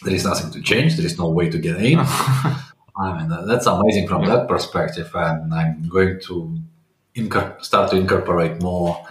There 0.03 0.13
is 0.13 0.25
nothing 0.25 0.51
to 0.51 0.61
change. 0.61 0.97
There 0.97 1.05
is 1.05 1.17
no 1.17 1.29
way 1.29 1.49
to 1.49 1.57
get 1.57 1.77
in. 1.77 1.99
I 2.97 3.17
mean, 3.17 3.47
that's 3.47 3.65
amazing 3.65 4.07
from 4.07 4.25
that 4.25 4.47
perspective, 4.47 5.11
and 5.13 5.53
I'm 5.53 5.87
going 5.89 6.19
to 6.21 6.57
start 7.61 7.91
to 7.91 7.97
incorporate 7.97 8.61
more. 8.61 9.05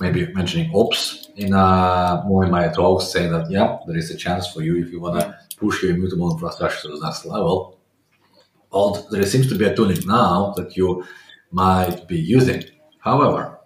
Maybe 0.00 0.32
mentioning 0.32 0.70
ops 0.74 1.28
in 1.36 1.52
uh, 1.52 2.22
more 2.26 2.44
in 2.44 2.50
my 2.50 2.68
talks, 2.68 3.12
saying 3.12 3.32
that 3.32 3.50
yeah, 3.50 3.78
there 3.86 3.96
is 3.96 4.10
a 4.10 4.16
chance 4.16 4.48
for 4.48 4.62
you 4.62 4.76
if 4.82 4.90
you 4.90 4.98
want 4.98 5.20
to 5.20 5.38
push 5.56 5.82
your 5.82 5.92
immutable 5.92 6.32
infrastructure 6.32 6.88
to 6.88 6.96
the 6.96 7.04
next 7.04 7.26
level. 7.26 7.78
There 9.10 9.26
seems 9.26 9.48
to 9.48 9.56
be 9.56 9.64
a 9.64 9.74
tooling 9.74 10.06
now 10.06 10.54
that 10.56 10.76
you 10.76 11.04
might 11.50 12.06
be 12.06 12.18
using. 12.18 12.64
However, 13.00 13.58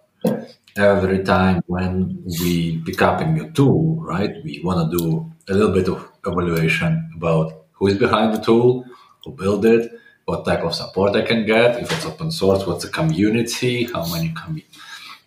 every 0.77 1.23
time 1.23 1.63
when 1.67 2.25
we 2.41 2.83
pick 2.85 3.03
up 3.03 3.21
a 3.21 3.27
new 3.27 3.51
tool, 3.53 4.01
right, 4.03 4.35
we 4.43 4.63
want 4.65 4.91
to 4.91 4.99
do 4.99 5.33
a 5.49 5.53
little 5.53 5.73
bit 5.73 5.89
of 5.89 6.11
evaluation 6.27 7.11
about 7.17 7.67
who 7.73 7.89
is 7.89 7.99
behind 7.99 8.35
the 8.35 8.41
tool, 8.41 8.85
who 9.25 9.33
built 9.33 9.65
it, 9.65 9.93
what 10.25 10.45
type 10.45 10.61
of 10.61 10.75
support 10.75 11.15
I 11.17 11.23
can 11.23 11.45
get, 11.45 11.81
if 11.81 11.93
it's 11.93 12.07
open 12.07 12.31
source, 12.31 12.67
what's 12.67 12.85
the 12.85 12.91
community, 12.91 13.85
how 13.85 14.07
many 14.07 14.33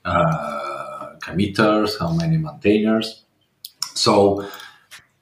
uh, 0.04 1.16
committers, 1.22 2.00
how 2.00 2.12
many 2.14 2.38
maintainers. 2.38 3.24
So 3.94 4.48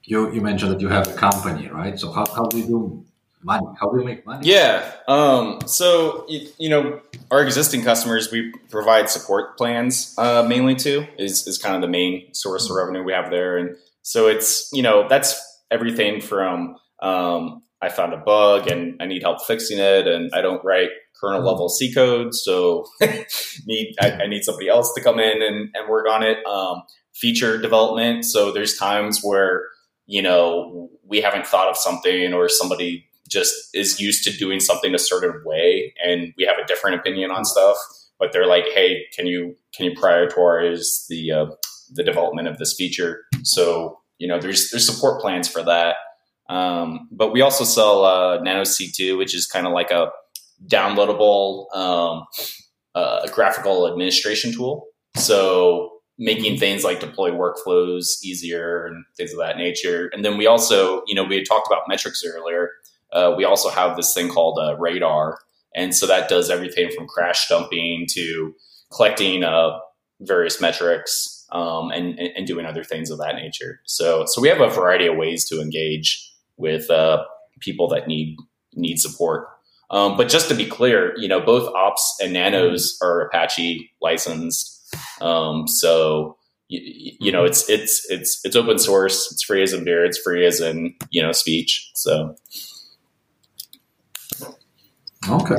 you, 0.04 0.32
you 0.32 0.40
mentioned 0.40 0.72
that 0.72 0.80
you 0.80 0.88
have 0.88 1.08
a 1.08 1.14
company, 1.14 1.68
right? 1.68 1.98
So 1.98 2.12
how, 2.12 2.24
how 2.34 2.46
do 2.46 2.58
you 2.58 2.66
do 2.66 3.04
money? 3.46 3.66
How 3.80 3.88
do 3.90 3.98
you 3.98 4.04
make 4.04 4.26
money? 4.26 4.46
yeah 4.46 4.92
um 5.08 5.60
so 5.66 6.26
you, 6.28 6.48
you 6.58 6.68
know 6.68 7.00
our 7.30 7.42
existing 7.42 7.82
customers 7.82 8.30
we 8.30 8.52
provide 8.70 9.08
support 9.08 9.56
plans 9.56 10.14
uh 10.18 10.42
mainly 10.42 10.74
to 10.74 11.06
is 11.18 11.46
is 11.46 11.56
kind 11.56 11.74
of 11.74 11.80
the 11.80 11.88
main 11.88 12.34
source 12.34 12.68
of 12.68 12.76
revenue 12.76 13.02
we 13.02 13.12
have 13.12 13.30
there 13.30 13.56
and 13.56 13.76
so 14.02 14.26
it's 14.26 14.68
you 14.72 14.82
know 14.82 15.08
that's 15.08 15.40
everything 15.70 16.20
from 16.20 16.76
um 17.00 17.62
i 17.80 17.88
found 17.88 18.12
a 18.12 18.18
bug 18.18 18.68
and 18.70 19.00
i 19.00 19.06
need 19.06 19.22
help 19.22 19.40
fixing 19.46 19.78
it 19.78 20.06
and 20.06 20.30
i 20.34 20.42
don't 20.42 20.64
write 20.64 20.90
kernel 21.20 21.42
level 21.42 21.68
c 21.68 21.94
code 21.94 22.34
so 22.34 22.84
need 23.66 23.94
I, 24.00 24.12
I 24.12 24.26
need 24.26 24.42
somebody 24.42 24.68
else 24.68 24.92
to 24.94 25.02
come 25.02 25.18
in 25.18 25.40
and, 25.42 25.70
and 25.74 25.88
work 25.88 26.06
on 26.10 26.22
it 26.22 26.44
um 26.46 26.82
feature 27.14 27.56
development 27.58 28.24
so 28.24 28.52
there's 28.52 28.76
times 28.76 29.20
where 29.22 29.62
you 30.06 30.20
know 30.20 30.90
we 31.04 31.20
haven't 31.20 31.46
thought 31.46 31.68
of 31.68 31.76
something 31.76 32.34
or 32.34 32.48
somebody 32.48 33.08
just 33.28 33.54
is 33.74 34.00
used 34.00 34.24
to 34.24 34.36
doing 34.36 34.60
something 34.60 34.94
a 34.94 34.98
certain 34.98 35.42
way 35.44 35.92
and 36.04 36.32
we 36.36 36.44
have 36.44 36.58
a 36.62 36.66
different 36.66 36.98
opinion 36.98 37.30
on 37.30 37.44
stuff 37.44 37.76
but 38.18 38.32
they're 38.32 38.46
like 38.46 38.64
hey 38.74 39.04
can 39.14 39.26
you 39.26 39.56
can 39.74 39.86
you 39.86 39.92
prioritize 39.96 41.06
the 41.08 41.32
uh, 41.32 41.46
the 41.92 42.02
development 42.02 42.48
of 42.48 42.58
this 42.58 42.74
feature? 42.74 43.24
So 43.42 44.00
you 44.18 44.28
know 44.28 44.40
there's 44.40 44.70
there's 44.70 44.86
support 44.86 45.20
plans 45.20 45.48
for 45.48 45.62
that. 45.62 45.96
Um, 46.48 47.08
but 47.10 47.32
we 47.32 47.40
also 47.40 47.64
sell 47.64 48.04
uh, 48.04 48.38
nano 48.38 48.62
c2 48.62 49.18
which 49.18 49.34
is 49.34 49.46
kind 49.48 49.66
of 49.66 49.72
like 49.72 49.90
a 49.90 50.10
downloadable 50.68 51.66
um, 51.74 52.24
uh, 52.94 53.26
graphical 53.28 53.88
administration 53.88 54.52
tool. 54.52 54.86
So 55.16 55.90
making 56.18 56.58
things 56.58 56.84
like 56.84 57.00
deploy 57.00 57.30
workflows 57.30 58.22
easier 58.22 58.86
and 58.86 59.04
things 59.16 59.32
of 59.32 59.38
that 59.38 59.58
nature. 59.58 60.08
And 60.12 60.24
then 60.24 60.38
we 60.38 60.46
also 60.46 61.02
you 61.06 61.14
know 61.14 61.24
we 61.24 61.36
had 61.36 61.46
talked 61.46 61.66
about 61.66 61.82
metrics 61.88 62.22
earlier 62.24 62.70
uh, 63.12 63.34
we 63.36 63.44
also 63.44 63.70
have 63.70 63.96
this 63.96 64.12
thing 64.12 64.28
called 64.28 64.58
uh, 64.60 64.76
radar. 64.76 65.38
And 65.74 65.94
so 65.94 66.06
that 66.06 66.28
does 66.28 66.50
everything 66.50 66.90
from 66.90 67.06
crash 67.06 67.48
dumping 67.48 68.06
to 68.12 68.54
collecting 68.94 69.44
uh, 69.44 69.78
various 70.20 70.60
metrics 70.60 71.46
um, 71.52 71.90
and, 71.90 72.18
and, 72.18 72.46
doing 72.46 72.66
other 72.66 72.82
things 72.82 73.10
of 73.10 73.18
that 73.18 73.36
nature. 73.36 73.80
So 73.84 74.24
so 74.26 74.40
we 74.40 74.48
have 74.48 74.60
a 74.60 74.68
variety 74.68 75.06
of 75.06 75.16
ways 75.16 75.48
to 75.48 75.60
engage 75.60 76.32
with 76.56 76.90
uh, 76.90 77.24
people 77.60 77.88
that 77.88 78.08
need 78.08 78.36
need 78.74 78.98
support. 78.98 79.48
Um, 79.90 80.16
but 80.16 80.28
just 80.28 80.48
to 80.48 80.54
be 80.54 80.66
clear 80.66 81.12
you 81.16 81.28
know 81.28 81.40
both 81.40 81.72
ops 81.74 82.16
and 82.20 82.32
nanos 82.32 82.98
are 83.02 83.22
apache 83.22 83.90
licensed. 84.00 84.72
Um, 85.20 85.68
so 85.68 86.36
you, 86.68 87.12
you 87.20 87.32
know 87.32 87.44
it's 87.44 87.68
it's 87.68 88.10
it's 88.10 88.40
it's 88.44 88.56
open 88.56 88.78
source. 88.78 89.30
It's 89.30 89.44
free 89.44 89.62
as 89.62 89.72
in 89.72 89.84
beer. 89.84 90.04
It's 90.04 90.18
free 90.18 90.44
as 90.46 90.60
in 90.60 90.94
you 91.10 91.22
know 91.22 91.32
speech. 91.32 91.90
So 91.94 92.34
Okay, 95.28 95.56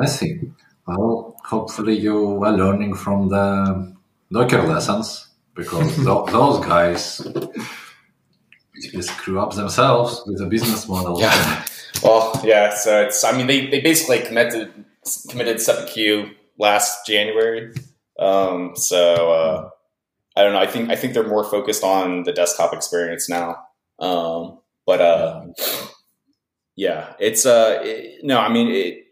I 0.00 0.06
see. 0.06 0.40
Well, 0.86 1.36
hopefully 1.44 1.96
you 1.96 2.42
are 2.44 2.52
learning 2.52 2.94
from 2.94 3.28
the 3.28 3.94
Docker 4.32 4.62
lessons 4.62 5.28
because 5.54 5.96
those 6.04 6.64
guys 6.64 7.24
screw 9.00 9.40
up 9.40 9.54
themselves 9.54 10.22
with 10.26 10.38
the 10.38 10.46
business 10.46 10.88
model. 10.88 11.20
Yeah. 11.20 11.64
Well, 12.02 12.40
yeah. 12.44 12.74
So 12.74 13.02
it's. 13.02 13.22
I 13.22 13.36
mean, 13.36 13.46
they, 13.46 13.66
they 13.68 13.80
basically 13.80 14.20
committed 14.20 14.72
committed 15.28 15.60
seven 15.60 15.86
Q 15.86 16.30
last 16.58 17.06
January. 17.06 17.72
Um, 18.18 18.72
so 18.74 19.32
uh, 19.32 19.70
I 20.36 20.42
don't 20.42 20.52
know. 20.52 20.60
I 20.60 20.66
think 20.66 20.90
I 20.90 20.96
think 20.96 21.14
they're 21.14 21.26
more 21.26 21.44
focused 21.44 21.84
on 21.84 22.24
the 22.24 22.32
desktop 22.32 22.72
experience 22.72 23.28
now. 23.28 23.56
Um, 23.98 24.58
but 24.86 25.00
uh, 25.00 25.46
yeah, 25.58 25.86
it's 27.18 27.46
uh, 27.46 27.80
it, 27.82 28.24
no. 28.24 28.38
I 28.38 28.48
mean, 28.52 28.68
it, 28.68 29.04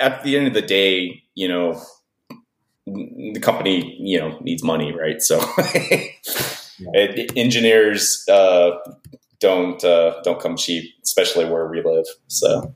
at, 0.00 0.22
the 0.24 0.36
end 0.36 0.46
of 0.46 0.54
the 0.54 0.62
day, 0.62 1.22
you 1.34 1.48
know, 1.48 1.80
the 2.86 3.40
company 3.40 3.96
you 4.00 4.18
know 4.18 4.38
needs 4.40 4.62
money, 4.62 4.92
right? 4.92 5.22
So 5.22 5.40
it, 5.58 7.32
engineers 7.36 8.24
uh, 8.28 8.70
don't 9.40 9.82
uh, 9.84 10.20
don't 10.22 10.40
come 10.40 10.56
cheap, 10.56 10.94
especially 11.04 11.44
where 11.44 11.66
we 11.68 11.82
live. 11.82 12.06
So 12.28 12.74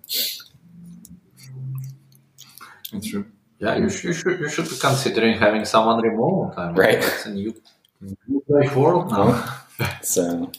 It's 2.92 3.06
true. 3.06 3.26
Yeah, 3.58 3.76
you, 3.76 3.90
sh- 3.90 4.04
you 4.04 4.12
should 4.12 4.40
you 4.40 4.48
should 4.48 4.68
be 4.68 4.76
considering 4.76 5.38
having 5.38 5.64
someone 5.64 6.00
remote. 6.02 6.54
I 6.56 6.66
mean, 6.68 6.76
Right. 6.76 7.00
That's 7.00 7.26
a 7.26 7.30
new, 7.30 7.54
new 8.00 8.42
world 8.74 9.10
now. 9.10 9.62
so 10.02 10.50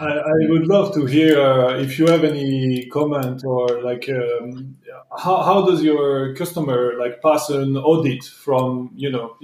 I, 0.00 0.06
I 0.06 0.32
would 0.50 0.66
love 0.66 0.94
to 0.94 1.06
hear 1.06 1.40
uh, 1.40 1.76
if 1.78 1.98
you 1.98 2.06
have 2.06 2.22
any 2.24 2.86
comment 2.86 3.42
or 3.44 3.82
like 3.82 4.08
um, 4.08 4.76
how, 5.18 5.42
how 5.42 5.66
does 5.66 5.82
your 5.82 6.34
customer 6.34 6.94
like 6.98 7.20
pass 7.20 7.50
an 7.50 7.76
audit 7.76 8.22
from 8.24 8.90
you 8.94 9.10
know 9.10 9.36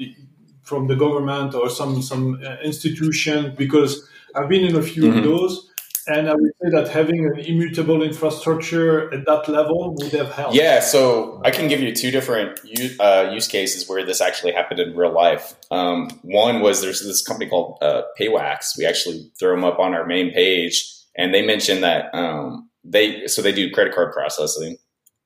from 0.62 0.86
the 0.86 0.94
government 0.96 1.54
or 1.54 1.68
some 1.68 2.00
some 2.02 2.40
uh, 2.44 2.56
institution 2.62 3.54
because 3.56 4.08
I've 4.36 4.48
been 4.48 4.64
in 4.64 4.76
a 4.76 4.82
few 4.82 5.04
Mhm. 5.04 5.18
of 5.18 5.24
those, 5.24 5.70
and 6.06 6.28
I 6.28 6.34
would 6.34 6.52
say 6.62 6.70
that 6.70 6.88
having 6.88 7.24
an 7.26 7.38
immutable 7.38 8.02
infrastructure 8.02 9.12
at 9.12 9.24
that 9.26 9.48
level 9.48 9.94
would 9.94 10.12
have 10.12 10.32
helped. 10.32 10.54
Yeah, 10.54 10.80
so 10.80 11.40
I 11.44 11.50
can 11.50 11.68
give 11.68 11.80
you 11.80 11.94
two 11.94 12.10
different 12.10 12.60
u- 12.64 12.96
uh, 13.00 13.30
use 13.32 13.48
cases 13.48 13.88
where 13.88 14.04
this 14.04 14.20
actually 14.20 14.52
happened 14.52 14.80
in 14.80 14.96
real 14.96 15.12
life. 15.12 15.54
Um, 15.70 16.10
one 16.22 16.60
was 16.60 16.82
there's 16.82 17.02
this 17.02 17.22
company 17.22 17.48
called 17.48 17.78
uh, 17.80 18.02
Paywax. 18.18 18.76
We 18.76 18.86
actually 18.86 19.30
throw 19.38 19.54
them 19.54 19.64
up 19.64 19.78
on 19.78 19.94
our 19.94 20.06
main 20.06 20.32
page, 20.32 20.84
and 21.16 21.32
they 21.32 21.44
mentioned 21.44 21.82
that 21.82 22.14
um, 22.14 22.68
they 22.84 23.26
so 23.26 23.40
they 23.42 23.52
do 23.52 23.70
credit 23.70 23.94
card 23.94 24.12
processing, 24.12 24.76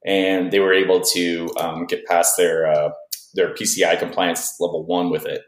and 0.04 0.52
they 0.52 0.60
were 0.60 0.74
able 0.74 1.00
to 1.00 1.48
um, 1.58 1.86
get 1.86 2.06
past 2.06 2.36
their 2.36 2.66
uh, 2.70 2.90
their 3.34 3.54
PCI 3.54 3.98
compliance 3.98 4.56
level 4.60 4.84
one 4.84 5.10
with 5.10 5.26
it. 5.26 5.42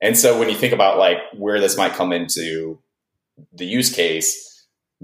And 0.00 0.18
so 0.18 0.38
when 0.38 0.50
you 0.50 0.56
think 0.56 0.72
about 0.72 0.98
like 0.98 1.18
where 1.36 1.60
this 1.60 1.76
might 1.76 1.92
come 1.92 2.12
into 2.12 2.78
the 3.52 3.64
use 3.64 3.94
case, 3.94 4.53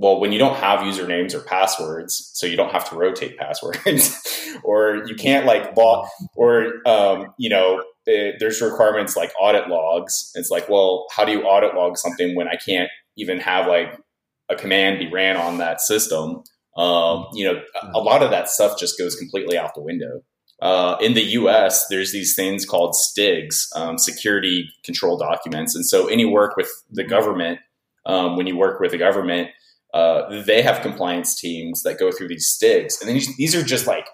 well, 0.01 0.19
when 0.19 0.33
you 0.33 0.39
don't 0.39 0.57
have 0.57 0.81
usernames 0.81 1.35
or 1.35 1.41
passwords, 1.41 2.31
so 2.33 2.47
you 2.47 2.57
don't 2.57 2.73
have 2.73 2.89
to 2.89 2.97
rotate 2.97 3.37
passwords, 3.37 4.17
or 4.65 5.05
you 5.07 5.15
can't 5.15 5.45
like 5.45 5.77
log, 5.77 6.09
or 6.35 6.73
um, 6.89 7.27
you 7.39 7.51
know, 7.51 7.85
eh, 8.09 8.33
there's 8.39 8.63
requirements 8.63 9.15
like 9.15 9.31
audit 9.39 9.69
logs. 9.69 10.33
It's 10.35 10.49
like, 10.51 10.71
well, 10.71 11.07
how 11.15 11.27
do 11.27 11.33
you 11.33 11.43
audit 11.43 11.75
log 11.75 11.99
something 11.99 12.35
when 12.35 12.49
I 12.49 12.57
can't 12.57 12.89
even 13.19 13.41
have 13.41 13.67
like 13.67 14.01
a 14.49 14.57
command 14.57 15.01
be 15.01 15.11
ran 15.13 15.37
on 15.37 15.59
that 15.59 15.83
system? 15.83 16.45
Um, 16.79 17.27
you 17.35 17.45
know, 17.45 17.61
a- 17.83 17.99
a 17.99 18.01
lot 18.01 18.23
of 18.23 18.31
that 18.31 18.49
stuff 18.49 18.79
just 18.81 18.99
goes 18.99 19.15
completely 19.15 19.59
out 19.59 19.75
the 19.75 19.83
window. 19.83 20.23
Uh, 20.63 20.97
in 21.03 21.13
the 21.13 21.23
U.S., 21.23 21.87
there's 21.89 22.13
these 22.13 22.35
things 22.35 22.65
called 22.65 22.95
STIGs, 22.95 23.67
um, 23.77 23.99
security 23.99 24.67
control 24.83 25.19
documents, 25.19 25.75
and 25.75 25.85
so 25.87 26.07
any 26.07 26.25
work 26.25 26.57
with 26.57 26.71
the 26.91 27.05
government, 27.05 27.59
um, 28.07 28.37
when 28.37 28.47
you 28.47 28.57
work 28.57 28.81
with 28.81 28.93
the 28.93 28.99
government, 28.99 29.49
uh, 29.95 30.43
they 30.45 30.63
have 30.63 30.83
compliance 30.83 31.39
teams 31.39 31.83
that 31.83 31.99
go 31.99 32.11
through 32.11 32.29
these 32.29 32.49
STIGs, 32.49 33.01
and 33.01 33.09
then 33.09 33.15
these, 33.15 33.37
these 33.37 33.55
are 33.55 33.63
just 33.63 33.87
like 33.87 34.07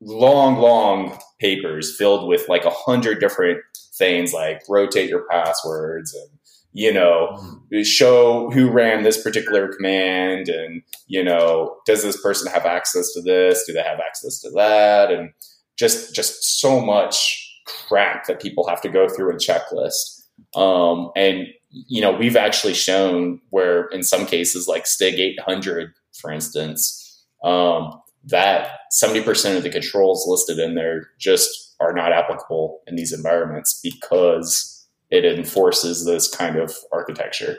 long, 0.00 0.58
long 0.58 1.18
papers 1.40 1.96
filled 1.96 2.28
with 2.28 2.48
like 2.48 2.64
a 2.64 2.70
hundred 2.70 3.20
different 3.20 3.60
things, 3.96 4.32
like 4.32 4.62
rotate 4.68 5.08
your 5.08 5.26
passwords 5.30 6.14
and 6.14 6.38
you 6.74 6.90
know 6.90 7.38
show 7.82 8.50
who 8.50 8.70
ran 8.70 9.02
this 9.02 9.22
particular 9.22 9.68
command, 9.68 10.48
and 10.48 10.82
you 11.06 11.22
know 11.22 11.76
does 11.86 12.02
this 12.02 12.20
person 12.22 12.50
have 12.50 12.64
access 12.64 13.12
to 13.12 13.20
this? 13.20 13.64
Do 13.66 13.72
they 13.72 13.82
have 13.82 14.00
access 14.00 14.40
to 14.40 14.50
that? 14.50 15.10
And 15.10 15.30
just 15.78 16.14
just 16.14 16.60
so 16.60 16.80
much 16.80 17.48
crap 17.66 18.26
that 18.26 18.40
people 18.40 18.66
have 18.68 18.80
to 18.82 18.88
go 18.88 19.08
through 19.08 19.30
and 19.30 19.40
checklist. 19.40 20.11
Um, 20.54 21.10
and 21.16 21.48
you 21.70 22.02
know, 22.02 22.12
we've 22.12 22.36
actually 22.36 22.74
shown 22.74 23.40
where 23.50 23.86
in 23.86 24.02
some 24.02 24.26
cases, 24.26 24.68
like 24.68 24.86
Stig 24.86 25.18
800, 25.18 25.92
for 26.12 26.30
instance, 26.30 27.24
um, 27.42 28.00
that 28.24 28.80
70% 29.02 29.56
of 29.56 29.62
the 29.62 29.70
controls 29.70 30.26
listed 30.28 30.58
in 30.58 30.74
there 30.74 31.08
just 31.18 31.74
are 31.80 31.92
not 31.92 32.12
applicable 32.12 32.80
in 32.86 32.96
these 32.96 33.12
environments 33.12 33.80
because 33.82 34.86
it 35.10 35.24
enforces 35.24 36.04
this 36.04 36.28
kind 36.28 36.56
of 36.56 36.74
architecture. 36.92 37.56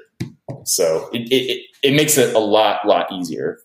So 0.64 1.10
it, 1.12 1.28
it, 1.32 1.66
it, 1.84 1.96
makes 1.96 2.18
it 2.18 2.34
a 2.36 2.39
lot, 2.39 2.88
lot 2.88 3.12
easier. 3.12 3.60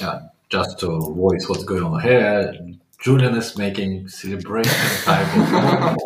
Yeah, 0.00 0.20
just 0.48 0.78
to 0.80 0.98
voice 1.00 1.48
what's 1.48 1.64
going 1.64 1.82
on 1.82 2.00
here, 2.00 2.54
Julien 3.02 3.34
is 3.36 3.58
making 3.58 4.08
celebration 4.08 4.72
type 5.04 5.26
of. 5.36 5.98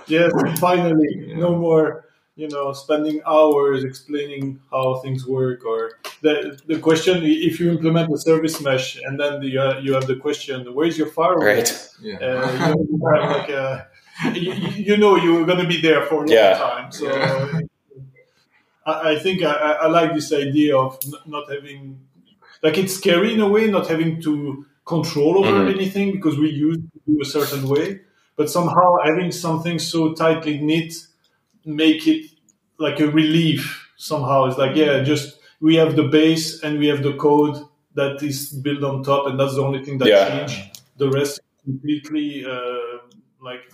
Yes, 0.06 0.32
finally, 0.58 1.34
no 1.36 1.54
more, 1.54 2.06
you 2.34 2.48
know, 2.48 2.72
spending 2.72 3.20
hours 3.26 3.84
explaining 3.84 4.58
how 4.72 4.96
things 5.04 5.24
work. 5.26 5.64
Or 5.64 5.92
the 6.22 6.58
the 6.66 6.78
question: 6.80 7.22
if 7.22 7.60
you 7.60 7.70
implement 7.70 8.12
a 8.12 8.18
service 8.18 8.60
mesh 8.60 8.96
and 9.04 9.20
then 9.20 9.40
the, 9.40 9.56
uh, 9.58 9.78
you 9.78 9.92
have 9.94 10.06
the 10.06 10.16
question, 10.16 10.66
"Where's 10.74 10.98
your 10.98 11.06
firewall?" 11.08 11.44
Right. 11.46 11.70
Yeah. 12.02 12.16
Uh, 12.16 12.74
you, 12.90 13.00
have 13.14 13.30
like 13.36 13.50
a, 13.50 13.86
you, 14.34 14.52
you 14.88 14.96
know 14.96 15.14
you're 15.16 15.46
going 15.46 15.60
to 15.62 15.68
be 15.68 15.80
there 15.80 16.04
for 16.06 16.14
a 16.24 16.26
long 16.26 16.28
Yeah. 16.28 16.58
time. 16.58 16.90
So 16.90 17.04
Yeah. 17.06 17.60
I, 18.86 19.12
I 19.12 19.18
think 19.18 19.42
I, 19.42 19.52
I 19.52 19.70
I 19.84 19.86
like 19.86 20.14
this 20.14 20.32
idea 20.32 20.76
of 20.76 20.98
not 21.26 21.44
having, 21.52 22.00
like, 22.62 22.78
it's 22.78 22.94
scary 22.94 23.34
in 23.34 23.40
a 23.40 23.48
way, 23.48 23.70
not 23.70 23.86
having 23.86 24.20
to 24.22 24.66
control 24.94 25.32
over 25.40 25.56
Mhm. 25.60 25.74
anything 25.76 26.06
because 26.16 26.36
we 26.44 26.50
used 26.68 26.84
to 26.92 26.98
do 27.08 27.14
a 27.26 27.28
certain 27.36 27.62
way, 27.74 27.86
but 28.38 28.46
somehow 28.56 28.88
having 29.08 29.30
something 29.46 29.76
so 29.92 30.00
tightly 30.22 30.54
knit 30.68 30.92
make 31.82 32.02
it 32.14 32.22
like 32.86 32.98
a 33.06 33.08
relief 33.20 33.62
somehow. 34.10 34.38
It's 34.48 34.58
like, 34.64 34.74
yeah, 34.82 34.94
just 35.12 35.26
we 35.66 35.72
have 35.82 35.92
the 36.00 36.06
base 36.18 36.46
and 36.64 36.72
we 36.82 36.86
have 36.92 37.02
the 37.08 37.14
code 37.26 37.56
that 37.98 38.14
is 38.30 38.38
built 38.64 38.82
on 38.90 38.94
top, 39.10 39.22
and 39.28 39.34
that's 39.38 39.54
the 39.58 39.64
only 39.68 39.82
thing 39.84 39.96
that 40.00 40.08
Yeah. 40.08 40.28
changed. 40.28 40.58
The 41.02 41.08
rest 41.18 41.32
is 41.40 41.46
completely 41.68 42.28
uh, 42.54 42.96
like 43.48 43.64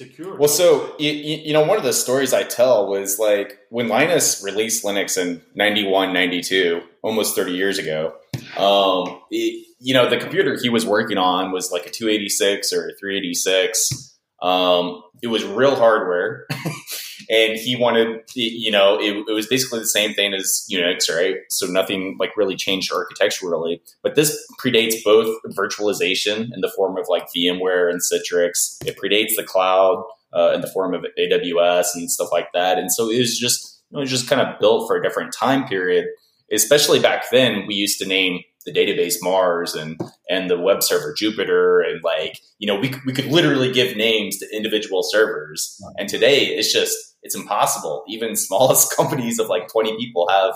secure. 0.00 0.36
Well, 0.40 0.48
so 0.48 0.94
you, 0.98 1.10
you 1.48 1.52
know, 1.52 1.64
one 1.70 1.76
of 1.82 1.84
the 1.90 1.92
stories 1.92 2.32
I 2.32 2.44
tell 2.44 2.88
was 2.94 3.18
like 3.18 3.58
when 3.70 3.88
Linus 3.88 4.42
released 4.48 4.84
Linux 4.84 5.18
in 5.22 5.42
91, 5.54 6.12
92, 6.12 6.80
almost 7.02 7.36
30 7.36 7.52
years 7.52 7.78
ago. 7.78 8.14
Um, 8.56 9.18
it- 9.30 9.66
you 9.82 9.92
know, 9.92 10.08
the 10.08 10.16
computer 10.16 10.56
he 10.60 10.68
was 10.68 10.86
working 10.86 11.18
on 11.18 11.52
was 11.52 11.72
like 11.72 11.86
a 11.86 11.90
286 11.90 12.72
or 12.72 12.88
a 12.88 12.94
386. 12.98 14.16
Um, 14.40 15.02
it 15.22 15.26
was 15.28 15.44
real 15.44 15.74
hardware. 15.74 16.46
and 17.30 17.58
he 17.58 17.76
wanted, 17.76 18.20
you 18.34 18.70
know, 18.70 18.98
it, 19.00 19.24
it 19.28 19.32
was 19.32 19.46
basically 19.46 19.80
the 19.80 19.86
same 19.86 20.14
thing 20.14 20.34
as 20.34 20.66
Unix, 20.70 21.10
right? 21.10 21.36
So 21.50 21.66
nothing 21.66 22.16
like 22.18 22.36
really 22.36 22.56
changed 22.56 22.92
architecturally. 22.92 23.82
But 24.02 24.14
this 24.14 24.36
predates 24.62 25.02
both 25.04 25.36
virtualization 25.56 26.50
in 26.54 26.60
the 26.60 26.72
form 26.76 26.96
of 26.96 27.06
like 27.08 27.26
VMware 27.36 27.90
and 27.90 28.00
Citrix. 28.00 28.76
It 28.86 28.96
predates 29.02 29.36
the 29.36 29.44
cloud 29.44 30.04
uh, 30.32 30.52
in 30.54 30.60
the 30.60 30.70
form 30.70 30.94
of 30.94 31.04
AWS 31.18 31.88
and 31.94 32.10
stuff 32.10 32.28
like 32.30 32.52
that. 32.52 32.78
And 32.78 32.92
so 32.92 33.10
it 33.10 33.18
was 33.18 33.38
just 33.38 33.80
it 33.92 33.98
was 33.98 34.10
just 34.10 34.28
kind 34.28 34.40
of 34.40 34.58
built 34.58 34.88
for 34.88 34.96
a 34.96 35.02
different 35.02 35.34
time 35.34 35.66
period. 35.66 36.06
Especially 36.50 37.00
back 37.00 37.24
then, 37.30 37.66
we 37.66 37.74
used 37.74 37.98
to 37.98 38.06
name 38.06 38.40
the 38.64 38.72
database 38.72 39.16
Mars 39.22 39.74
and 39.74 40.00
and 40.28 40.50
the 40.50 40.58
web 40.58 40.82
server 40.82 41.14
Jupiter 41.16 41.80
and 41.80 42.02
like 42.02 42.38
you 42.58 42.66
know 42.66 42.78
we 42.78 42.88
could- 42.88 43.04
we 43.06 43.12
could 43.12 43.26
literally 43.26 43.72
give 43.72 43.96
names 43.96 44.38
to 44.38 44.56
individual 44.56 45.02
servers. 45.02 45.80
And 45.98 46.08
today 46.08 46.46
it's 46.46 46.72
just 46.72 46.96
it's 47.22 47.34
impossible. 47.34 48.04
Even 48.08 48.36
smallest 48.46 48.94
companies 48.96 49.38
of 49.38 49.48
like 49.48 49.68
twenty 49.68 49.96
people 49.96 50.28
have 50.28 50.54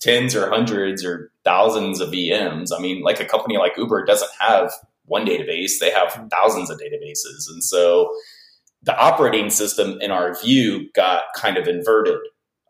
tens 0.00 0.34
or 0.34 0.48
hundreds 0.48 1.04
or 1.04 1.30
thousands 1.44 2.00
of 2.00 2.10
VMs. 2.10 2.70
I 2.76 2.80
mean, 2.80 3.02
like 3.02 3.20
a 3.20 3.24
company 3.24 3.56
like 3.58 3.76
Uber 3.76 4.04
doesn't 4.04 4.30
have 4.40 4.72
one 5.06 5.26
database; 5.26 5.72
they 5.80 5.90
have 5.90 6.26
thousands 6.30 6.70
of 6.70 6.78
databases, 6.78 7.48
and 7.48 7.62
so 7.64 8.14
the 8.82 8.96
operating 8.96 9.50
system, 9.50 9.98
in 10.00 10.10
our 10.10 10.40
view, 10.40 10.88
got 10.94 11.24
kind 11.34 11.56
of 11.56 11.66
inverted. 11.66 12.20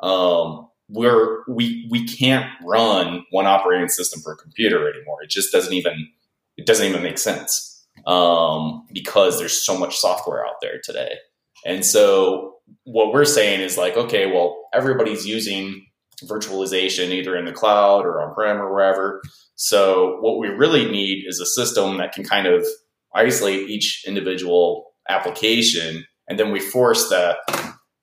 Um, 0.01 0.68
we're 0.89 1.43
we 1.49 1.87
we 1.91 2.07
can't 2.07 2.51
run 2.65 3.25
one 3.31 3.47
operating 3.47 3.89
system 3.89 4.21
for 4.21 4.33
a 4.33 4.37
computer 4.37 4.89
anymore. 4.89 5.23
It 5.23 5.31
just 5.31 5.53
doesn't 5.53 5.73
even 5.73 6.09
it 6.57 6.67
doesn't 6.67 6.87
even 6.87 7.03
make 7.03 7.19
sense 7.19 7.87
um, 8.07 8.87
because 8.93 9.39
there's 9.39 9.65
so 9.65 9.77
much 9.79 9.97
software 9.97 10.47
out 10.47 10.57
there 10.61 10.81
today. 10.83 11.17
And 11.65 11.85
so 11.85 12.57
what 12.85 13.13
we're 13.13 13.25
saying 13.25 13.61
is 13.61 13.77
like, 13.77 13.97
okay, 13.97 14.27
well, 14.27 14.69
everybody's 14.73 15.27
using 15.27 15.85
virtualization 16.25 17.11
either 17.11 17.37
in 17.37 17.45
the 17.45 17.53
cloud 17.53 18.05
or 18.05 18.21
on 18.21 18.35
prem 18.35 18.61
or 18.61 18.73
wherever. 18.73 19.23
So 19.55 20.19
what 20.21 20.39
we 20.39 20.49
really 20.49 20.91
need 20.91 21.25
is 21.27 21.41
a 21.41 21.47
system 21.47 21.99
that 21.99 22.13
can 22.13 22.25
kind 22.25 22.47
of 22.47 22.67
isolate 23.15 23.69
each 23.69 24.05
individual 24.07 24.87
application, 25.09 26.07
and 26.29 26.39
then 26.39 26.53
we 26.53 26.61
force 26.61 27.09
the 27.09 27.37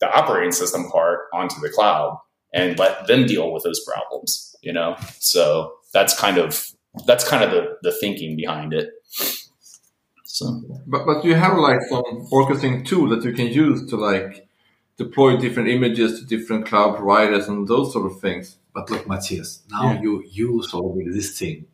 the 0.02 0.12
operating 0.12 0.52
system 0.52 0.90
part 0.92 1.22
onto 1.34 1.60
the 1.62 1.70
cloud 1.70 2.18
and 2.54 2.78
let 2.80 3.08
them 3.08 3.26
deal 3.26 3.52
with 3.52 3.64
those 3.64 3.82
problems. 3.86 4.56
You 4.62 4.74
know, 4.74 4.96
so 5.20 5.74
that's 5.94 6.18
kind 6.20 6.38
of 6.38 6.66
that's 7.06 7.28
kind 7.28 7.44
of 7.44 7.52
the 7.52 7.78
the 7.84 7.92
thinking 7.92 8.36
behind 8.36 8.74
it. 8.74 8.90
So 10.26 10.62
But 10.88 11.06
but 11.06 11.24
you 11.24 11.36
have 11.36 11.58
like 11.58 11.82
some 11.90 12.04
orchestrating 12.32 12.86
tool 12.86 13.10
that 13.10 13.24
you 13.24 13.34
can 13.34 13.48
use 13.48 13.88
to 13.90 13.96
like 13.96 14.48
deploy 14.98 15.38
different 15.38 15.70
images 15.70 16.20
to 16.20 16.26
different 16.26 16.66
cloud 16.66 16.96
providers 16.98 17.48
and 17.48 17.68
those 17.68 17.94
sort 17.94 18.06
of 18.12 18.20
things. 18.20 18.58
But 18.74 18.90
look, 18.90 19.06
Mattias, 19.06 19.62
now 19.70 19.84
Yeah. 19.94 20.02
you 20.02 20.24
use 20.30 20.74
all 20.74 20.92
of 20.92 20.98
existing 21.00 21.66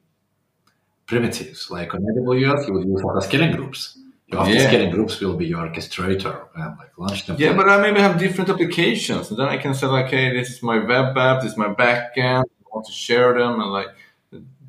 primitives. 1.08 1.70
Like 1.72 1.94
on 1.94 2.02
AWS, 2.02 2.68
you 2.68 2.74
would 2.74 2.88
use 2.88 3.02
auto 3.04 3.20
scaling 3.20 3.52
groups. 3.56 3.98
Your 4.32 4.42
auto 4.42 4.52
Yeah. 4.52 4.68
scaling 4.68 4.92
groups 4.92 5.20
will 5.20 5.36
be 5.36 5.46
your 5.48 5.68
orchestrator 5.68 6.48
and 6.56 6.78
like 6.80 6.92
launch 6.98 7.26
them. 7.26 7.36
Yeah, 7.38 7.54
but 7.54 7.68
I 7.70 7.82
maybe 7.82 8.00
have 8.00 8.18
different 8.18 8.50
applications, 8.50 9.30
and 9.30 9.38
then 9.40 9.48
I 9.48 9.58
can 9.58 9.74
say 9.74 9.88
like, 9.88 10.08
hey, 10.08 10.32
this 10.34 10.50
is 10.50 10.64
my 10.64 10.78
web 10.78 11.18
app, 11.18 11.42
this 11.42 11.52
is 11.52 11.58
my 11.58 11.68
backend. 11.82 12.44
I 12.44 12.68
want 12.74 12.86
to 12.88 12.94
share 12.94 13.34
them 13.38 13.60
and 13.60 13.72
like 13.72 13.90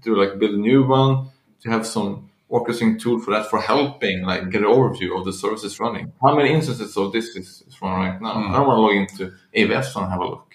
do 0.02 0.16
like 0.16 0.38
build 0.38 0.54
a 0.54 0.58
new 0.58 0.84
one 0.84 1.28
to 1.60 1.70
have 1.70 1.86
some 1.86 2.28
orchestrating 2.50 3.00
tool 3.00 3.18
for 3.20 3.30
that 3.30 3.48
for 3.48 3.60
helping 3.60 4.22
like 4.22 4.50
get 4.50 4.62
an 4.62 4.66
overview 4.68 5.16
of 5.18 5.24
the 5.24 5.32
services 5.32 5.78
running. 5.80 6.12
How 6.22 6.34
many 6.34 6.52
instances 6.52 6.96
of 6.96 7.12
this 7.12 7.36
is, 7.36 7.62
running 7.80 8.10
right 8.10 8.20
now? 8.20 8.32
Hmm. 8.34 8.50
I 8.52 8.56
don't 8.56 8.66
want 8.66 8.78
to 8.78 8.82
log 8.82 8.96
into 8.96 9.34
AWS 9.54 9.96
and 9.96 10.10
have 10.10 10.20
a 10.20 10.26
look. 10.26 10.51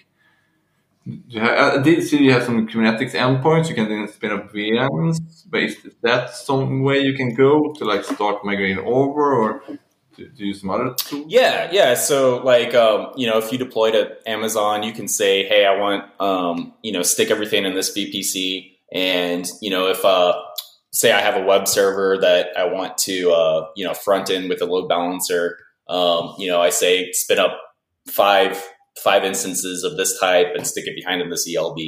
Do 1.08 1.22
you 1.28 1.40
have, 1.40 1.80
I 1.80 1.82
did 1.82 2.06
see 2.06 2.22
you 2.22 2.32
have 2.32 2.42
some 2.42 2.68
Kubernetes 2.68 3.12
endpoints. 3.12 3.68
You 3.70 3.74
can 3.74 3.88
then 3.88 4.06
spin 4.08 4.30
up 4.30 4.52
VMs. 4.52 5.18
Based, 5.48 5.86
is 5.86 5.94
that 6.02 6.30
some 6.34 6.82
way 6.82 6.98
you 6.98 7.14
can 7.14 7.34
go 7.34 7.72
to 7.72 7.84
like 7.86 8.04
start 8.04 8.44
migrating 8.44 8.78
over, 8.80 9.32
or 9.34 9.62
to, 10.16 10.28
to 10.28 10.44
use 10.44 10.60
some 10.60 10.68
other 10.68 10.92
tool? 10.94 11.24
Yeah, 11.26 11.70
yeah. 11.72 11.94
So, 11.94 12.42
like, 12.44 12.74
um, 12.74 13.12
you 13.16 13.26
know, 13.26 13.38
if 13.38 13.50
you 13.50 13.56
deploy 13.56 13.90
to 13.92 14.16
Amazon, 14.28 14.82
you 14.82 14.92
can 14.92 15.08
say, 15.08 15.48
"Hey, 15.48 15.64
I 15.64 15.78
want, 15.78 16.04
um, 16.20 16.74
you 16.82 16.92
know, 16.92 17.02
stick 17.02 17.30
everything 17.30 17.64
in 17.64 17.74
this 17.74 17.96
VPC." 17.96 18.72
And 18.92 19.50
you 19.62 19.70
know, 19.70 19.88
if 19.88 20.04
uh, 20.04 20.38
say 20.92 21.12
I 21.12 21.20
have 21.20 21.36
a 21.36 21.44
web 21.44 21.68
server 21.68 22.18
that 22.20 22.48
I 22.54 22.66
want 22.66 22.98
to, 22.98 23.32
uh, 23.32 23.68
you 23.76 23.84
know, 23.86 23.94
front 23.94 24.28
end 24.28 24.50
with 24.50 24.60
a 24.60 24.66
load 24.66 24.88
balancer, 24.88 25.56
um, 25.88 26.34
you 26.38 26.48
know, 26.48 26.60
I 26.60 26.68
say 26.68 27.12
spin 27.12 27.38
up 27.38 27.58
five 28.06 28.62
five 29.02 29.24
instances 29.24 29.84
of 29.84 29.96
this 29.96 30.18
type 30.18 30.48
and 30.54 30.66
stick 30.66 30.86
it 30.86 30.94
behind 30.94 31.22
in 31.22 31.30
this 31.30 31.48
ELB. 31.48 31.78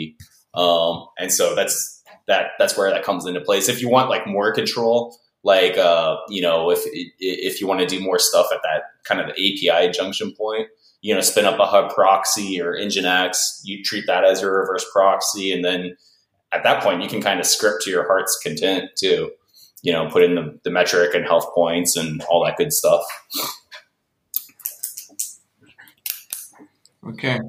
Um, 0.55 1.07
and 1.19 1.33
so 1.33 1.55
that's 1.55 2.03
that 2.27 2.53
that's 2.59 2.77
where 2.77 2.91
that 2.91 3.05
comes 3.05 3.27
into 3.27 3.41
place. 3.41 3.69
If 3.69 3.81
you 3.81 3.89
want 3.89 4.11
like 4.11 4.27
more 4.27 4.53
control, 4.53 5.17
like 5.43 5.77
uh, 5.77 6.17
you 6.29 6.43
know, 6.43 6.71
if 6.71 6.81
if 7.19 7.61
you 7.61 7.67
want 7.67 7.81
to 7.81 7.87
do 7.87 8.01
more 8.01 8.19
stuff 8.19 8.47
at 8.53 8.61
that 8.63 8.83
kind 9.05 9.21
of 9.21 9.31
API 9.31 9.91
junction 9.91 10.33
point, 10.37 10.69
you 11.01 11.15
know, 11.15 11.21
spin 11.21 11.45
up 11.45 11.59
a 11.59 11.67
HAProxy 11.67 12.61
or 12.61 12.75
Nginx, 12.75 13.61
you 13.65 13.83
treat 13.83 14.07
that 14.07 14.25
as 14.25 14.43
your 14.43 14.61
reverse 14.61 14.85
proxy, 14.93 15.53
and 15.53 15.65
then 15.65 15.97
at 16.53 16.63
that 16.65 16.83
point 16.83 17.03
you 17.03 17.09
can 17.09 17.23
kind 17.23 17.41
of 17.41 17.47
script 17.47 17.83
to 17.83 17.91
your 17.91 18.07
heart's 18.07 18.39
content 18.43 18.91
too. 18.97 19.31
You 19.83 19.93
know, 19.93 20.09
put 20.11 20.23
in 20.23 20.35
the, 20.35 20.59
the 20.63 20.71
metric 20.71 21.15
and 21.15 21.25
health 21.25 21.55
points 21.55 21.97
and 21.97 22.23
all 22.31 22.45
that 22.45 22.59
good 22.59 22.73
stuff. 22.73 23.03
Okay. 27.07 27.41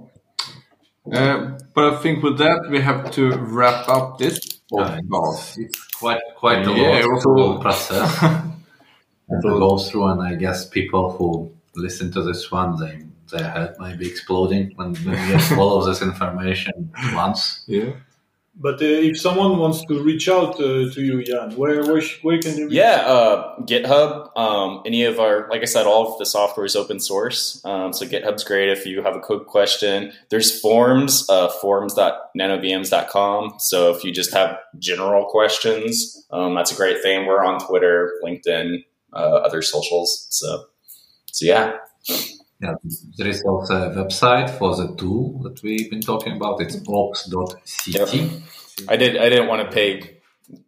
Uh, 1.11 1.57
but 1.73 1.93
I 1.93 1.97
think 1.97 2.23
with 2.23 2.37
that 2.37 2.67
we 2.69 2.79
have 2.79 3.11
to 3.11 3.31
wrap 3.37 3.89
up 3.89 4.17
this 4.19 4.39
podcast. 4.71 5.57
It's 5.57 5.79
quite 5.99 6.21
quite 6.35 6.65
a 6.67 6.71
Yeah, 6.71 7.01
lot 7.05 7.21
to 7.23 7.59
process 7.61 8.21
and 9.29 9.41
to 9.43 9.49
go 9.49 9.77
through, 9.77 10.05
and 10.11 10.21
I 10.21 10.35
guess 10.35 10.67
people 10.67 11.11
who 11.17 11.51
listen 11.75 12.11
to 12.13 12.21
this 12.21 12.51
one, 12.51 12.77
they 12.79 13.05
their 13.31 13.49
head 13.49 13.75
might 13.79 13.97
be 13.97 14.07
exploding 14.07 14.73
when 14.75 14.93
when 15.05 15.15
they 15.15 15.27
get 15.27 15.51
all 15.57 15.79
of 15.79 15.85
this 15.85 16.01
information 16.01 16.91
once. 17.13 17.63
Yeah. 17.67 17.93
But 18.53 18.81
uh, 18.81 18.85
if 18.85 19.17
someone 19.19 19.57
wants 19.59 19.85
to 19.85 20.03
reach 20.03 20.27
out 20.27 20.55
uh, 20.55 20.91
to 20.91 21.01
you, 21.01 21.21
Ian, 21.21 21.55
where 21.55 21.83
where, 21.85 22.01
where 22.21 22.37
can 22.39 22.67
they 22.67 22.75
Yeah, 22.75 23.03
uh, 23.07 23.55
GitHub. 23.61 24.37
Um, 24.37 24.81
any 24.85 25.05
of 25.05 25.21
our, 25.21 25.47
like 25.49 25.61
I 25.61 25.65
said, 25.65 25.85
all 25.87 26.11
of 26.11 26.19
the 26.19 26.25
software 26.25 26.65
is 26.65 26.75
open 26.75 26.99
source. 26.99 27.63
Um, 27.63 27.93
so 27.93 28.05
GitHub's 28.05 28.43
great 28.43 28.67
if 28.69 28.85
you 28.85 29.03
have 29.03 29.15
a 29.15 29.21
code 29.21 29.47
question. 29.47 30.11
There's 30.29 30.59
forms, 30.59 31.25
uh, 31.29 31.47
forums.nanovms.com. 31.61 33.53
So 33.59 33.95
if 33.95 34.03
you 34.03 34.11
just 34.11 34.33
have 34.33 34.57
general 34.77 35.25
questions, 35.25 36.27
um, 36.31 36.53
that's 36.53 36.73
a 36.73 36.75
great 36.75 37.01
thing. 37.01 37.27
We're 37.27 37.45
on 37.45 37.65
Twitter, 37.65 38.11
LinkedIn, 38.21 38.83
uh, 39.13 39.17
other 39.17 39.61
socials. 39.61 40.27
So, 40.29 40.65
so 41.31 41.45
yeah. 41.45 41.77
Yeah, 42.62 42.74
there 43.18 43.28
is 43.28 43.41
also 43.43 43.91
a 43.91 43.95
website 43.95 44.49
for 44.59 44.76
the 44.76 44.95
tool 44.95 45.39
that 45.43 45.62
we've 45.64 45.89
been 45.89 46.01
talking 46.01 46.34
about. 46.36 46.62
It's 46.62 46.78
ops.city. 46.88 48.18
Yep. 48.20 48.89
I 48.89 48.95
did. 48.97 49.18
I 49.18 49.30
didn't 49.30 49.47
want 49.47 49.68
to 49.68 49.74
pay 49.74 50.18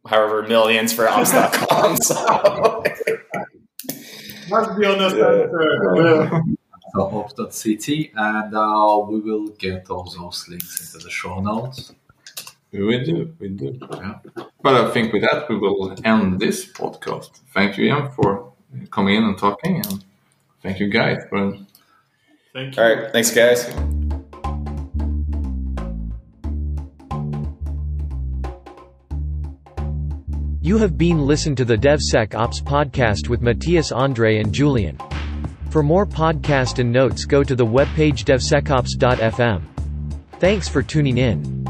however 0.08 0.44
millions 0.44 0.91
for 0.94 1.08
ops.com. 1.08 1.98
So 2.02 2.84
Must 4.50 4.78
be 4.80 4.86
honest 4.86 5.16
Yeah. 5.16 5.28
answer. 5.28 5.96
Yeah. 5.96 6.41
So 6.94 7.02
ops.city, 7.20 8.12
and 8.16 8.56
uh, 8.56 9.00
we 9.10 9.20
will 9.20 9.48
get 9.66 9.89
all 9.89 10.04
those 10.04 10.48
links 10.50 10.94
into 10.94 11.04
the 11.04 11.10
show 11.12 11.39
notes. 11.41 11.91
We 12.72 13.04
do, 13.04 13.34
we 13.39 13.50
do. 13.50 13.80
Yeah. 13.91 14.16
But 14.64 14.74
I 14.76 14.91
think 14.91 15.14
with 15.14 15.22
that 15.24 15.48
we 15.50 15.58
will 15.58 15.96
end 16.04 16.39
this 16.39 16.66
podcast. 16.72 17.30
Thank 17.54 17.78
you, 17.78 17.86
Ian, 17.86 18.10
for 18.12 18.52
coming 18.91 19.16
in 19.16 19.24
and 19.24 19.38
talking, 19.38 19.76
and 19.78 20.04
thank 20.64 20.80
you, 20.80 20.88
guys, 20.89 21.24
for 21.30 21.56
Thank 22.54 22.78
you. 22.78 22.84
all 22.84 22.95
right. 22.95 23.12
Thanks, 23.12 23.32
guys. 23.32 23.68
You 30.62 30.78
have 30.78 30.97
been 30.97 31.26
listened 31.26 31.58
to 31.58 31.66
the 31.66 31.76
DevSecOps 31.76 32.64
podcast 32.64 33.28
with 33.28 33.41
Mattias 33.41 33.93
Andre 33.93 34.38
and 34.38 34.54
Julien. 34.54 34.97
For 35.72 35.84
more 35.84 36.06
podcast 36.06 36.80
and 36.80 36.91
notes 36.91 37.26
go 37.26 37.43
to 37.43 37.56
the 37.56 37.66
webpage 37.66 38.24
devsecops.fm. 38.24 39.64
Thanks 40.39 40.70
for 40.70 40.82
tuning 40.82 41.18
in. 41.18 41.66